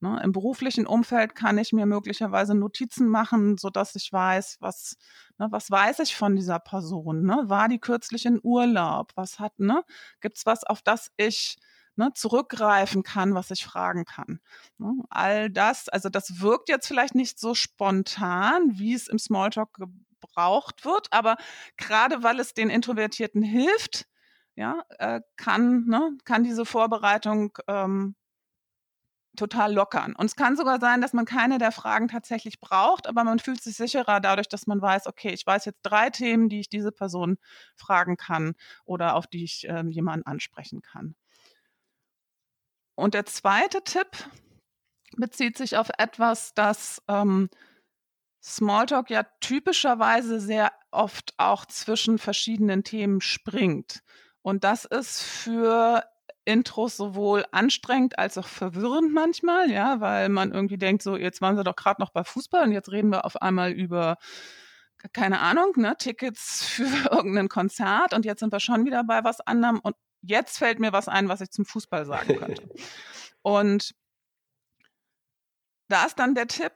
Ne? 0.01 0.21
Im 0.25 0.33
beruflichen 0.33 0.87
Umfeld 0.87 1.35
kann 1.35 1.59
ich 1.59 1.73
mir 1.73 1.85
möglicherweise 1.85 2.55
Notizen 2.55 3.07
machen, 3.07 3.59
so 3.59 3.69
dass 3.69 3.95
ich 3.95 4.11
weiß, 4.11 4.57
was, 4.61 4.97
ne, 5.39 5.49
was 5.51 5.71
weiß 5.71 5.99
ich 6.01 6.17
von 6.17 6.37
dieser 6.37 6.59
Person? 6.59 7.23
Ne? 7.23 7.45
War 7.47 7.69
die 7.69 7.79
kürzlich 7.79 8.25
in 8.25 8.41
Urlaub? 8.43 9.13
Was 9.15 9.39
hat, 9.39 9.59
ne? 9.59 9.85
Gibt's 10.21 10.47
was, 10.47 10.65
auf 10.65 10.81
das 10.81 11.13
ich 11.19 11.59
ne, 11.97 12.11
zurückgreifen 12.15 13.03
kann, 13.03 13.35
was 13.35 13.51
ich 13.51 13.65
fragen 13.65 14.05
kann. 14.05 14.41
Ne? 14.79 14.95
All 15.11 15.51
das, 15.51 15.89
also 15.89 16.09
das 16.09 16.41
wirkt 16.41 16.69
jetzt 16.69 16.87
vielleicht 16.87 17.15
nicht 17.15 17.39
so 17.39 17.55
spontan, 17.55 18.79
wie 18.79 18.95
es 18.95 19.09
im 19.09 19.19
Smalltalk 19.19 19.75
gebraucht 19.75 20.85
wird, 20.85 21.09
aber 21.13 21.37
gerade 21.77 22.23
weil 22.23 22.41
es 22.41 22.55
den 22.55 22.71
Introvertierten 22.71 23.43
hilft, 23.43 24.07
ja, 24.57 24.83
äh, 24.99 25.21
kann, 25.37 25.87
ne, 25.87 26.17
kann 26.25 26.45
diese 26.45 26.67
Vorbereitung 26.67 27.57
ähm, 27.67 28.15
total 29.37 29.73
lockern. 29.73 30.15
Und 30.17 30.27
es 30.27 30.37
kann 30.37 30.57
sogar 30.57 30.81
sein, 30.81 31.01
dass 31.01 31.13
man 31.13 31.25
keine 31.25 31.59
der 31.59 31.73
Fragen 31.73 32.09
tatsächlich 32.09 32.61
braucht, 32.61 33.07
aber 33.07 33.25
man 33.25 33.39
fühlt 33.39 33.63
sich 33.63 33.77
sicherer 33.77 34.21
dadurch, 34.21 34.49
dass 34.49 34.67
man 34.67 34.83
weiß, 34.83 35.07
okay, 35.07 35.31
ich 35.31 35.47
weiß 35.47 35.65
jetzt 35.65 35.81
drei 35.83 36.11
Themen, 36.11 36.49
die 36.49 36.61
ich 36.61 36.69
diese 36.69 36.93
Person 36.93 37.39
fragen 37.77 38.17
kann 38.17 38.55
oder 38.85 39.15
auf 39.15 39.27
die 39.27 39.45
ich 39.45 39.67
ähm, 39.69 39.89
jemanden 39.89 40.27
ansprechen 40.27 40.83
kann. 40.83 41.15
Und 43.01 43.15
der 43.15 43.25
zweite 43.25 43.83
Tipp 43.83 44.09
bezieht 45.17 45.57
sich 45.57 45.77
auf 45.79 45.89
etwas, 45.97 46.53
das 46.55 47.03
ähm, 47.09 47.49
Smalltalk 48.43 49.09
ja 49.11 49.25
typischerweise 49.41 50.39
sehr 50.39 50.71
oft 50.91 51.35
auch 51.39 51.65
zwischen 51.65 52.19
verschiedenen 52.19 52.85
Themen 52.85 53.21
springt. 53.23 54.03
Und 54.43 54.65
das 54.65 54.85
ist 54.85 55.23
für 55.23 56.05
Intros 56.45 56.97
sowohl 56.97 57.47
anstrengend 57.53 58.19
als 58.19 58.37
auch 58.37 58.49
verwirrend 58.49 59.13
manchmal, 59.13 59.71
ja, 59.71 60.01
weil 60.01 60.29
man 60.29 60.53
irgendwie 60.53 60.79
denkt, 60.79 61.03
so, 61.03 61.17
jetzt 61.17 61.41
waren 61.41 61.57
sie 61.57 61.65
doch 61.65 61.77
gerade 61.77 62.03
noch 62.03 62.11
bei 62.11 62.25
Fußball 62.25 62.65
und 62.65 62.73
jetzt 62.73 62.91
reden 62.93 63.11
wir 63.11 63.25
auf 63.25 63.41
einmal 63.41 63.73
über, 63.73 64.17
keine 65.13 65.41
Ahnung, 65.41 65.73
ne, 65.77 65.97
Tickets 65.99 66.65
für 66.69 67.11
irgendein 67.11 67.49
Konzert 67.49 68.13
und 68.13 68.27
jetzt 68.27 68.41
sind 68.41 68.53
wir 68.53 68.61
schon 68.61 68.85
wieder 68.85 69.05
bei 69.05 69.25
was 69.25 69.41
anderem 69.41 69.81
und 69.81 69.97
jetzt 70.23 70.59
fällt 70.59 70.81
mir 70.81 70.93
was 70.93 71.09
ein, 71.09 71.29
was 71.29 71.41
ich 71.41 71.51
zum 71.51 71.65
Fußball 71.65 72.07
sagen 72.07 72.37
könnte. 72.37 72.69
Und 73.43 73.95
da 75.89 76.05
ist 76.05 76.19
dann 76.19 76.35
der 76.35 76.47
Tipp, 76.47 76.75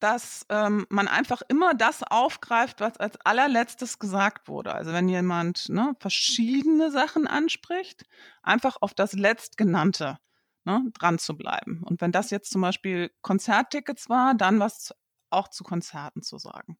dass 0.00 0.46
ähm, 0.48 0.86
man 0.88 1.08
einfach 1.08 1.42
immer 1.48 1.74
das 1.74 2.02
aufgreift, 2.02 2.80
was 2.80 2.96
als 2.96 3.18
allerletztes 3.24 3.98
gesagt 3.98 4.48
wurde. 4.48 4.74
Also 4.74 4.92
wenn 4.92 5.08
jemand 5.08 5.68
ne, 5.68 5.94
verschiedene 6.00 6.90
Sachen 6.90 7.26
anspricht, 7.26 8.04
einfach 8.42 8.78
auf 8.80 8.94
das 8.94 9.12
letztgenannte 9.12 10.18
ne, 10.64 10.84
dran 10.94 11.18
zu 11.18 11.36
bleiben. 11.36 11.82
Und 11.84 12.00
wenn 12.00 12.12
das 12.12 12.30
jetzt 12.30 12.50
zum 12.50 12.62
Beispiel 12.62 13.10
Konzerttickets 13.20 14.08
war, 14.08 14.34
dann 14.34 14.58
was 14.58 14.94
auch 15.28 15.48
zu 15.48 15.64
Konzerten 15.64 16.22
zu 16.22 16.38
sagen. 16.38 16.78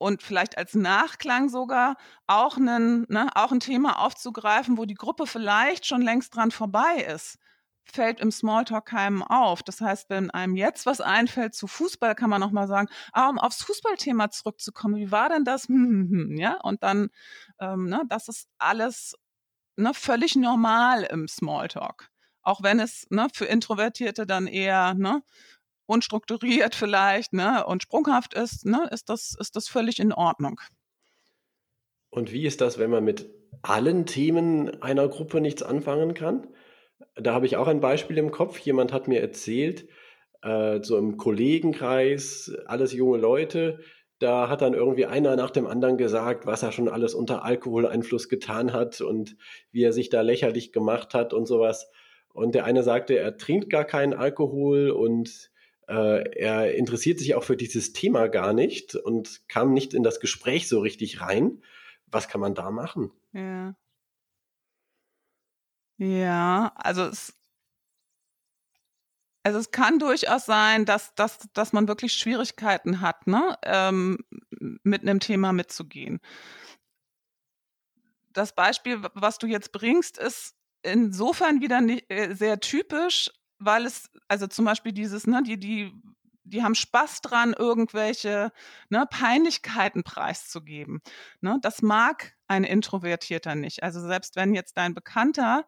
Und 0.00 0.22
vielleicht 0.22 0.56
als 0.56 0.74
Nachklang 0.74 1.50
sogar 1.50 1.96
auch, 2.26 2.56
einen, 2.56 3.04
ne, 3.10 3.28
auch 3.34 3.52
ein 3.52 3.60
Thema 3.60 3.98
aufzugreifen, 4.00 4.78
wo 4.78 4.86
die 4.86 4.94
Gruppe 4.94 5.26
vielleicht 5.26 5.84
schon 5.86 6.00
längst 6.00 6.34
dran 6.34 6.50
vorbei 6.50 7.06
ist, 7.14 7.38
fällt 7.84 8.18
im 8.18 8.30
Smalltalk 8.30 8.86
keinem 8.86 9.22
auf. 9.22 9.62
Das 9.62 9.82
heißt, 9.82 10.08
wenn 10.08 10.30
einem 10.30 10.56
jetzt 10.56 10.86
was 10.86 11.02
einfällt 11.02 11.54
zu 11.54 11.66
Fußball, 11.66 12.14
kann 12.14 12.30
man 12.30 12.40
nochmal 12.40 12.66
sagen, 12.66 12.88
ah, 13.12 13.28
um 13.28 13.38
aufs 13.38 13.62
Fußballthema 13.62 14.30
zurückzukommen, 14.30 14.96
wie 14.96 15.12
war 15.12 15.28
denn 15.28 15.44
das? 15.44 15.66
ja, 16.30 16.58
und 16.62 16.82
dann, 16.82 17.10
ähm, 17.60 17.86
ne, 17.86 18.02
das 18.08 18.28
ist 18.28 18.48
alles 18.56 19.14
ne, 19.76 19.92
völlig 19.92 20.34
normal 20.34 21.02
im 21.02 21.28
Smalltalk. 21.28 22.08
Auch 22.40 22.62
wenn 22.62 22.80
es 22.80 23.06
ne, 23.10 23.28
für 23.34 23.44
Introvertierte 23.44 24.26
dann 24.26 24.46
eher 24.46 24.94
ne, 24.94 25.22
unstrukturiert 25.90 26.74
vielleicht 26.74 27.32
ne, 27.32 27.66
und 27.66 27.82
sprunghaft 27.82 28.34
ist, 28.34 28.64
ne, 28.64 28.88
ist, 28.90 29.08
das, 29.08 29.36
ist 29.38 29.56
das 29.56 29.68
völlig 29.68 29.98
in 29.98 30.12
Ordnung. 30.12 30.60
Und 32.10 32.32
wie 32.32 32.46
ist 32.46 32.60
das, 32.60 32.78
wenn 32.78 32.90
man 32.90 33.04
mit 33.04 33.28
allen 33.62 34.06
Themen 34.06 34.82
einer 34.82 35.08
Gruppe 35.08 35.40
nichts 35.40 35.62
anfangen 35.62 36.14
kann? 36.14 36.46
Da 37.16 37.34
habe 37.34 37.46
ich 37.46 37.56
auch 37.56 37.68
ein 37.68 37.80
Beispiel 37.80 38.18
im 38.18 38.30
Kopf. 38.30 38.58
Jemand 38.58 38.92
hat 38.92 39.08
mir 39.08 39.20
erzählt, 39.20 39.88
äh, 40.42 40.80
so 40.82 40.96
im 40.96 41.16
Kollegenkreis, 41.16 42.52
alles 42.66 42.92
junge 42.92 43.18
Leute, 43.18 43.80
da 44.20 44.48
hat 44.48 44.60
dann 44.60 44.74
irgendwie 44.74 45.06
einer 45.06 45.34
nach 45.34 45.50
dem 45.50 45.66
anderen 45.66 45.96
gesagt, 45.96 46.46
was 46.46 46.62
er 46.62 46.72
schon 46.72 46.88
alles 46.88 47.14
unter 47.14 47.44
Alkoholeinfluss 47.44 48.28
getan 48.28 48.72
hat 48.72 49.00
und 49.00 49.36
wie 49.72 49.82
er 49.82 49.92
sich 49.92 50.10
da 50.10 50.20
lächerlich 50.20 50.72
gemacht 50.72 51.14
hat 51.14 51.32
und 51.32 51.46
sowas. 51.46 51.90
Und 52.32 52.54
der 52.54 52.64
eine 52.64 52.82
sagte, 52.82 53.18
er 53.18 53.38
trinkt 53.38 53.70
gar 53.70 53.84
keinen 53.84 54.14
Alkohol 54.14 54.90
und 54.90 55.49
er 55.94 56.74
interessiert 56.74 57.18
sich 57.18 57.34
auch 57.34 57.44
für 57.44 57.56
dieses 57.56 57.92
Thema 57.92 58.28
gar 58.28 58.52
nicht 58.52 58.94
und 58.94 59.48
kam 59.48 59.72
nicht 59.72 59.94
in 59.94 60.02
das 60.02 60.20
Gespräch 60.20 60.68
so 60.68 60.80
richtig 60.80 61.20
rein. 61.20 61.62
Was 62.06 62.28
kann 62.28 62.40
man 62.40 62.54
da 62.54 62.70
machen? 62.70 63.10
Ja. 63.32 63.74
Ja, 65.98 66.72
also 66.76 67.04
es, 67.04 67.34
also 69.42 69.58
es 69.58 69.70
kann 69.70 69.98
durchaus 69.98 70.46
sein, 70.46 70.84
dass, 70.84 71.14
dass, 71.14 71.38
dass 71.52 71.72
man 71.72 71.88
wirklich 71.88 72.14
Schwierigkeiten 72.14 73.00
hat, 73.00 73.26
ne, 73.26 73.58
ähm, 73.64 74.18
mit 74.82 75.02
einem 75.02 75.20
Thema 75.20 75.52
mitzugehen. 75.52 76.20
Das 78.32 78.54
Beispiel, 78.54 79.02
was 79.14 79.38
du 79.38 79.46
jetzt 79.46 79.72
bringst, 79.72 80.18
ist 80.18 80.54
insofern 80.82 81.60
wieder 81.60 81.80
nicht, 81.80 82.10
äh, 82.10 82.34
sehr 82.34 82.60
typisch, 82.60 83.30
weil 83.60 83.86
es, 83.86 84.10
also 84.28 84.46
zum 84.46 84.64
Beispiel 84.64 84.92
dieses, 84.92 85.26
ne, 85.26 85.42
die, 85.42 85.58
die, 85.58 85.92
die 86.44 86.62
haben 86.62 86.74
Spaß 86.74 87.20
dran, 87.20 87.54
irgendwelche 87.56 88.52
ne, 88.88 89.06
Peinlichkeiten 89.08 90.02
preiszugeben. 90.02 91.00
Ne? 91.40 91.58
Das 91.62 91.82
mag 91.82 92.34
ein 92.48 92.64
Introvertierter 92.64 93.54
nicht. 93.54 93.82
Also 93.82 94.00
selbst 94.00 94.36
wenn 94.36 94.54
jetzt 94.54 94.76
dein 94.76 94.94
Bekannter 94.94 95.66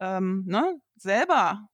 ähm, 0.00 0.44
ne, 0.46 0.80
selber 0.96 1.68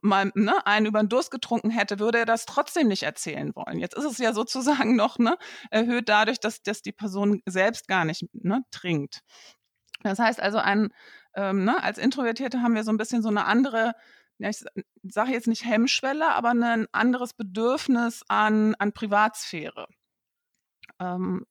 mal 0.00 0.32
ne, 0.34 0.66
einen 0.66 0.86
über 0.86 1.00
den 1.02 1.08
Durst 1.08 1.30
getrunken 1.30 1.70
hätte, 1.70 1.98
würde 1.98 2.18
er 2.18 2.26
das 2.26 2.46
trotzdem 2.46 2.88
nicht 2.88 3.02
erzählen 3.02 3.54
wollen. 3.54 3.78
Jetzt 3.78 3.96
ist 3.96 4.04
es 4.04 4.18
ja 4.18 4.32
sozusagen 4.32 4.96
noch 4.96 5.18
ne, 5.18 5.36
erhöht 5.70 6.08
dadurch, 6.08 6.40
dass, 6.40 6.62
dass 6.62 6.82
die 6.82 6.92
Person 6.92 7.42
selbst 7.46 7.88
gar 7.88 8.04
nicht 8.04 8.24
ne, 8.32 8.62
trinkt. 8.70 9.20
Das 10.02 10.18
heißt 10.18 10.40
also, 10.40 10.58
ein, 10.58 10.88
ähm, 11.34 11.64
ne, 11.64 11.82
als 11.82 11.98
Introvertierte 11.98 12.62
haben 12.62 12.74
wir 12.74 12.84
so 12.84 12.90
ein 12.90 12.96
bisschen 12.96 13.22
so 13.22 13.28
eine 13.28 13.44
andere 13.44 13.94
ja, 14.42 14.48
ich 14.48 14.64
sage 15.04 15.32
jetzt 15.32 15.46
nicht 15.46 15.64
Hemmschwelle, 15.64 16.34
aber 16.34 16.50
ein 16.50 16.86
anderes 16.92 17.32
Bedürfnis 17.32 18.24
an, 18.28 18.74
an 18.76 18.92
Privatsphäre. 18.92 19.86
Ähm, 20.98 21.46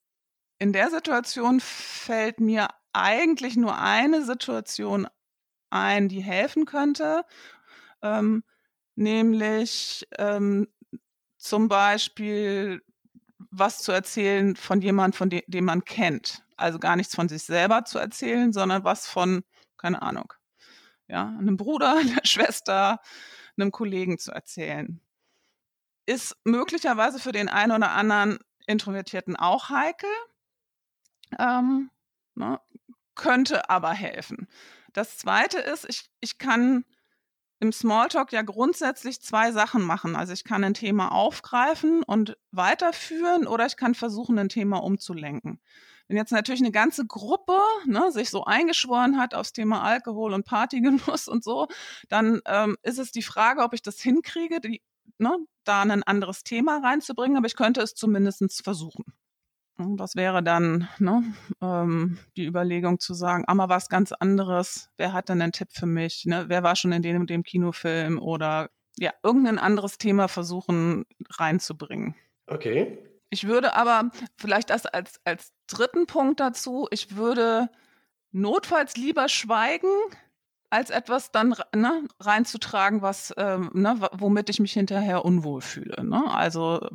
in 0.60 0.74
der 0.74 0.90
Situation 0.90 1.60
fällt 1.62 2.40
mir 2.40 2.68
eigentlich 2.94 3.56
nur 3.56 3.78
eine 3.78 4.24
Situation 4.24 5.08
ein, 5.70 6.10
die 6.10 6.22
helfen 6.22 6.66
könnte, 6.66 7.24
ähm, 8.02 8.44
nämlich 8.96 10.06
ähm, 10.18 10.68
zum 11.38 11.70
Beispiel 11.70 12.84
was 13.52 13.80
zu 13.80 13.92
erzählen 13.92 14.56
von 14.56 14.82
jemandem, 14.82 15.18
von 15.18 15.30
dem, 15.30 15.42
dem 15.48 15.66
man 15.66 15.86
kennt. 15.86 16.44
Also 16.58 16.78
gar 16.78 16.96
nichts 16.98 17.16
von 17.16 17.30
sich 17.30 17.44
selber 17.44 17.86
zu 17.86 18.00
erzählen, 18.00 18.52
sondern 18.54 18.84
was 18.84 19.08
von, 19.08 19.44
keine 19.78 20.02
Ahnung, 20.02 20.34
ja, 21.12 21.28
einem 21.28 21.58
Bruder, 21.58 21.96
einer 22.00 22.26
Schwester, 22.26 23.00
einem 23.58 23.72
Kollegen 23.72 24.18
zu 24.18 24.32
erzählen. 24.32 25.00
Ist 26.06 26.36
möglicherweise 26.44 27.20
für 27.20 27.32
den 27.32 27.50
einen 27.50 27.74
oder 27.74 27.92
anderen 27.92 28.40
Introvertierten 28.66 29.36
auch 29.36 29.70
heikel, 29.70 30.10
ähm, 31.38 31.92
ne, 32.36 32.60
könnte 33.16 33.70
aber 33.70 33.92
helfen. 33.92 34.48
Das 34.94 35.18
Zweite 35.18 35.60
ist, 35.60 35.86
ich, 35.88 36.10
ich 36.20 36.38
kann 36.38 36.86
im 37.60 37.72
Smalltalk 37.72 38.32
ja 38.32 38.42
grundsätzlich 38.42 39.22
zwei 39.22 39.52
Sachen 39.52 39.84
machen. 39.84 40.16
Also 40.16 40.34
ich 40.34 40.44
kann 40.44 40.64
ein 40.64 40.74
Thema 40.74 41.12
aufgreifen 41.12 42.02
und 42.04 42.38
weiterführen 42.52 43.46
oder 43.46 43.68
ich 43.68 43.78
kann 43.78 43.94
versuchen, 43.94 44.40
ein 44.40 44.50
Thema 44.50 44.78
umzulenken. 44.78 45.62
Wenn 46.12 46.18
jetzt 46.18 46.34
natürlich 46.34 46.60
eine 46.60 46.74
ganze 46.74 47.08
Gruppe 47.08 47.58
ne, 47.86 48.12
sich 48.12 48.32
so 48.32 48.44
eingeschworen 48.44 49.18
hat 49.18 49.34
aufs 49.34 49.54
Thema 49.54 49.82
Alkohol 49.82 50.34
und 50.34 50.46
Partygenuss 50.46 51.30
und 51.30 51.42
so, 51.42 51.70
dann 52.10 52.42
ähm, 52.48 52.76
ist 52.84 53.00
es 53.00 53.14
die 53.14 53.22
Frage, 53.22 53.62
ob 53.62 53.74
ich 53.74 53.82
das 53.82 54.02
hinkriege, 54.02 54.60
die, 54.60 54.82
ne, 55.20 55.38
da 55.64 55.84
ein 55.84 56.04
anderes 56.04 56.44
Thema 56.44 56.82
reinzubringen, 56.84 57.38
aber 57.38 57.48
ich 57.48 57.56
könnte 57.56 57.80
es 57.80 57.96
zumindest 57.96 58.62
versuchen. 58.62 59.06
Das 59.96 60.18
wäre 60.18 60.44
dann 60.44 60.90
ne, 61.00 61.34
ähm, 61.62 62.18
die 62.36 62.46
Überlegung 62.46 63.00
zu 63.00 63.14
sagen, 63.14 63.46
ah, 63.48 63.56
mal 63.56 63.70
was 63.70 63.88
ganz 63.88 64.12
anderes. 64.12 64.90
Wer 64.98 65.14
hat 65.14 65.30
denn 65.30 65.42
einen 65.42 65.54
Tipp 65.54 65.70
für 65.72 65.86
mich? 65.86 66.26
Ne? 66.26 66.44
Wer 66.50 66.62
war 66.62 66.76
schon 66.76 66.92
in 66.92 67.04
dem 67.04 67.22
und 67.22 67.30
dem 67.30 67.44
Kinofilm? 67.44 68.20
Oder 68.20 68.70
ja, 68.98 69.14
irgendein 69.24 69.60
anderes 69.60 69.98
Thema 69.98 70.28
versuchen 70.28 71.06
reinzubringen. 71.30 72.16
Okay. 72.48 72.98
Ich 73.34 73.48
würde 73.48 73.76
aber 73.76 74.12
vielleicht 74.38 74.70
das 74.72 74.86
als, 74.86 75.22
als 75.24 75.54
dritten 75.72 76.06
Punkt 76.08 76.40
dazu, 76.40 76.88
ich 76.92 77.16
würde 77.16 77.70
notfalls 78.32 78.96
lieber 78.96 79.28
schweigen, 79.28 79.90
als 80.72 80.90
etwas 80.90 81.32
dann 81.32 81.54
ne, 81.76 82.08
reinzutragen, 82.22 83.02
was, 83.02 83.34
ähm, 83.36 83.70
ne, 83.74 84.00
womit 84.14 84.50
ich 84.50 84.62
mich 84.62 84.72
hinterher 84.72 85.26
unwohl 85.26 85.60
fühle. 85.60 86.02
Ne? 86.06 86.24
Also, 86.34 86.88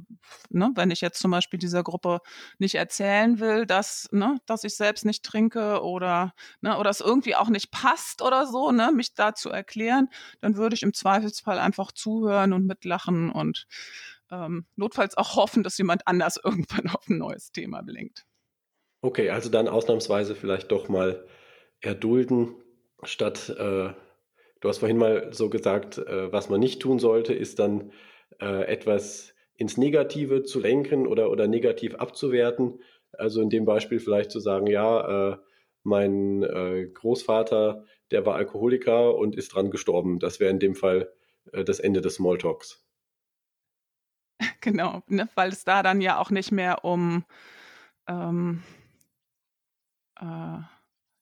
ne, 0.49 0.73
wenn 0.75 0.91
ich 0.91 1.03
jetzt 1.03 1.21
zum 1.21 1.31
Beispiel 1.31 1.59
dieser 1.59 1.83
Gruppe 1.83 2.21
nicht 2.59 2.75
erzählen 2.77 3.39
will, 3.39 3.67
dass, 3.67 4.09
ne, 4.13 4.39
dass 4.47 4.65
ich 4.65 4.77
selbst 4.77 5.05
nicht 5.05 5.25
trinke 5.25 5.83
oder, 5.83 6.33
ne, 6.63 6.79
oder 6.79 6.89
es 6.89 7.03
irgendwie 7.03 7.37
auch 7.37 7.51
nicht 7.51 7.71
passt 7.71 8.23
oder 8.23 8.47
so, 8.47 8.73
ne, 8.73 8.93
mich 8.93 9.15
da 9.15 9.35
zu 9.35 9.51
erklären, 9.51 10.09
dann 10.41 10.57
würde 10.57 10.75
ich 10.75 10.83
im 10.83 10.95
Zweifelsfall 10.95 11.59
einfach 11.59 11.93
zuhören 11.93 12.55
und 12.55 12.67
mitlachen 12.67 13.31
und 13.31 13.67
ähm, 14.31 14.65
notfalls 14.77 15.19
auch 15.19 15.37
hoffen, 15.37 15.63
dass 15.63 15.77
jemand 15.77 16.09
anders 16.09 16.41
irgendwann 16.43 16.89
auf 16.89 17.07
ein 17.09 17.19
neues 17.19 17.53
Thema 17.53 17.83
blinkt. 17.83 18.25
Okay, 19.03 19.31
also 19.31 19.51
dann 19.51 19.69
ausnahmsweise 19.69 20.35
vielleicht 20.35 20.73
doch 20.73 20.89
mal 20.89 21.27
erdulden, 21.81 22.55
statt, 23.03 23.51
äh, 23.51 23.91
du 24.61 24.69
hast 24.69 24.79
vorhin 24.79 24.99
mal 24.99 25.33
so 25.33 25.51
gesagt, 25.51 25.99
äh, 25.99 26.33
was 26.33 26.49
man 26.49 26.61
nicht 26.61 26.81
tun 26.81 26.99
sollte, 26.99 27.35
ist 27.35 27.59
dann 27.59 27.93
äh, 28.41 28.65
etwas 28.67 29.35
ins 29.55 29.77
Negative 29.77 30.43
zu 30.43 30.61
lenken 30.61 31.07
oder, 31.07 31.31
oder 31.31 31.47
negativ 31.47 31.95
abzuwerten. 31.95 32.81
Also 33.13 33.41
in 33.41 33.51
dem 33.51 33.65
Beispiel 33.65 34.01
vielleicht 34.01 34.31
zu 34.31 34.41
sagen, 34.41 34.67
ja, 34.67 35.33
äh, 35.33 35.37
mein 35.83 36.43
äh, 36.43 36.87
Großvater, 36.93 37.85
der 38.11 38.27
war 38.27 38.35
Alkoholiker 38.35 39.15
und 39.15 39.37
ist 39.37 39.55
dran 39.55 39.71
gestorben. 39.71 40.19
Das 40.19 40.41
wäre 40.41 40.51
in 40.51 40.59
dem 40.59 40.75
Fall 40.75 41.13
äh, 41.53 41.65
das 41.65 41.81
Ende 41.81 42.01
des 42.01 42.17
Smalltalks. 42.17 42.83
Genau, 44.61 45.03
ne, 45.07 45.29
weil 45.37 45.51
es 45.51 45.65
da 45.65 45.83
dann 45.85 46.01
ja 46.01 46.19
auch 46.19 46.31
nicht 46.31 46.51
mehr 46.51 46.85
um, 46.85 47.25
ähm, 48.09 48.63
äh, 50.21 50.59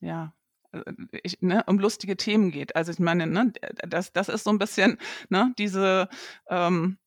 ja, 0.01 0.35
äh, 0.73 0.83
ich, 1.23 1.41
ne, 1.43 1.65
um 1.67 1.79
lustige 1.79 2.17
Themen 2.17 2.51
geht. 2.51 2.77
Also 2.77 2.93
ich 2.93 2.99
meine, 2.99 3.27
ne, 3.27 3.53
das, 3.87 4.13
das 4.13 4.29
ist 4.29 4.45
so 4.45 4.51
ein 4.51 4.59
bisschen 4.59 4.99
ne, 5.29 5.53
diese 5.59 6.09
ähm, 6.49 6.99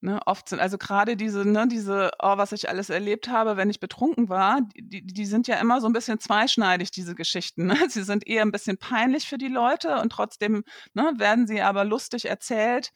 Ne, 0.00 0.20
oft 0.26 0.48
sind 0.48 0.60
also 0.60 0.78
gerade 0.78 1.16
diese, 1.16 1.44
ne, 1.44 1.66
diese, 1.66 2.12
oh, 2.20 2.36
was 2.36 2.52
ich 2.52 2.68
alles 2.68 2.88
erlebt 2.88 3.28
habe, 3.28 3.56
wenn 3.56 3.68
ich 3.68 3.80
betrunken 3.80 4.28
war, 4.28 4.60
die, 4.76 5.04
die 5.04 5.26
sind 5.26 5.48
ja 5.48 5.56
immer 5.56 5.80
so 5.80 5.88
ein 5.88 5.92
bisschen 5.92 6.20
zweischneidig, 6.20 6.92
diese 6.92 7.16
Geschichten. 7.16 7.66
Ne? 7.66 7.76
Sie 7.88 8.04
sind 8.04 8.24
eher 8.24 8.42
ein 8.42 8.52
bisschen 8.52 8.78
peinlich 8.78 9.26
für 9.28 9.38
die 9.38 9.48
Leute 9.48 10.00
und 10.00 10.10
trotzdem 10.10 10.62
ne, 10.94 11.14
werden 11.16 11.48
sie 11.48 11.62
aber 11.62 11.84
lustig 11.84 12.26
erzählt. 12.26 12.92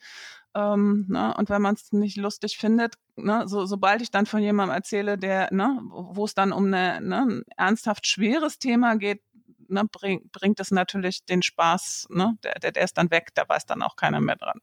Ähm, 0.55 1.07
ne? 1.09 1.35
Und 1.37 1.49
wenn 1.51 1.63
man 1.63 1.75
es 1.75 1.93
nicht 1.93 2.17
lustig 2.17 2.59
findet, 2.59 2.95
ne, 3.17 3.45
so, 3.47 3.65
sobald 3.65 4.03
ich 4.03 4.11
dann 4.11 4.27
von 4.27 4.43
jemandem 4.43 4.77
erzähle, 4.77 5.17
der, 5.17 5.53
ne, 5.53 5.81
wo 5.91 6.25
es 6.25 6.35
dann 6.35 6.53
um 6.53 6.67
eine, 6.67 7.01
ne, 7.01 7.23
ein 7.23 7.43
ernsthaft 7.57 8.07
schweres 8.07 8.59
Thema 8.59 8.97
geht, 8.97 9.23
ne, 9.69 9.85
bring, 9.91 10.29
bringt 10.31 10.61
es 10.61 10.71
natürlich 10.71 11.25
den 11.25 11.43
Spaß, 11.43 12.09
ne, 12.11 12.37
der, 12.43 12.55
der, 12.61 12.73
der 12.73 12.85
ist 12.85 12.99
dann 12.99 13.11
weg, 13.11 13.31
da 13.35 13.49
weiß 13.49 13.67
dann 13.67 13.83
auch 13.83 13.97
keiner 13.97 14.21
mehr 14.21 14.37
dran, 14.37 14.61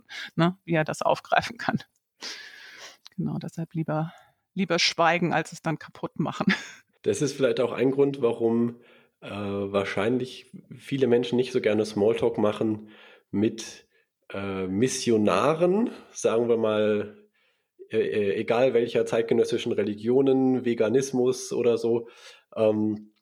wie 0.63 0.73
er 0.73 0.83
das 0.83 1.01
aufgreifen 1.01 1.57
kann. 1.57 1.79
Genau, 3.17 3.37
deshalb 3.37 3.73
lieber, 3.73 4.13
lieber 4.53 4.79
schweigen, 4.79 5.33
als 5.33 5.51
es 5.51 5.61
dann 5.61 5.79
kaputt 5.79 6.19
machen. 6.19 6.53
Das 7.01 7.21
ist 7.21 7.33
vielleicht 7.33 7.59
auch 7.59 7.71
ein 7.71 7.91
Grund, 7.91 8.21
warum 8.21 8.75
äh, 9.21 9.29
wahrscheinlich 9.29 10.51
viele 10.77 11.07
Menschen 11.07 11.37
nicht 11.37 11.51
so 11.51 11.61
gerne 11.61 11.85
Smalltalk 11.85 12.37
machen 12.37 12.89
mit 13.31 13.87
äh, 14.33 14.67
Missionaren, 14.67 15.91
sagen 16.11 16.49
wir 16.49 16.57
mal, 16.57 17.17
äh, 17.91 17.97
äh, 17.97 18.35
egal 18.35 18.73
welcher 18.73 19.05
zeitgenössischen 19.05 19.71
Religionen, 19.71 20.63
Veganismus 20.65 21.51
oder 21.51 21.77
so. 21.77 22.07
Ähm, 22.55 23.13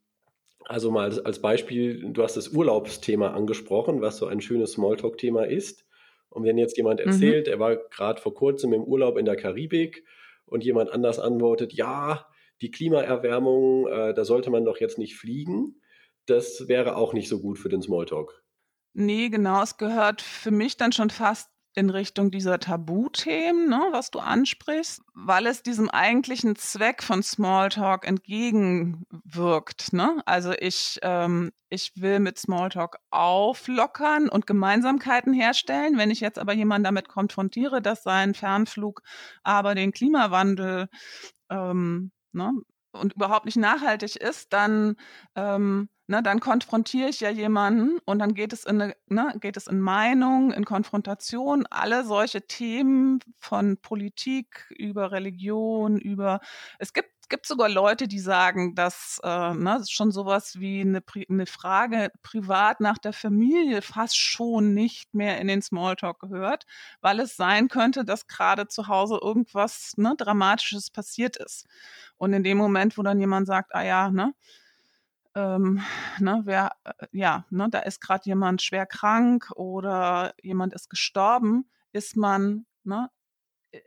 also 0.66 0.92
mal 0.92 1.06
als, 1.06 1.20
als, 1.20 1.42
Beispiel, 1.42 2.12
du 2.12 2.22
hast 2.24 2.36
das 2.36 2.50
Urlaubsthema 2.50 3.30
angesprochen, 3.30 4.02
was 4.02 4.18
so 4.18 4.26
ein 4.26 4.42
schönes 4.42 4.74
Smalltalk-Thema 4.74 5.48
ist. 5.48 5.86
Und 6.30 6.44
wenn 6.44 6.58
jetzt 6.58 6.76
jemand 6.76 7.00
mhm. 7.00 7.12
erzählt, 7.12 7.48
mhm. 7.48 7.54
er 7.54 7.60
war 7.60 7.76
gerade 7.78 8.22
vor 8.22 8.34
kurzem 8.34 8.74
im 8.74 8.84
Urlaub 8.84 9.18
in 9.18 9.26
der 9.26 9.38
Karibik 9.38 10.04
und 10.46 10.66
jemand 10.66 10.92
anders 10.92 11.20
antwortet, 11.20 11.72
ja, 11.74 12.28
die 12.62 12.72
Klimaerwärmung, 12.72 13.88
äh, 13.88 14.14
da 14.14 14.26
sollte 14.26 14.50
man 14.50 14.66
doch 14.66 14.80
jetzt 14.80 14.98
nicht 14.98 15.16
fliegen, 15.16 15.80
das 16.26 16.68
wäre 16.68 16.98
auch 16.98 17.14
nicht 17.14 17.30
so 17.30 17.40
gut 17.40 17.58
für 17.58 17.70
den 17.70 17.82
Smalltalk. 17.82 18.44
Nee, 19.00 19.30
genau. 19.30 19.62
Es 19.62 19.78
gehört 19.78 20.24
für 20.24 20.50
mich 20.50 20.76
dann 20.76 20.92
schon 20.92 21.12
fast 21.12 21.52
in 21.76 21.92
Richtung 21.92 22.32
dieser 22.32 22.58
Tabuthemen, 22.58 23.70
ne, 23.70 23.80
was 23.92 24.10
du 24.10 24.18
ansprichst, 24.18 25.04
weil 25.14 25.46
es 25.46 25.62
diesem 25.62 25.88
eigentlichen 25.92 26.56
Zweck 26.56 27.04
von 27.04 27.22
Smalltalk 27.22 28.08
entgegenwirkt. 28.08 29.94
Ne? 29.94 30.20
Also 30.26 30.52
ich, 30.54 30.98
ähm, 31.04 31.52
ich 31.70 31.92
will 32.02 32.20
mit 32.20 32.40
Smalltalk 32.40 32.98
auflockern 33.12 34.30
und 34.30 34.48
Gemeinsamkeiten 34.48 35.32
herstellen. 35.32 36.00
Wenn 36.00 36.10
ich 36.10 36.20
jetzt 36.20 36.40
aber 36.40 36.54
jemanden 36.54 36.86
damit 36.86 37.08
konfrontiere, 37.08 37.84
dass 37.84 38.02
sein 38.02 38.34
Fernflug 38.34 39.04
aber 39.44 39.76
den 39.76 39.92
Klimawandel 39.92 40.88
ähm, 41.52 42.12
ne, 42.32 42.52
und 42.94 43.14
überhaupt 43.14 43.46
nicht 43.46 43.58
nachhaltig 43.58 44.16
ist, 44.16 44.54
dann 44.54 44.96
ähm, 45.36 45.90
ne, 46.08 46.24
dann 46.24 46.40
konfrontiere 46.40 47.10
ich 47.10 47.20
ja 47.20 47.30
jemanden 47.30 48.00
und 48.06 48.20
dann 48.20 48.34
geht 48.34 48.54
es 48.54 48.66
in 48.66 48.82
eine, 48.82 48.96
ne, 49.08 49.34
geht 49.40 49.58
es 49.58 49.68
in 49.68 49.80
Meinung, 49.80 50.52
in 50.52 50.66
Konfrontation, 50.66 51.66
alle 51.70 52.06
solche 52.06 52.48
Themen 52.48 53.20
von 53.40 53.78
Politik 53.78 54.66
über 54.78 55.12
Religion, 55.12 55.98
über 55.98 56.40
es 56.80 56.94
gibt 56.94 57.18
gibt 57.30 57.46
sogar 57.46 57.70
Leute, 57.70 58.08
die 58.08 58.20
sagen, 58.20 58.76
dass 58.76 59.20
äh, 59.24 59.54
ne, 59.54 59.84
schon 59.88 60.12
sowas 60.12 60.60
wie 60.60 60.82
eine, 60.82 61.02
eine 61.30 61.46
Frage 61.46 62.12
privat 62.24 62.80
nach 62.80 62.98
der 62.98 63.14
Familie 63.14 63.82
fast 63.82 64.18
schon 64.18 64.74
nicht 64.74 65.14
mehr 65.14 65.40
in 65.40 65.48
den 65.48 65.62
Smalltalk 65.62 66.20
gehört, 66.20 66.66
weil 67.02 67.20
es 67.20 67.36
sein 67.36 67.68
könnte, 67.68 68.06
dass 68.06 68.28
gerade 68.28 68.68
zu 68.68 68.88
Hause 68.88 69.20
irgendwas 69.22 69.94
ne, 69.98 70.14
Dramatisches 70.18 70.90
passiert 70.90 71.38
ist. 71.38 71.66
Und 72.18 72.34
in 72.34 72.44
dem 72.44 72.58
Moment, 72.58 72.98
wo 72.98 73.04
dann 73.04 73.20
jemand 73.20 73.48
sagt, 73.48 73.76
ah 73.76 73.84
ja, 73.84 74.10
ne, 74.10 74.34
ähm, 75.38 75.82
ne, 76.20 76.42
wer, 76.46 76.72
äh, 76.84 77.08
ja, 77.12 77.46
ne, 77.52 77.70
da 77.70 77.80
ist 77.80 78.02
gerade 78.02 78.26
jemand 78.26 78.62
schwer 78.64 78.88
krank 78.88 79.52
oder 79.56 80.34
jemand 80.42 80.74
ist 80.74 80.90
gestorben, 80.90 81.70
ist 81.94 82.18
man, 82.18 82.66
ne, 82.84 83.10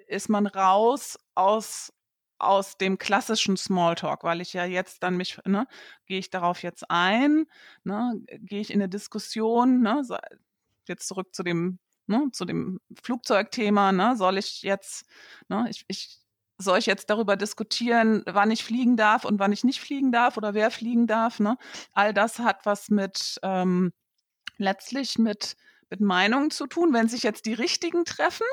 ist 0.09 0.29
man 0.29 0.47
raus 0.47 1.19
aus 1.35 1.93
aus 2.39 2.79
dem 2.79 2.99
klassischen 2.99 3.57
Smalltalk, 3.59 4.25
weil 4.25 4.41
ich 4.41 4.55
ja 4.55 4.65
jetzt 4.65 5.03
dann 5.03 5.17
mich, 5.17 5.39
ne, 5.45 5.67
gehe 6.07 6.19
ich 6.19 6.31
darauf 6.31 6.63
jetzt 6.63 6.91
ein, 6.91 7.47
ne, 7.85 8.15
gehe 8.39 8.61
ich 8.63 8.71
in 8.71 8.81
eine 8.81 8.89
Diskussion, 8.89 9.83
ne, 9.83 10.03
jetzt 10.89 11.07
zurück 11.09 11.35
zu 11.35 11.43
dem, 11.43 11.79
ne, 12.07 12.29
zu 12.33 12.47
dem 12.47 12.81
Flugzeugthema, 13.03 13.93
ne, 13.93 14.17
soll 14.17 14.39
ich 14.39 14.63
jetzt, 14.63 15.07
ne, 15.49 15.67
ich, 15.71 15.85
ich 15.89 16.21
soll 16.61 16.79
ich 16.79 16.87
jetzt 16.87 17.11
darüber 17.11 17.37
diskutieren, 17.37 18.23
wann 18.27 18.51
ich 18.51 18.65
fliegen 18.65 18.97
darf 18.97 19.25
und 19.25 19.39
wann 19.39 19.53
ich 19.53 19.65
nicht 19.65 19.81
fliegen 19.81 20.13
darf 20.13 20.37
oder 20.37 20.55
wer 20.55 20.71
fliegen 20.71 21.07
darf? 21.07 21.41
Ne? 21.41 21.57
All 21.93 22.15
das 22.15 22.39
hat 22.39 22.67
was 22.67 22.91
mit 22.91 23.39
ähm, 23.43 23.93
letztlich 24.59 25.19
mit, 25.19 25.57
mit 25.89 26.01
Meinungen 26.01 26.51
zu 26.51 26.67
tun. 26.67 26.93
Wenn 26.93 27.09
sich 27.09 27.23
jetzt 27.23 27.47
die 27.47 27.55
richtigen 27.55 28.05
treffen, 28.05 28.47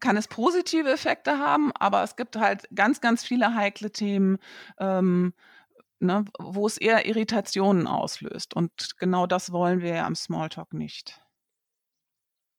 kann 0.00 0.16
es 0.16 0.28
positive 0.28 0.90
Effekte 0.90 1.38
haben, 1.38 1.72
aber 1.74 2.02
es 2.02 2.16
gibt 2.16 2.36
halt 2.36 2.68
ganz, 2.74 3.00
ganz 3.00 3.24
viele 3.24 3.54
heikle 3.54 3.92
Themen, 3.92 4.38
ähm, 4.78 5.32
ne, 6.00 6.24
wo 6.38 6.66
es 6.66 6.76
eher 6.76 7.06
Irritationen 7.06 7.86
auslöst. 7.86 8.54
Und 8.54 8.98
genau 8.98 9.26
das 9.26 9.52
wollen 9.52 9.80
wir 9.80 9.94
ja 9.94 10.06
am 10.06 10.16
Smalltalk 10.16 10.74
nicht. 10.74 11.20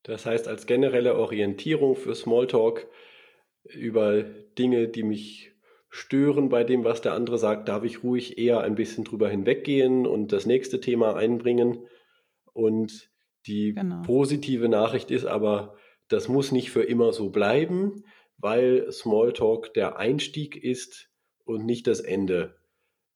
Das 0.03 0.25
heißt, 0.25 0.47
als 0.47 0.65
generelle 0.65 1.15
Orientierung 1.15 1.95
für 1.95 2.15
Smalltalk 2.15 2.87
über 3.63 4.23
Dinge, 4.57 4.87
die 4.87 5.03
mich 5.03 5.51
stören 5.89 6.49
bei 6.49 6.63
dem, 6.63 6.83
was 6.83 7.01
der 7.01 7.13
andere 7.13 7.37
sagt, 7.37 7.69
darf 7.69 7.83
ich 7.83 8.03
ruhig 8.03 8.37
eher 8.37 8.61
ein 8.61 8.75
bisschen 8.75 9.03
drüber 9.03 9.29
hinweggehen 9.29 10.07
und 10.07 10.31
das 10.31 10.45
nächste 10.45 10.81
Thema 10.81 11.15
einbringen. 11.15 11.85
Und 12.51 13.11
die 13.45 13.73
genau. 13.73 14.01
positive 14.01 14.69
Nachricht 14.69 15.11
ist 15.11 15.25
aber, 15.25 15.75
das 16.07 16.27
muss 16.27 16.51
nicht 16.51 16.71
für 16.71 16.83
immer 16.83 17.13
so 17.13 17.29
bleiben, 17.29 18.03
weil 18.37 18.91
Smalltalk 18.91 19.73
der 19.73 19.97
Einstieg 19.97 20.55
ist 20.61 21.09
und 21.45 21.65
nicht 21.65 21.87
das 21.87 21.99
Ende, 21.99 22.55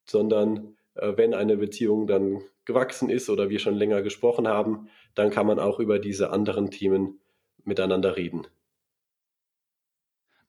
sondern 0.06 0.76
äh, 0.94 1.14
wenn 1.16 1.34
eine 1.34 1.58
Beziehung 1.58 2.08
dann 2.08 2.42
gewachsen 2.66 3.10
ist 3.10 3.30
oder 3.30 3.50
wir 3.50 3.60
schon 3.60 3.76
länger 3.76 4.02
gesprochen 4.02 4.48
haben, 4.48 4.88
dann 5.16 5.32
kann 5.32 5.48
man 5.48 5.60
auch 5.60 5.80
über 5.80 6.00
diese 6.00 6.30
anderen 6.30 6.70
Themen 6.70 7.20
miteinander 7.64 8.18
reden. 8.18 8.46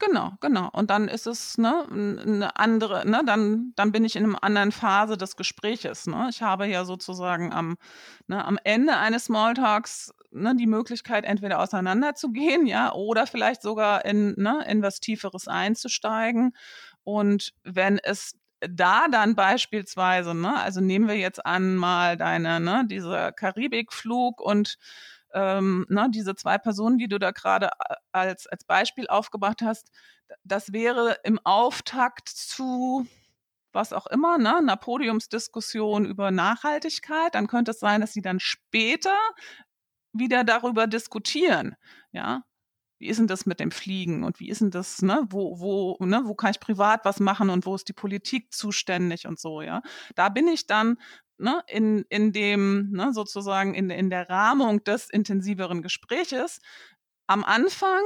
Genau, 0.00 0.32
genau. 0.40 0.68
Und 0.72 0.90
dann 0.90 1.08
ist 1.08 1.26
es 1.26 1.58
ne, 1.58 1.84
eine 1.90 2.54
andere, 2.56 3.04
ne, 3.08 3.22
dann, 3.26 3.72
dann 3.74 3.90
bin 3.90 4.04
ich 4.04 4.14
in 4.14 4.24
einer 4.24 4.44
anderen 4.44 4.70
Phase 4.70 5.16
des 5.16 5.34
Gespräches. 5.34 6.06
Ne? 6.06 6.28
Ich 6.30 6.40
habe 6.40 6.66
ja 6.68 6.84
sozusagen 6.84 7.52
am, 7.52 7.76
ne, 8.28 8.44
am 8.44 8.58
Ende 8.62 8.96
eines 8.96 9.24
Smalltalks 9.24 10.12
ne, 10.30 10.54
die 10.54 10.68
Möglichkeit, 10.68 11.24
entweder 11.24 11.58
auseinanderzugehen, 11.60 12.66
ja, 12.66 12.92
oder 12.92 13.26
vielleicht 13.26 13.60
sogar 13.62 14.04
in, 14.04 14.34
ne, 14.36 14.64
in 14.68 14.82
was 14.82 15.00
Tieferes 15.00 15.48
einzusteigen. 15.48 16.54
Und 17.02 17.52
wenn 17.64 17.98
es 17.98 18.36
da 18.60 19.08
dann 19.10 19.34
beispielsweise, 19.34 20.32
ne, 20.32 20.54
also 20.60 20.80
nehmen 20.80 21.08
wir 21.08 21.16
jetzt 21.16 21.44
an 21.44 21.74
mal 21.74 22.16
deine, 22.16 22.60
ne, 22.60 22.84
dieser 22.88 23.32
Karibikflug 23.32 24.40
und 24.40 24.76
ähm, 25.34 25.86
ne, 25.88 26.08
diese 26.10 26.34
zwei 26.34 26.58
Personen, 26.58 26.98
die 26.98 27.08
du 27.08 27.18
da 27.18 27.30
gerade 27.30 27.70
als, 28.12 28.46
als 28.46 28.64
Beispiel 28.64 29.06
aufgebracht 29.08 29.62
hast, 29.62 29.90
das 30.44 30.72
wäre 30.72 31.18
im 31.24 31.38
Auftakt 31.44 32.28
zu 32.28 33.06
was 33.72 33.92
auch 33.92 34.06
immer, 34.06 34.38
ne, 34.38 34.56
einer 34.56 34.76
Podiumsdiskussion 34.76 36.04
über 36.04 36.30
Nachhaltigkeit, 36.30 37.34
dann 37.34 37.46
könnte 37.46 37.72
es 37.72 37.78
sein, 37.78 38.00
dass 38.00 38.12
sie 38.12 38.22
dann 38.22 38.40
später 38.40 39.16
wieder 40.12 40.44
darüber 40.44 40.86
diskutieren, 40.86 41.76
ja, 42.12 42.42
wie 42.98 43.08
ist 43.08 43.18
denn 43.18 43.28
das 43.28 43.46
mit 43.46 43.60
dem 43.60 43.70
Fliegen 43.70 44.24
und 44.24 44.40
wie 44.40 44.48
ist 44.48 44.60
denn 44.60 44.70
das, 44.70 45.02
ne, 45.02 45.24
wo, 45.30 45.60
wo, 45.60 46.04
ne, 46.04 46.22
wo 46.24 46.34
kann 46.34 46.50
ich 46.50 46.60
privat 46.60 47.04
was 47.04 47.20
machen 47.20 47.50
und 47.50 47.66
wo 47.66 47.74
ist 47.74 47.88
die 47.88 47.92
Politik 47.92 48.52
zuständig 48.52 49.26
und 49.26 49.38
so, 49.38 49.62
ja. 49.62 49.82
Da 50.16 50.28
bin 50.28 50.48
ich 50.48 50.66
dann 50.66 50.96
ne, 51.38 51.62
in, 51.68 52.04
in 52.08 52.32
dem, 52.32 52.90
ne, 52.90 53.12
sozusagen 53.12 53.74
in, 53.74 53.90
in 53.90 54.10
der 54.10 54.28
Rahmung 54.28 54.84
des 54.84 55.10
intensiveren 55.10 55.82
Gespräches. 55.82 56.60
Am 57.26 57.44
Anfang, 57.44 58.02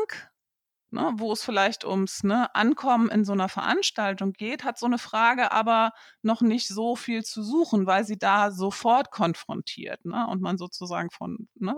ne, 0.90 1.12
wo 1.16 1.32
es 1.32 1.42
vielleicht 1.44 1.84
ums 1.84 2.24
ne, 2.24 2.54
Ankommen 2.54 3.10
in 3.10 3.24
so 3.24 3.32
einer 3.32 3.48
Veranstaltung 3.48 4.32
geht, 4.32 4.64
hat 4.64 4.78
so 4.78 4.86
eine 4.86 4.98
Frage 4.98 5.52
aber 5.52 5.92
noch 6.22 6.42
nicht 6.42 6.68
so 6.68 6.96
viel 6.96 7.24
zu 7.24 7.42
suchen, 7.42 7.86
weil 7.86 8.04
sie 8.04 8.18
da 8.18 8.50
sofort 8.50 9.10
konfrontiert 9.10 10.04
ne, 10.04 10.26
und 10.28 10.42
man 10.42 10.58
sozusagen 10.58 11.10
von, 11.10 11.48
ne, 11.54 11.76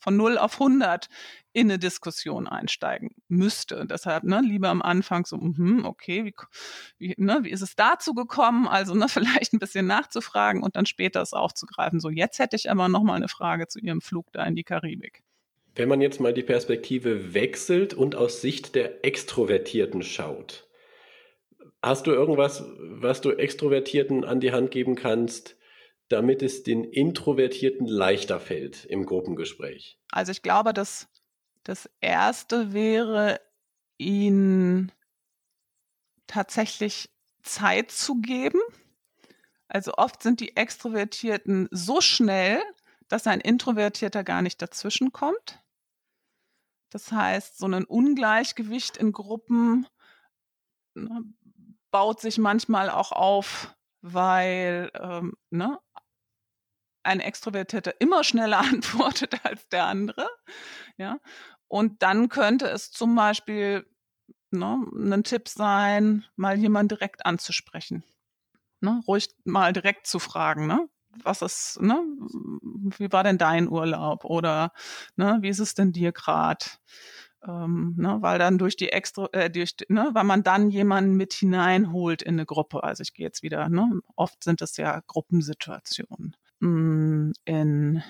von 0.00 0.16
0 0.16 0.38
auf 0.38 0.54
100 0.54 1.08
in 1.52 1.70
eine 1.70 1.78
Diskussion 1.78 2.46
einsteigen 2.46 3.14
müsste. 3.28 3.86
Deshalb 3.86 4.24
ne, 4.24 4.42
lieber 4.42 4.68
am 4.68 4.82
Anfang 4.82 5.24
so, 5.24 5.38
mm, 5.38 5.84
okay, 5.84 6.24
wie, 6.24 6.34
wie, 6.98 7.14
ne, 7.16 7.40
wie 7.42 7.50
ist 7.50 7.62
es 7.62 7.76
dazu 7.76 8.14
gekommen? 8.14 8.68
Also 8.68 8.94
ne, 8.94 9.08
vielleicht 9.08 9.52
ein 9.52 9.58
bisschen 9.58 9.86
nachzufragen 9.86 10.62
und 10.62 10.76
dann 10.76 10.86
später 10.86 11.22
es 11.22 11.32
aufzugreifen. 11.32 12.00
So, 12.00 12.10
jetzt 12.10 12.38
hätte 12.38 12.56
ich 12.56 12.70
aber 12.70 12.88
noch 12.88 13.02
mal 13.02 13.14
eine 13.14 13.28
Frage 13.28 13.68
zu 13.68 13.78
Ihrem 13.78 14.00
Flug 14.00 14.26
da 14.32 14.44
in 14.44 14.54
die 14.54 14.64
Karibik. 14.64 15.22
Wenn 15.74 15.88
man 15.88 16.00
jetzt 16.00 16.20
mal 16.20 16.32
die 16.32 16.42
Perspektive 16.42 17.34
wechselt 17.34 17.94
und 17.94 18.14
aus 18.16 18.40
Sicht 18.40 18.74
der 18.74 19.04
Extrovertierten 19.04 20.02
schaut, 20.02 20.66
hast 21.82 22.06
du 22.06 22.12
irgendwas, 22.12 22.64
was 22.78 23.20
du 23.20 23.30
Extrovertierten 23.30 24.24
an 24.24 24.40
die 24.40 24.52
Hand 24.52 24.70
geben 24.70 24.94
kannst, 24.94 25.56
damit 26.08 26.42
es 26.42 26.62
den 26.62 26.84
Introvertierten 26.84 27.86
leichter 27.86 28.40
fällt 28.40 28.84
im 28.84 29.06
Gruppengespräch? 29.06 29.98
Also 30.10 30.32
ich 30.32 30.42
glaube, 30.42 30.72
dass 30.72 31.08
das 31.64 31.90
Erste 32.00 32.72
wäre, 32.72 33.40
ihn 33.98 34.92
tatsächlich 36.26 37.10
Zeit 37.42 37.90
zu 37.90 38.20
geben. 38.20 38.60
Also 39.68 39.94
oft 39.94 40.22
sind 40.22 40.40
die 40.40 40.56
Extrovertierten 40.56 41.68
so 41.70 42.00
schnell, 42.00 42.62
dass 43.08 43.26
ein 43.26 43.40
Introvertierter 43.40 44.24
gar 44.24 44.42
nicht 44.42 44.60
dazwischen 44.62 45.12
kommt. 45.12 45.60
Das 46.90 47.10
heißt, 47.10 47.58
so 47.58 47.66
ein 47.66 47.84
Ungleichgewicht 47.84 48.96
in 48.96 49.12
Gruppen 49.12 49.86
ne, 50.94 51.22
baut 51.90 52.20
sich 52.20 52.38
manchmal 52.38 52.90
auch 52.90 53.12
auf, 53.12 53.74
weil 54.02 54.90
ähm, 54.94 55.34
ne, 55.50 55.78
ein 57.06 57.20
Extrovertierter 57.20 57.94
immer 58.00 58.24
schneller 58.24 58.58
antwortet 58.72 59.44
als 59.44 59.68
der 59.68 59.86
andere. 59.86 60.28
Ja. 60.96 61.18
Und 61.68 62.02
dann 62.02 62.28
könnte 62.28 62.66
es 62.68 62.90
zum 62.90 63.14
Beispiel 63.16 63.86
ne, 64.50 64.86
ein 64.94 65.24
Tipp 65.24 65.48
sein, 65.48 66.24
mal 66.36 66.58
jemanden 66.58 66.88
direkt 66.88 67.26
anzusprechen. 67.26 68.04
Ne, 68.80 69.02
ruhig 69.06 69.28
mal 69.44 69.72
direkt 69.72 70.06
zu 70.06 70.18
fragen, 70.18 70.66
ne? 70.66 70.88
Was 71.22 71.40
ist, 71.40 71.80
ne? 71.80 72.02
Wie 72.98 73.10
war 73.10 73.24
denn 73.24 73.38
dein 73.38 73.70
Urlaub? 73.70 74.24
Oder 74.24 74.72
ne, 75.16 75.38
wie 75.40 75.48
ist 75.48 75.60
es 75.60 75.74
denn 75.74 75.92
dir 75.92 76.12
gerade? 76.12 76.66
Ähm, 77.46 77.94
ne, 77.96 78.18
weil 78.20 78.38
dann 78.38 78.58
durch 78.58 78.76
die 78.76 78.90
extra, 78.90 79.28
äh, 79.32 79.50
durch, 79.50 79.76
ne, 79.88 80.10
weil 80.12 80.24
man 80.24 80.42
dann 80.42 80.70
jemanden 80.70 81.14
mit 81.14 81.32
hineinholt 81.32 82.22
in 82.22 82.34
eine 82.34 82.46
Gruppe. 82.46 82.84
Also 82.84 83.02
ich 83.02 83.14
gehe 83.14 83.24
jetzt 83.26 83.42
wieder, 83.42 83.68
ne, 83.68 84.00
oft 84.16 84.44
sind 84.44 84.60
es 84.62 84.76
ja 84.76 85.00
Gruppensituationen. 85.06 86.36
Mm, 86.60 87.32
in, 87.44 88.02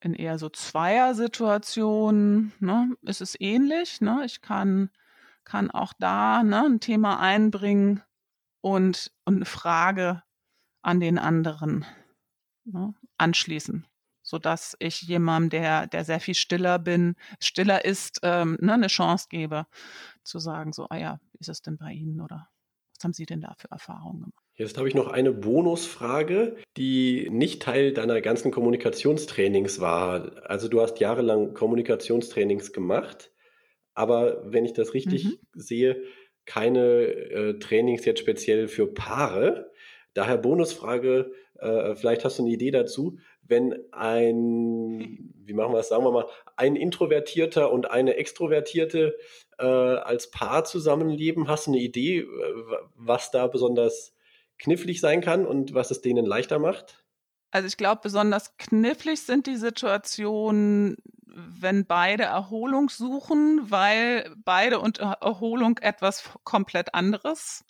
in 0.00 0.14
eher 0.14 0.38
so 0.38 0.48
Zweier-Situationen 0.48 2.52
ne, 2.60 2.96
ist 3.02 3.20
es 3.20 3.38
ähnlich. 3.40 4.00
Ne? 4.00 4.22
Ich 4.24 4.40
kann, 4.40 4.90
kann 5.44 5.70
auch 5.70 5.92
da 5.98 6.42
ne, 6.42 6.64
ein 6.64 6.80
Thema 6.80 7.20
einbringen 7.20 8.02
und, 8.60 9.12
und 9.24 9.36
eine 9.36 9.44
Frage 9.44 10.22
an 10.82 11.00
den 11.00 11.18
anderen 11.18 11.84
ne, 12.64 12.94
anschließen 13.18 13.86
sodass 14.24 14.74
ich 14.78 15.02
jemandem, 15.02 15.50
der, 15.50 15.86
der 15.86 16.04
sehr 16.04 16.18
viel 16.18 16.34
stiller 16.34 16.78
bin, 16.78 17.14
stiller 17.40 17.84
ist, 17.84 18.20
ähm, 18.22 18.56
ne, 18.60 18.72
eine 18.72 18.88
Chance 18.88 19.26
gebe, 19.28 19.66
zu 20.24 20.38
sagen, 20.38 20.72
so, 20.72 20.88
ah 20.88 20.96
ja, 20.96 21.20
wie 21.32 21.38
ist 21.40 21.50
es 21.50 21.60
denn 21.60 21.76
bei 21.76 21.92
Ihnen 21.92 22.22
oder 22.22 22.48
was 22.94 23.04
haben 23.04 23.12
Sie 23.12 23.26
denn 23.26 23.42
da 23.42 23.54
für 23.58 23.70
Erfahrungen 23.70 24.22
gemacht? 24.22 24.43
Jetzt 24.56 24.78
habe 24.78 24.86
ich 24.86 24.94
noch 24.94 25.08
eine 25.08 25.32
Bonusfrage, 25.32 26.56
die 26.76 27.28
nicht 27.30 27.60
Teil 27.62 27.92
deiner 27.92 28.20
ganzen 28.20 28.52
Kommunikationstrainings 28.52 29.80
war. 29.80 30.30
Also 30.44 30.68
du 30.68 30.80
hast 30.80 31.00
jahrelang 31.00 31.54
Kommunikationstrainings 31.54 32.72
gemacht, 32.72 33.32
aber 33.94 34.42
wenn 34.44 34.64
ich 34.64 34.72
das 34.72 34.94
richtig 34.94 35.24
mhm. 35.24 35.38
sehe, 35.54 36.02
keine 36.46 36.80
äh, 36.80 37.58
Trainings 37.58 38.04
jetzt 38.04 38.20
speziell 38.20 38.68
für 38.68 38.86
Paare. 38.86 39.72
Daher 40.12 40.38
Bonusfrage, 40.38 41.32
äh, 41.58 41.96
vielleicht 41.96 42.24
hast 42.24 42.38
du 42.38 42.44
eine 42.44 42.52
Idee 42.52 42.70
dazu, 42.70 43.18
wenn 43.42 43.74
ein, 43.92 45.34
wie 45.44 45.52
machen 45.52 45.72
wir 45.72 45.80
es, 45.80 45.88
sagen 45.88 46.04
wir 46.04 46.12
mal, 46.12 46.28
ein 46.56 46.76
Introvertierter 46.76 47.72
und 47.72 47.90
eine 47.90 48.14
Extrovertierte 48.14 49.16
äh, 49.58 49.64
als 49.64 50.30
Paar 50.30 50.64
zusammenleben, 50.64 51.48
hast 51.48 51.66
du 51.66 51.72
eine 51.72 51.80
Idee, 51.80 52.20
äh, 52.20 52.26
was 52.94 53.30
da 53.30 53.46
besonders 53.46 54.13
knifflig 54.58 55.00
sein 55.00 55.20
kann 55.20 55.46
und 55.46 55.74
was 55.74 55.90
es 55.90 56.00
denen 56.00 56.26
leichter 56.26 56.58
macht? 56.58 57.04
Also 57.50 57.68
ich 57.68 57.76
glaube, 57.76 58.00
besonders 58.02 58.56
knifflig 58.56 59.22
sind 59.22 59.46
die 59.46 59.56
Situationen, 59.56 60.96
wenn 61.26 61.86
beide 61.86 62.24
Erholung 62.24 62.88
suchen, 62.88 63.70
weil 63.70 64.34
beide 64.44 64.80
unter 64.80 65.18
Erholung 65.20 65.78
etwas 65.78 66.24
komplett 66.42 66.94
anderes 66.94 67.64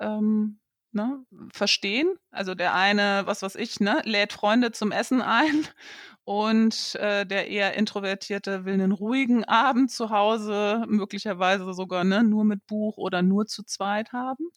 ähm, 0.00 0.60
ne, 0.92 1.24
verstehen. 1.52 2.16
Also 2.30 2.54
der 2.54 2.74
eine, 2.74 3.22
was 3.24 3.42
weiß 3.42 3.56
ich, 3.56 3.80
ne, 3.80 4.02
lädt 4.04 4.32
Freunde 4.32 4.72
zum 4.72 4.92
Essen 4.92 5.22
ein 5.22 5.66
und 6.24 6.94
äh, 6.96 7.26
der 7.26 7.48
eher 7.48 7.74
Introvertierte 7.74 8.64
will 8.64 8.74
einen 8.74 8.92
ruhigen 8.92 9.44
Abend 9.44 9.90
zu 9.90 10.10
Hause, 10.10 10.84
möglicherweise 10.86 11.72
sogar 11.72 12.04
ne, 12.04 12.22
nur 12.22 12.44
mit 12.44 12.66
Buch 12.66 12.96
oder 12.96 13.22
nur 13.22 13.46
zu 13.46 13.62
zweit 13.64 14.12
haben. 14.12 14.50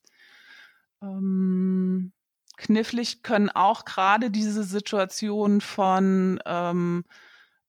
Ähm, 1.01 2.13
knifflig 2.57 3.23
können 3.23 3.49
auch 3.49 3.85
gerade 3.85 4.31
diese 4.31 4.63
Situation 4.63 5.61
von, 5.61 6.39
ähm, 6.45 7.03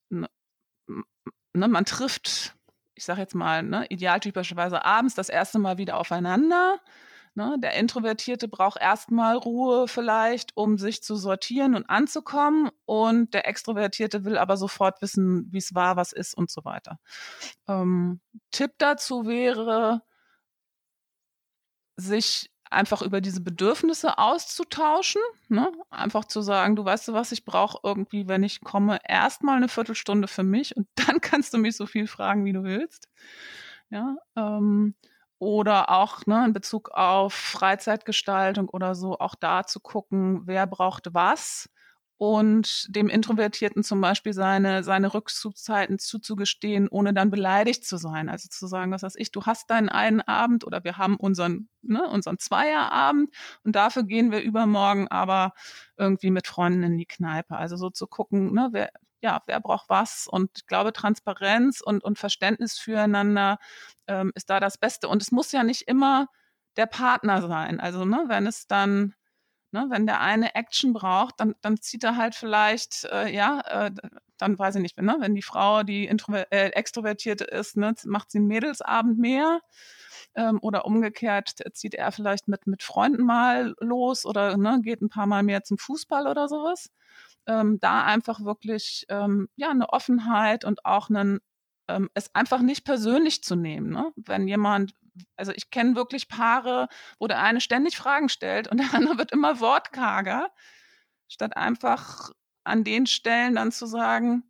ne, 0.08 1.68
man 1.68 1.84
trifft, 1.84 2.54
ich 2.94 3.04
sage 3.04 3.20
jetzt 3.20 3.34
mal, 3.34 3.62
ne, 3.62 3.86
idealtypischerweise 3.88 4.84
abends 4.84 5.14
das 5.14 5.28
erste 5.28 5.58
Mal 5.58 5.78
wieder 5.78 5.98
aufeinander. 5.98 6.80
Ne, 7.34 7.56
der 7.58 7.74
Introvertierte 7.74 8.48
braucht 8.48 8.80
erstmal 8.80 9.36
Ruhe 9.36 9.88
vielleicht, 9.88 10.56
um 10.56 10.78
sich 10.78 11.02
zu 11.02 11.16
sortieren 11.16 11.74
und 11.74 11.90
anzukommen. 11.90 12.70
Und 12.86 13.34
der 13.34 13.46
Extrovertierte 13.46 14.24
will 14.24 14.38
aber 14.38 14.56
sofort 14.56 15.02
wissen, 15.02 15.46
wie 15.52 15.58
es 15.58 15.74
war, 15.74 15.96
was 15.96 16.12
ist 16.12 16.34
und 16.34 16.50
so 16.50 16.64
weiter. 16.64 16.98
Ähm, 17.68 18.20
Tipp 18.52 18.72
dazu 18.78 19.26
wäre, 19.26 20.00
sich 21.96 22.50
einfach 22.70 23.02
über 23.02 23.20
diese 23.20 23.40
Bedürfnisse 23.40 24.18
auszutauschen. 24.18 25.22
Ne? 25.48 25.70
Einfach 25.90 26.24
zu 26.24 26.40
sagen, 26.40 26.76
du 26.76 26.84
weißt 26.84 27.08
du 27.08 27.12
was, 27.12 27.32
ich 27.32 27.44
brauche 27.44 27.78
irgendwie, 27.82 28.28
wenn 28.28 28.42
ich 28.42 28.60
komme, 28.60 28.98
erstmal 29.06 29.56
eine 29.56 29.68
Viertelstunde 29.68 30.28
für 30.28 30.42
mich 30.42 30.76
und 30.76 30.88
dann 31.06 31.20
kannst 31.20 31.54
du 31.54 31.58
mich 31.58 31.76
so 31.76 31.86
viel 31.86 32.06
fragen, 32.06 32.44
wie 32.44 32.52
du 32.52 32.62
willst. 32.64 33.08
Ja, 33.90 34.16
ähm, 34.36 34.94
oder 35.38 35.90
auch 35.90 36.26
ne, 36.26 36.44
in 36.46 36.52
Bezug 36.52 36.90
auf 36.90 37.34
Freizeitgestaltung 37.34 38.68
oder 38.68 38.94
so, 38.94 39.18
auch 39.18 39.34
da 39.34 39.64
zu 39.64 39.80
gucken, 39.80 40.42
wer 40.46 40.66
braucht 40.66 41.14
was 41.14 41.68
und 42.18 42.86
dem 42.94 43.08
Introvertierten 43.08 43.82
zum 43.82 44.00
Beispiel 44.00 44.32
seine, 44.32 44.82
seine 44.82 45.12
Rückzugszeiten 45.12 45.98
zuzugestehen, 45.98 46.88
ohne 46.88 47.12
dann 47.12 47.30
beleidigt 47.30 47.84
zu 47.84 47.98
sein. 47.98 48.28
Also 48.30 48.48
zu 48.48 48.66
sagen, 48.66 48.90
was 48.92 49.02
weiß 49.02 49.16
ich, 49.16 49.32
du 49.32 49.42
hast 49.44 49.70
deinen 49.70 49.90
einen 49.90 50.22
Abend 50.22 50.64
oder 50.66 50.82
wir 50.84 50.96
haben 50.96 51.16
unseren, 51.16 51.68
ne, 51.82 52.08
unseren 52.08 52.38
Zweierabend 52.38 53.34
und 53.64 53.76
dafür 53.76 54.04
gehen 54.04 54.32
wir 54.32 54.40
übermorgen 54.40 55.08
aber 55.08 55.52
irgendwie 55.96 56.30
mit 56.30 56.46
Freunden 56.46 56.82
in 56.84 56.98
die 56.98 57.06
Kneipe. 57.06 57.56
Also 57.56 57.76
so 57.76 57.90
zu 57.90 58.06
gucken, 58.06 58.52
ne, 58.54 58.68
wer, 58.72 58.90
ja, 59.20 59.42
wer 59.46 59.60
braucht 59.60 59.88
was 59.90 60.26
und 60.26 60.50
ich 60.56 60.66
glaube, 60.66 60.92
Transparenz 60.92 61.80
und, 61.82 62.02
und 62.02 62.18
Verständnis 62.18 62.78
füreinander 62.78 63.58
ähm, 64.06 64.32
ist 64.34 64.48
da 64.50 64.60
das 64.60 64.78
Beste. 64.78 65.08
Und 65.08 65.22
es 65.22 65.32
muss 65.32 65.52
ja 65.52 65.62
nicht 65.64 65.82
immer 65.82 66.28
der 66.76 66.86
Partner 66.86 67.42
sein. 67.42 67.80
Also, 67.80 68.04
ne, 68.04 68.24
wenn 68.28 68.46
es 68.46 68.66
dann 68.66 69.14
Ne, 69.76 69.88
wenn 69.90 70.06
der 70.06 70.22
eine 70.22 70.54
Action 70.54 70.94
braucht, 70.94 71.38
dann, 71.38 71.54
dann 71.60 71.76
zieht 71.76 72.02
er 72.02 72.16
halt 72.16 72.34
vielleicht, 72.34 73.04
äh, 73.12 73.30
ja, 73.30 73.60
äh, 73.60 73.90
dann 74.38 74.58
weiß 74.58 74.76
ich 74.76 74.80
nicht, 74.80 74.96
ne, 74.96 75.16
wenn 75.20 75.34
die 75.34 75.42
Frau, 75.42 75.82
die 75.82 76.06
Introver 76.06 76.50
äh, 76.50 76.70
Extrovertierte 76.70 77.44
ist, 77.44 77.76
ne, 77.76 77.94
macht 78.06 78.30
sie 78.30 78.38
einen 78.38 78.46
Mädelsabend 78.46 79.18
mehr. 79.18 79.60
Ähm, 80.34 80.58
oder 80.62 80.86
umgekehrt 80.86 81.62
zieht 81.74 81.94
er 81.94 82.10
vielleicht 82.10 82.48
mit, 82.48 82.66
mit 82.66 82.82
Freunden 82.82 83.24
mal 83.24 83.74
los 83.78 84.24
oder 84.24 84.56
ne, 84.56 84.80
geht 84.82 85.02
ein 85.02 85.10
paar 85.10 85.26
Mal 85.26 85.42
mehr 85.42 85.62
zum 85.62 85.76
Fußball 85.76 86.26
oder 86.26 86.48
sowas. 86.48 86.90
Ähm, 87.46 87.78
da 87.78 88.04
einfach 88.04 88.42
wirklich 88.42 89.04
ähm, 89.10 89.50
ja, 89.56 89.68
eine 89.68 89.90
Offenheit 89.90 90.64
und 90.64 90.86
auch 90.86 91.10
einen, 91.10 91.40
ähm, 91.88 92.08
es 92.14 92.34
einfach 92.34 92.62
nicht 92.62 92.86
persönlich 92.86 93.44
zu 93.44 93.56
nehmen. 93.56 93.90
Ne? 93.90 94.10
Wenn 94.16 94.48
jemand 94.48 94.94
also 95.36 95.52
ich 95.52 95.70
kenne 95.70 95.96
wirklich 95.96 96.28
Paare, 96.28 96.88
wo 97.18 97.26
der 97.26 97.42
eine 97.42 97.60
ständig 97.60 97.96
Fragen 97.96 98.28
stellt 98.28 98.68
und 98.68 98.78
der 98.80 98.94
andere 98.94 99.18
wird 99.18 99.32
immer 99.32 99.60
wortkarger, 99.60 100.50
statt 101.28 101.56
einfach 101.56 102.30
an 102.64 102.84
den 102.84 103.06
Stellen 103.06 103.56
dann 103.56 103.72
zu 103.72 103.86
sagen, 103.86 104.44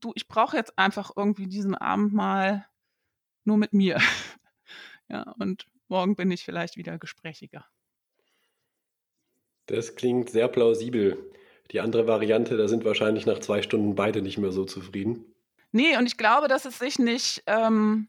du, 0.00 0.12
ich 0.14 0.28
brauche 0.28 0.56
jetzt 0.56 0.78
einfach 0.78 1.10
irgendwie 1.16 1.46
diesen 1.46 1.74
Abend 1.74 2.12
mal 2.12 2.66
nur 3.44 3.56
mit 3.56 3.72
mir. 3.72 3.98
ja, 5.08 5.34
und 5.38 5.66
morgen 5.88 6.16
bin 6.16 6.30
ich 6.30 6.44
vielleicht 6.44 6.76
wieder 6.76 6.98
gesprächiger. 6.98 7.66
Das 9.66 9.94
klingt 9.94 10.30
sehr 10.30 10.48
plausibel. 10.48 11.30
Die 11.70 11.80
andere 11.80 12.06
Variante, 12.08 12.56
da 12.56 12.66
sind 12.66 12.84
wahrscheinlich 12.84 13.26
nach 13.26 13.38
zwei 13.38 13.62
Stunden 13.62 13.94
beide 13.94 14.22
nicht 14.22 14.38
mehr 14.38 14.50
so 14.50 14.64
zufrieden. 14.64 15.24
Nee, 15.72 15.96
und 15.96 16.06
ich 16.06 16.16
glaube, 16.16 16.48
dass 16.48 16.64
es 16.64 16.78
sich 16.78 16.98
nicht, 16.98 17.44
ähm, 17.46 18.08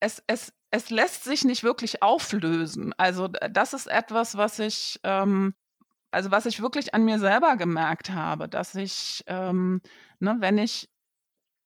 es, 0.00 0.22
es, 0.26 0.52
es 0.70 0.90
lässt 0.90 1.24
sich 1.24 1.44
nicht 1.44 1.62
wirklich 1.64 2.02
auflösen. 2.02 2.92
Also 2.98 3.28
das 3.28 3.72
ist 3.72 3.86
etwas, 3.86 4.36
was 4.36 4.58
ich, 4.58 5.00
ähm, 5.04 5.54
also 6.10 6.30
was 6.30 6.46
ich 6.46 6.62
wirklich 6.62 6.94
an 6.94 7.04
mir 7.04 7.18
selber 7.18 7.56
gemerkt 7.56 8.10
habe, 8.10 8.48
dass 8.48 8.74
ich, 8.74 9.24
ähm, 9.26 9.80
ne, 10.20 10.36
wenn 10.40 10.58
ich 10.58 10.88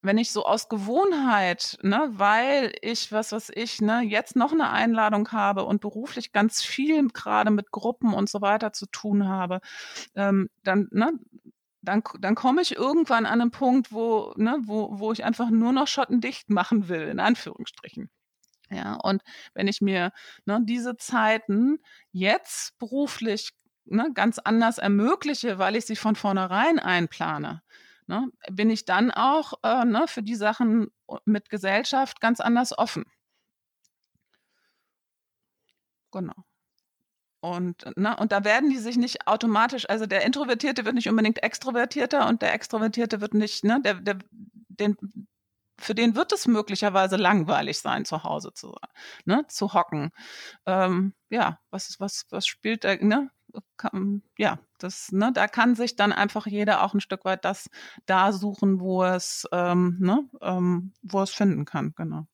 wenn 0.02 0.18
ich 0.18 0.32
so 0.32 0.44
aus 0.46 0.68
Gewohnheit, 0.68 1.78
ne, 1.82 2.08
weil 2.12 2.72
ich, 2.82 3.12
was 3.12 3.32
weiß 3.32 3.52
ich, 3.54 3.80
ne, 3.82 4.00
jetzt 4.02 4.36
noch 4.36 4.52
eine 4.52 4.70
Einladung 4.70 5.30
habe 5.32 5.64
und 5.64 5.80
beruflich 5.80 6.32
ganz 6.32 6.62
viel 6.62 7.06
gerade 7.08 7.50
mit 7.50 7.70
Gruppen 7.70 8.14
und 8.14 8.28
so 8.30 8.40
weiter 8.40 8.72
zu 8.72 8.86
tun 8.86 9.28
habe, 9.28 9.60
ähm, 10.14 10.48
dann, 10.64 10.88
ne, 10.90 11.12
dann, 11.82 12.02
dann 12.20 12.34
komme 12.34 12.62
ich 12.62 12.76
irgendwann 12.76 13.26
an 13.26 13.40
einen 13.42 13.50
Punkt, 13.50 13.92
wo, 13.92 14.32
ne, 14.36 14.58
wo, 14.62 14.98
wo 14.98 15.12
ich 15.12 15.24
einfach 15.24 15.50
nur 15.50 15.72
noch 15.72 15.86
schottendicht 15.88 16.50
machen 16.50 16.88
will, 16.88 17.02
in 17.08 17.20
Anführungsstrichen. 17.20 18.10
Ja, 18.70 18.94
und 18.94 19.22
wenn 19.54 19.68
ich 19.68 19.80
mir 19.80 20.12
ne, 20.44 20.60
diese 20.62 20.96
Zeiten 20.96 21.78
jetzt 22.12 22.78
beruflich 22.78 23.50
ne, 23.84 24.10
ganz 24.14 24.38
anders 24.38 24.78
ermögliche, 24.78 25.58
weil 25.58 25.76
ich 25.76 25.86
sie 25.86 25.96
von 25.96 26.14
vornherein 26.16 26.78
einplane, 26.78 27.62
ne, 28.06 28.28
bin 28.50 28.70
ich 28.70 28.84
dann 28.84 29.10
auch 29.10 29.54
äh, 29.64 29.84
ne, 29.84 30.04
für 30.06 30.22
die 30.22 30.36
Sachen 30.36 30.88
mit 31.24 31.50
Gesellschaft 31.50 32.20
ganz 32.20 32.40
anders 32.40 32.76
offen. 32.78 33.04
Genau. 36.12 36.34
Und, 37.40 37.86
ne, 37.96 38.16
und 38.18 38.32
da 38.32 38.44
werden 38.44 38.68
die 38.70 38.78
sich 38.78 38.96
nicht 38.98 39.26
automatisch, 39.26 39.88
also 39.88 40.06
der 40.06 40.26
Introvertierte 40.26 40.84
wird 40.84 40.94
nicht 40.94 41.08
unbedingt 41.08 41.42
extrovertierter 41.42 42.28
und 42.28 42.42
der 42.42 42.52
Extrovertierte 42.52 43.20
wird 43.22 43.32
nicht, 43.34 43.64
ne, 43.64 43.80
der, 43.82 43.94
der, 43.94 44.18
den, 44.68 44.96
für 45.80 45.94
den 45.94 46.14
wird 46.16 46.32
es 46.32 46.46
möglicherweise 46.46 47.16
langweilig 47.16 47.80
sein, 47.80 48.04
zu 48.04 48.24
Hause 48.24 48.52
zu, 48.54 48.74
ne, 49.24 49.44
zu 49.48 49.74
hocken. 49.74 50.10
Ähm, 50.66 51.14
ja, 51.30 51.58
was, 51.70 51.96
was, 51.98 52.26
was 52.30 52.46
spielt 52.46 52.84
da, 52.84 52.96
ne? 52.96 53.30
Ja, 54.38 54.60
das, 54.78 55.10
ne, 55.10 55.32
da 55.34 55.48
kann 55.48 55.74
sich 55.74 55.96
dann 55.96 56.12
einfach 56.12 56.46
jeder 56.46 56.84
auch 56.84 56.94
ein 56.94 57.00
Stück 57.00 57.24
weit 57.24 57.44
das 57.44 57.68
da 58.06 58.32
suchen, 58.32 58.80
wo 58.80 59.02
es, 59.04 59.48
ähm, 59.52 59.96
ne, 60.00 60.28
ähm, 60.40 60.92
wo 61.02 61.22
es 61.22 61.30
finden 61.30 61.64
kann, 61.64 61.94
genau. 61.96 62.26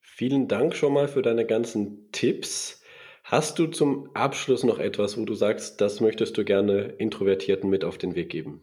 Vielen 0.00 0.48
Dank 0.48 0.74
schon 0.74 0.92
mal 0.94 1.08
für 1.08 1.22
deine 1.22 1.46
ganzen 1.46 2.10
Tipps. 2.10 2.82
Hast 3.22 3.58
du 3.58 3.66
zum 3.66 4.08
Abschluss 4.14 4.62
noch 4.64 4.78
etwas, 4.78 5.18
wo 5.18 5.24
du 5.24 5.34
sagst, 5.34 5.80
das 5.80 6.00
möchtest 6.00 6.38
du 6.38 6.44
gerne 6.44 6.82
Introvertierten 6.82 7.68
mit 7.68 7.84
auf 7.84 7.98
den 7.98 8.14
Weg 8.14 8.30
geben? 8.30 8.62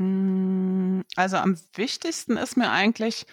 Also 0.00 1.36
am 1.36 1.56
wichtigsten 1.74 2.36
ist 2.36 2.56
mir 2.56 2.70
eigentlich, 2.70 3.26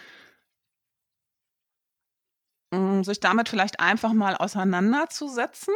mm, 2.72 3.04
sich 3.04 3.20
damit 3.20 3.50
vielleicht 3.50 3.80
einfach 3.80 4.14
mal 4.14 4.36
auseinanderzusetzen. 4.36 5.74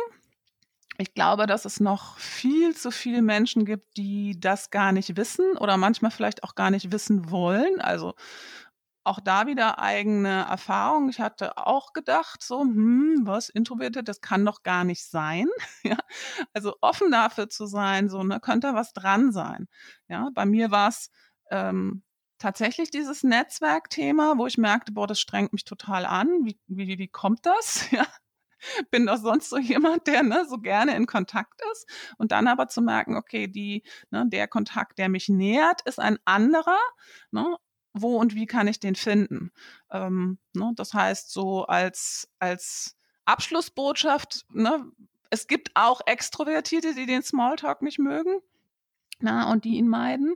Ich 0.97 1.13
glaube, 1.15 1.47
dass 1.47 1.65
es 1.65 1.79
noch 1.79 2.17
viel 2.19 2.75
zu 2.75 2.91
viele 2.91 3.21
Menschen 3.21 3.65
gibt, 3.65 3.97
die 3.97 4.39
das 4.39 4.69
gar 4.69 4.91
nicht 4.91 5.17
wissen 5.17 5.57
oder 5.57 5.77
manchmal 5.77 6.11
vielleicht 6.11 6.43
auch 6.43 6.55
gar 6.55 6.69
nicht 6.69 6.91
wissen 6.91 7.31
wollen. 7.31 7.81
Also 7.81 8.13
auch 9.04 9.20
da 9.20 9.47
wieder 9.47 9.80
eigene 9.80 10.45
Erfahrung. 10.45 11.10
Ich 11.10 11.20
hatte 11.20 11.58
auch 11.58 11.93
gedacht, 11.93 12.43
so, 12.43 12.62
hm, 12.62 13.22
was 13.24 13.49
introvertiert, 13.49 14.08
das 14.08 14.22
kann 14.22 14.45
doch 14.45 14.64
gar 14.64 14.84
nicht 14.84 15.06
sein. 15.06 15.47
ja, 15.84 15.97
also 16.54 16.76
offen 16.82 17.12
dafür 17.12 17.49
zu 17.49 17.66
sein, 17.66 18.10
so, 18.10 18.24
ne, 18.24 18.39
könnte 18.39 18.74
was 18.74 18.93
dran 18.93 19.32
sein. 19.32 19.68
Ja, 20.08 20.30
bei 20.34 20.45
mir 20.45 20.72
war 20.72 20.89
es 20.89 21.10
ähm, 21.49 22.04
tatsächlich 22.38 22.91
dieses 22.91 23.24
Netzwerkthema, 23.24 24.36
wo 24.38 24.47
ich 24.47 24.58
merkte, 24.58 24.91
boah, 24.91 25.08
das 25.08 25.20
strengt 25.20 25.54
mich 25.54 25.66
total 25.66 26.06
an. 26.06 26.28
Wie, 26.43 26.60
wie, 26.68 26.97
wie 26.97 27.08
kommt 27.08 27.45
das? 27.45 27.88
Ja, 27.91 28.06
bin 28.91 29.08
doch 29.08 29.18
sonst 29.18 29.49
so 29.49 29.58
jemand, 29.58 30.06
der 30.06 30.22
ne, 30.22 30.45
so 30.47 30.60
gerne 30.60 30.95
in 30.95 31.08
Kontakt 31.08 31.60
ist. 31.72 31.88
Und 32.18 32.32
dann 32.32 32.47
aber 32.47 32.68
zu 32.68 32.82
merken, 32.82 33.16
okay, 33.16 33.47
die, 33.47 33.84
ne, 34.12 34.26
der 34.28 34.47
Kontakt, 34.47 34.99
der 34.99 35.10
mich 35.10 35.30
nähert, 35.30 35.82
ist 35.86 35.99
ein 35.99 36.20
anderer. 36.26 36.78
Ne, 37.32 37.58
wo 37.93 38.17
und 38.17 38.35
wie 38.35 38.45
kann 38.45 38.67
ich 38.67 38.79
den 38.79 38.95
finden? 38.95 39.51
Ähm, 39.91 40.39
ne, 40.53 40.71
das 40.75 40.93
heißt, 40.93 41.31
so 41.31 41.65
als, 41.65 42.29
als 42.39 42.95
Abschlussbotschaft, 43.25 44.45
ne, 44.53 44.85
es 45.29 45.47
gibt 45.47 45.71
auch 45.75 46.01
Extrovertierte, 46.05 46.93
die 46.93 47.05
den 47.05 47.23
Smalltalk 47.23 47.81
nicht 47.81 47.99
mögen 47.99 48.41
na, 49.21 49.51
und 49.51 49.65
die 49.65 49.77
ihn 49.77 49.87
meiden. 49.87 50.35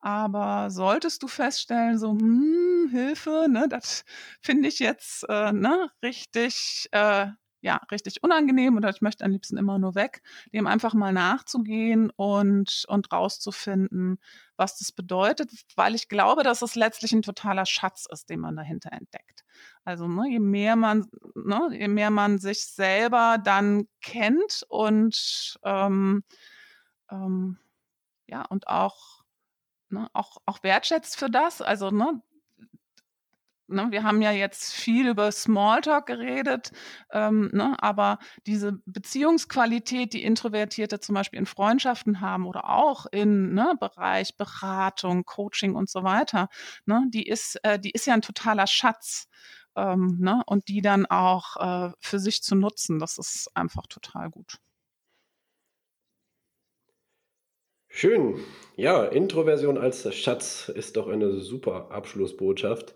Aber 0.00 0.70
solltest 0.70 1.22
du 1.22 1.28
feststellen, 1.28 1.98
so, 1.98 2.12
hm, 2.12 2.88
Hilfe, 2.90 3.46
ne, 3.50 3.66
das 3.68 4.04
finde 4.40 4.68
ich 4.68 4.78
jetzt 4.78 5.26
äh, 5.28 5.52
ne, 5.52 5.90
richtig 6.02 6.88
äh, 6.92 7.26
ja, 7.60 7.80
richtig 7.90 8.22
unangenehm 8.22 8.76
oder 8.76 8.88
ich 8.90 9.02
möchte 9.02 9.24
am 9.24 9.32
liebsten 9.32 9.56
immer 9.56 9.78
nur 9.78 9.94
weg, 9.94 10.22
dem 10.52 10.66
einfach 10.66 10.94
mal 10.94 11.12
nachzugehen 11.12 12.10
und, 12.16 12.84
und 12.88 13.12
rauszufinden, 13.12 14.18
was 14.56 14.78
das 14.78 14.92
bedeutet, 14.92 15.50
weil 15.76 15.94
ich 15.94 16.08
glaube, 16.08 16.42
dass 16.42 16.62
es 16.62 16.74
letztlich 16.74 17.12
ein 17.12 17.22
totaler 17.22 17.66
Schatz 17.66 18.06
ist, 18.10 18.30
den 18.30 18.40
man 18.40 18.56
dahinter 18.56 18.92
entdeckt. 18.92 19.44
Also 19.84 20.08
ne, 20.08 20.28
je 20.30 20.40
mehr 20.40 20.76
man, 20.76 21.06
ne, 21.34 21.68
je 21.72 21.88
mehr 21.88 22.10
man 22.10 22.38
sich 22.38 22.64
selber 22.66 23.38
dann 23.42 23.88
kennt 24.00 24.64
und 24.68 25.58
ähm, 25.64 26.24
ähm, 27.10 27.58
ja, 28.26 28.44
und 28.46 28.68
auch, 28.68 29.22
ne, 29.90 30.08
auch, 30.12 30.38
auch 30.46 30.62
wertschätzt 30.62 31.16
für 31.18 31.30
das. 31.30 31.62
Also, 31.62 31.90
ne, 31.90 32.22
ne, 33.70 33.88
wir 33.90 34.02
haben 34.02 34.22
ja 34.22 34.30
jetzt 34.32 34.72
viel 34.74 35.08
über 35.08 35.30
Smalltalk 35.32 36.06
geredet, 36.06 36.72
ähm, 37.12 37.50
ne, 37.52 37.76
aber 37.80 38.18
diese 38.46 38.80
Beziehungsqualität, 38.86 40.12
die 40.12 40.24
Introvertierte 40.24 41.00
zum 41.00 41.14
Beispiel 41.14 41.38
in 41.38 41.46
Freundschaften 41.46 42.20
haben 42.20 42.46
oder 42.46 42.68
auch 42.68 43.06
im 43.06 43.54
ne, 43.54 43.74
Bereich 43.78 44.36
Beratung, 44.36 45.24
Coaching 45.24 45.74
und 45.74 45.88
so 45.90 46.02
weiter, 46.04 46.48
ne, 46.86 47.06
die 47.10 47.26
ist, 47.26 47.56
äh, 47.64 47.78
die 47.78 47.90
ist 47.90 48.06
ja 48.06 48.14
ein 48.14 48.22
totaler 48.22 48.66
Schatz. 48.66 49.28
Ähm, 49.76 50.18
ne, 50.20 50.42
und 50.46 50.66
die 50.68 50.82
dann 50.82 51.06
auch 51.06 51.56
äh, 51.56 51.92
für 52.00 52.18
sich 52.18 52.42
zu 52.42 52.56
nutzen, 52.56 52.98
das 52.98 53.18
ist 53.18 53.50
einfach 53.54 53.86
total 53.86 54.28
gut. 54.28 54.58
Schön. 57.92 58.38
Ja, 58.76 59.04
Introversion 59.04 59.76
als 59.76 60.14
Schatz 60.14 60.70
ist 60.74 60.96
doch 60.96 61.08
eine 61.08 61.40
super 61.40 61.90
Abschlussbotschaft. 61.90 62.94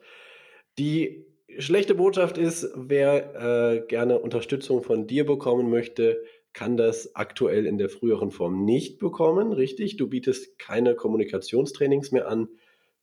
Die 0.79 1.27
schlechte 1.59 1.95
Botschaft 1.95 2.39
ist, 2.39 2.68
wer 2.75 3.75
äh, 3.75 3.87
gerne 3.87 4.18
Unterstützung 4.18 4.83
von 4.83 5.07
dir 5.07 5.25
bekommen 5.25 5.70
möchte, 5.70 6.22
kann 6.53 6.77
das 6.77 7.14
aktuell 7.14 7.66
in 7.66 7.79
der 7.79 7.89
früheren 7.89 8.31
Form 8.31 8.64
nicht 8.64 8.99
bekommen, 8.99 9.53
richtig? 9.53 9.97
Du 9.97 10.09
bietest 10.09 10.59
keine 10.59 10.95
Kommunikationstrainings 10.95 12.12
mehr 12.12 12.29
an, 12.29 12.49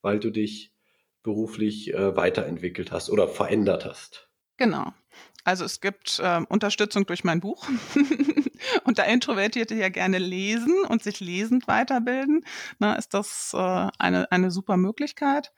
weil 0.02 0.20
du 0.20 0.32
dich 0.32 0.74
beruflich 1.24 1.94
äh, 1.94 2.16
weiterentwickelt 2.16 2.92
hast 2.92 3.10
oder 3.10 3.28
verändert 3.28 3.86
hast. 3.86 4.30
Genau. 4.58 4.94
Also 5.44 5.66
es 5.66 5.82
gibt 5.82 6.20
äh, 6.24 6.42
Unterstützung 6.50 7.06
durch 7.06 7.24
mein 7.24 7.42
Buch. 7.42 7.68
und 8.84 9.00
da 9.00 9.04
Introvertierte 9.04 9.76
ja 9.76 9.90
gerne 9.90 10.18
lesen 10.18 10.74
und 10.88 11.04
sich 11.04 11.20
lesend 11.20 11.68
weiterbilden, 11.68 12.44
ne, 12.80 12.96
ist 12.98 13.14
das 13.14 13.52
äh, 13.54 13.88
eine, 14.00 14.32
eine 14.32 14.52
super 14.52 14.78
Möglichkeit, 14.78 15.54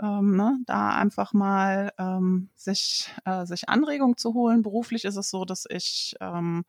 ähm, 0.00 0.36
ne, 0.36 0.58
da 0.66 0.90
einfach 0.90 1.32
mal 1.32 1.92
ähm, 1.98 2.50
sich, 2.54 3.10
äh, 3.24 3.46
sich 3.46 3.68
Anregung 3.68 4.16
zu 4.16 4.34
holen. 4.34 4.62
Beruflich 4.62 5.04
ist 5.04 5.16
es 5.16 5.30
so, 5.30 5.44
dass 5.44 5.64
ich 5.68 6.14
ähm, 6.20 6.64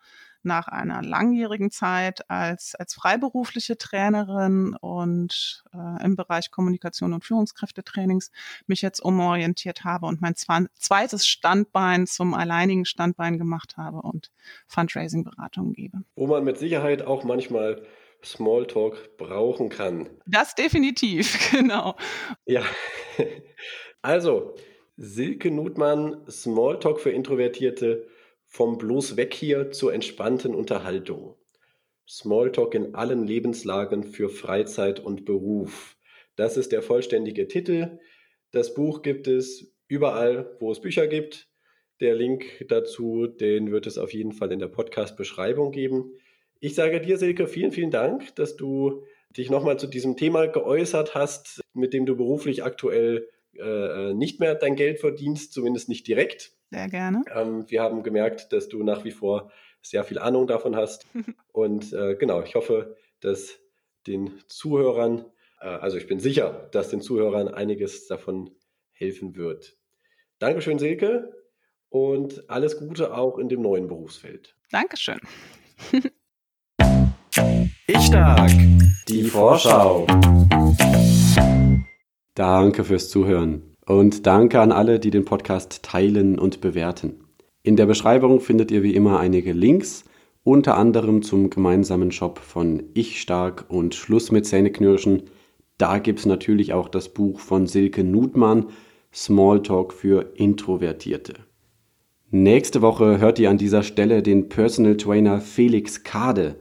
nach 0.46 0.68
einer 0.68 1.02
langjährigen 1.02 1.72
Zeit 1.72 2.30
als, 2.30 2.76
als 2.76 2.94
freiberufliche 2.94 3.78
Trainerin 3.78 4.76
und 4.80 5.64
äh, 5.74 6.04
im 6.04 6.16
Bereich 6.16 6.52
Kommunikation 6.52 7.14
und 7.14 7.24
Führungskräftetrainings 7.24 8.32
mich 8.68 8.82
jetzt 8.82 9.00
umorientiert 9.00 9.84
habe 9.84 10.06
und 10.06 10.22
mein 10.22 10.36
zweites 10.36 11.28
Standbein 11.28 12.08
zum 12.08 12.34
alleinigen 12.34 12.86
Standbein 12.86 13.38
gemacht 13.38 13.78
habe 13.78 14.02
und 14.02 14.32
Fundraising-Beratungen 14.68 15.74
gebe. 15.74 16.00
Wo 16.16 16.28
man 16.28 16.44
mit 16.44 16.58
Sicherheit 16.58 17.02
auch 17.02 17.24
manchmal 17.24 17.84
Smalltalk 18.24 19.18
brauchen 19.18 19.70
kann. 19.70 20.10
Das 20.26 20.56
definitiv, 20.56 21.52
genau. 21.52 21.96
Ja, 22.46 22.64
also 24.02 24.56
Silke 24.98 25.52
Nutmann, 25.52 26.24
Smalltalk 26.30 27.00
für 27.00 27.10
Introvertierte 27.10 28.08
vom 28.54 28.78
bloß 28.78 29.18
weg 29.18 29.34
hier 29.34 29.72
zur 29.72 29.96
entspannten 29.96 30.54
Unterhaltung. 30.54 31.36
Smalltalk 32.08 32.76
in 32.76 32.94
allen 32.94 33.26
Lebenslagen 33.26 34.04
für 34.04 34.30
Freizeit 34.30 35.00
und 35.00 35.26
Beruf. 35.26 35.98
Das 36.36 36.56
ist 36.56 36.72
der 36.72 36.84
vollständige 36.84 37.48
Titel. 37.48 37.98
Das 38.52 38.76
Buch 38.76 39.02
gibt 39.02 39.28
es 39.28 39.74
überall, 39.88 40.56
wo 40.60 40.72
es 40.72 40.82
Bücher 40.82 41.08
gibt. 41.08 41.50
Der 42.00 42.14
Link 42.14 42.66
dazu, 42.68 43.26
den 43.26 43.72
wird 43.72 43.88
es 43.88 43.98
auf 43.98 44.14
jeden 44.14 44.34
Fall 44.34 44.52
in 44.52 44.60
der 44.60 44.68
Podcast-Beschreibung 44.68 45.72
geben. 45.72 46.14
Ich 46.60 46.76
sage 46.76 47.02
dir, 47.02 47.18
Silke, 47.18 47.48
vielen, 47.48 47.72
vielen 47.72 47.92
Dank, 47.92 48.36
dass 48.36 48.56
du 48.56 49.04
dich 49.36 49.50
nochmal 49.50 49.80
zu 49.80 49.88
diesem 49.88 50.16
Thema 50.16 50.46
geäußert 50.46 51.16
hast, 51.16 51.62
mit 51.74 51.92
dem 51.92 52.06
du 52.06 52.16
beruflich 52.16 52.64
aktuell 52.64 53.28
äh, 53.58 54.14
nicht 54.14 54.40
mehr 54.40 54.54
dein 54.54 54.76
Geld 54.76 55.00
verdienst, 55.00 55.54
zumindest 55.54 55.90
nicht 55.90 56.08
direkt. 56.08 56.54
Sehr 56.74 56.88
gerne. 56.88 57.22
Ähm, 57.32 57.70
wir 57.70 57.84
haben 57.84 58.02
gemerkt, 58.02 58.52
dass 58.52 58.68
du 58.68 58.82
nach 58.82 59.04
wie 59.04 59.12
vor 59.12 59.52
sehr 59.84 60.04
viel 60.04 60.18
Ahnung 60.18 60.48
davon 60.48 60.76
hast. 60.76 61.06
Und 61.52 61.94
äh, 61.94 62.16
genau, 62.16 62.42
ich 62.42 62.56
hoffe, 62.56 62.98
dass 63.20 63.60
den 64.08 64.40
Zuhörern, 64.48 65.24
äh, 65.62 65.68
also 65.68 65.98
ich 65.98 66.08
bin 66.08 66.20
sicher, 66.20 66.68
dass 66.72 66.90
den 66.90 67.00
Zuhörern 67.00 67.48
einiges 67.48 68.08
davon 68.08 68.50
helfen 68.92 69.36
wird. 69.36 69.78
Dankeschön, 70.40 70.80
Silke, 70.80 71.32
und 71.90 72.50
alles 72.50 72.80
Gute 72.80 73.16
auch 73.16 73.38
in 73.38 73.50
dem 73.50 73.62
neuen 73.62 73.88
Berufsfeld. 73.88 74.56
Dankeschön. 74.72 75.20
ich 77.86 78.02
stark, 78.02 78.52
die 79.08 79.26
Vorschau. 79.26 80.08
Danke 82.34 82.84
fürs 82.84 83.10
Zuhören. 83.10 83.73
Und 83.86 84.26
danke 84.26 84.62
an 84.62 84.72
alle, 84.72 85.00
die 85.00 85.12
den 85.12 85.26
Podcast 85.26 85.84
teilen 85.84 86.40
und 86.40 86.62
bewerten. 86.62 87.16
In 87.64 87.76
der 87.76 87.86
Beschreibung 87.86 88.40
findet 88.40 88.72
ihr 88.72 88.84
wie 88.84 88.96
immer 88.96 89.20
einige 89.20 89.52
Links, 89.52 90.06
unter 90.44 90.78
anderem 90.78 91.22
zum 91.22 91.50
gemeinsamen 91.50 92.12
Shop 92.12 92.40
von 92.40 92.84
Ich 92.94 93.22
Stark 93.22 93.66
und 93.70 93.96
Schluss 93.96 94.32
mit 94.32 94.46
Zähneknirschen. 94.46 95.24
Da 95.78 96.00
gibt 96.00 96.20
es 96.20 96.26
natürlich 96.26 96.74
auch 96.74 96.88
das 96.88 97.10
Buch 97.10 97.40
von 97.40 97.68
Silke 97.68 98.04
Nutmann, 98.04 98.68
Smalltalk 99.14 99.94
für 99.94 100.34
Introvertierte. 100.36 101.34
Nächste 102.32 102.82
Woche 102.82 103.20
hört 103.20 103.38
ihr 103.40 103.50
an 103.50 103.58
dieser 103.58 103.84
Stelle 103.84 104.24
den 104.24 104.50
Personal 104.50 104.98
Trainer 104.98 105.40
Felix 105.40 106.04
Kade. 106.04 106.56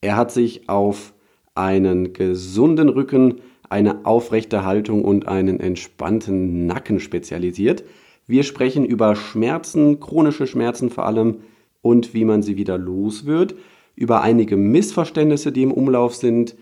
Er 0.00 0.16
hat 0.16 0.30
sich 0.30 0.68
auf 0.68 1.12
einen 1.54 2.12
gesunden 2.12 2.88
Rücken, 2.88 3.40
eine 3.72 4.04
aufrechte 4.04 4.64
Haltung 4.64 5.02
und 5.02 5.26
einen 5.26 5.58
entspannten 5.58 6.66
Nacken 6.66 7.00
spezialisiert. 7.00 7.82
Wir 8.26 8.42
sprechen 8.42 8.84
über 8.84 9.16
Schmerzen, 9.16 9.98
chronische 9.98 10.46
Schmerzen 10.46 10.90
vor 10.90 11.06
allem 11.06 11.38
und 11.80 12.14
wie 12.14 12.26
man 12.26 12.42
sie 12.42 12.56
wieder 12.56 12.76
los 12.76 13.24
wird, 13.24 13.54
über 13.96 14.20
einige 14.20 14.56
Missverständnisse, 14.56 15.52
die 15.52 15.62
im 15.62 15.72
Umlauf 15.72 16.14
sind, 16.14 16.54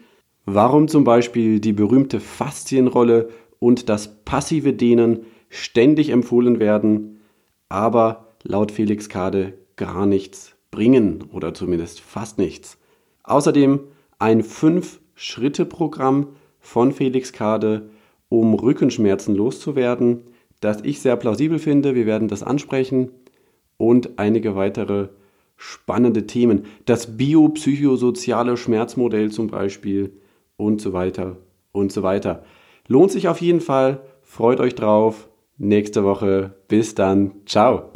warum 0.47 0.89
zum 0.89 1.05
Beispiel 1.05 1.59
die 1.61 1.73
berühmte 1.73 2.21
Faszienrolle 2.21 3.29
und 3.59 3.89
das 3.89 4.25
passive 4.25 4.73
Dehnen 4.73 5.21
ständig 5.49 6.11
empfohlen 6.11 6.61
werden, 6.61 7.21
aber 7.69 8.35
laut 8.45 8.71
Felix 8.71 9.09
Kade 9.09 9.55
gar 9.75 10.07
nichts 10.07 10.55
bringen 10.71 11.25
oder 11.33 11.55
zumindest 11.55 12.01
fast 12.01 12.39
nichts. 12.39 12.79
Außerdem 13.25 13.81
ein 14.19 14.43
5-Schritte-Programm 14.43 16.29
von 16.61 16.93
Felix 16.93 17.33
Kade, 17.33 17.91
um 18.29 18.55
Rückenschmerzen 18.55 19.35
loszuwerden, 19.35 20.23
das 20.61 20.83
ich 20.83 21.01
sehr 21.01 21.17
plausibel 21.17 21.59
finde. 21.59 21.95
Wir 21.95 22.07
werden 22.07 22.29
das 22.29 22.43
ansprechen 22.43 23.11
und 23.77 24.19
einige 24.19 24.55
weitere 24.55 25.09
spannende 25.57 26.27
Themen. 26.27 26.65
Das 26.85 27.17
biopsychosoziale 27.17 28.57
Schmerzmodell 28.57 29.31
zum 29.31 29.49
Beispiel 29.49 30.13
und 30.57 30.81
so 30.81 30.93
weiter 30.93 31.37
und 31.73 31.93
so 31.93 32.03
weiter. 32.03 32.45
Lohnt 32.87 33.13
sich 33.13 33.29
auf 33.29 33.41
jeden 33.41 33.61
Fall. 33.61 34.01
Freut 34.23 34.61
euch 34.61 34.75
drauf. 34.75 35.29
Nächste 35.59 36.05
Woche. 36.05 36.55
Bis 36.69 36.95
dann. 36.95 37.33
Ciao. 37.47 37.91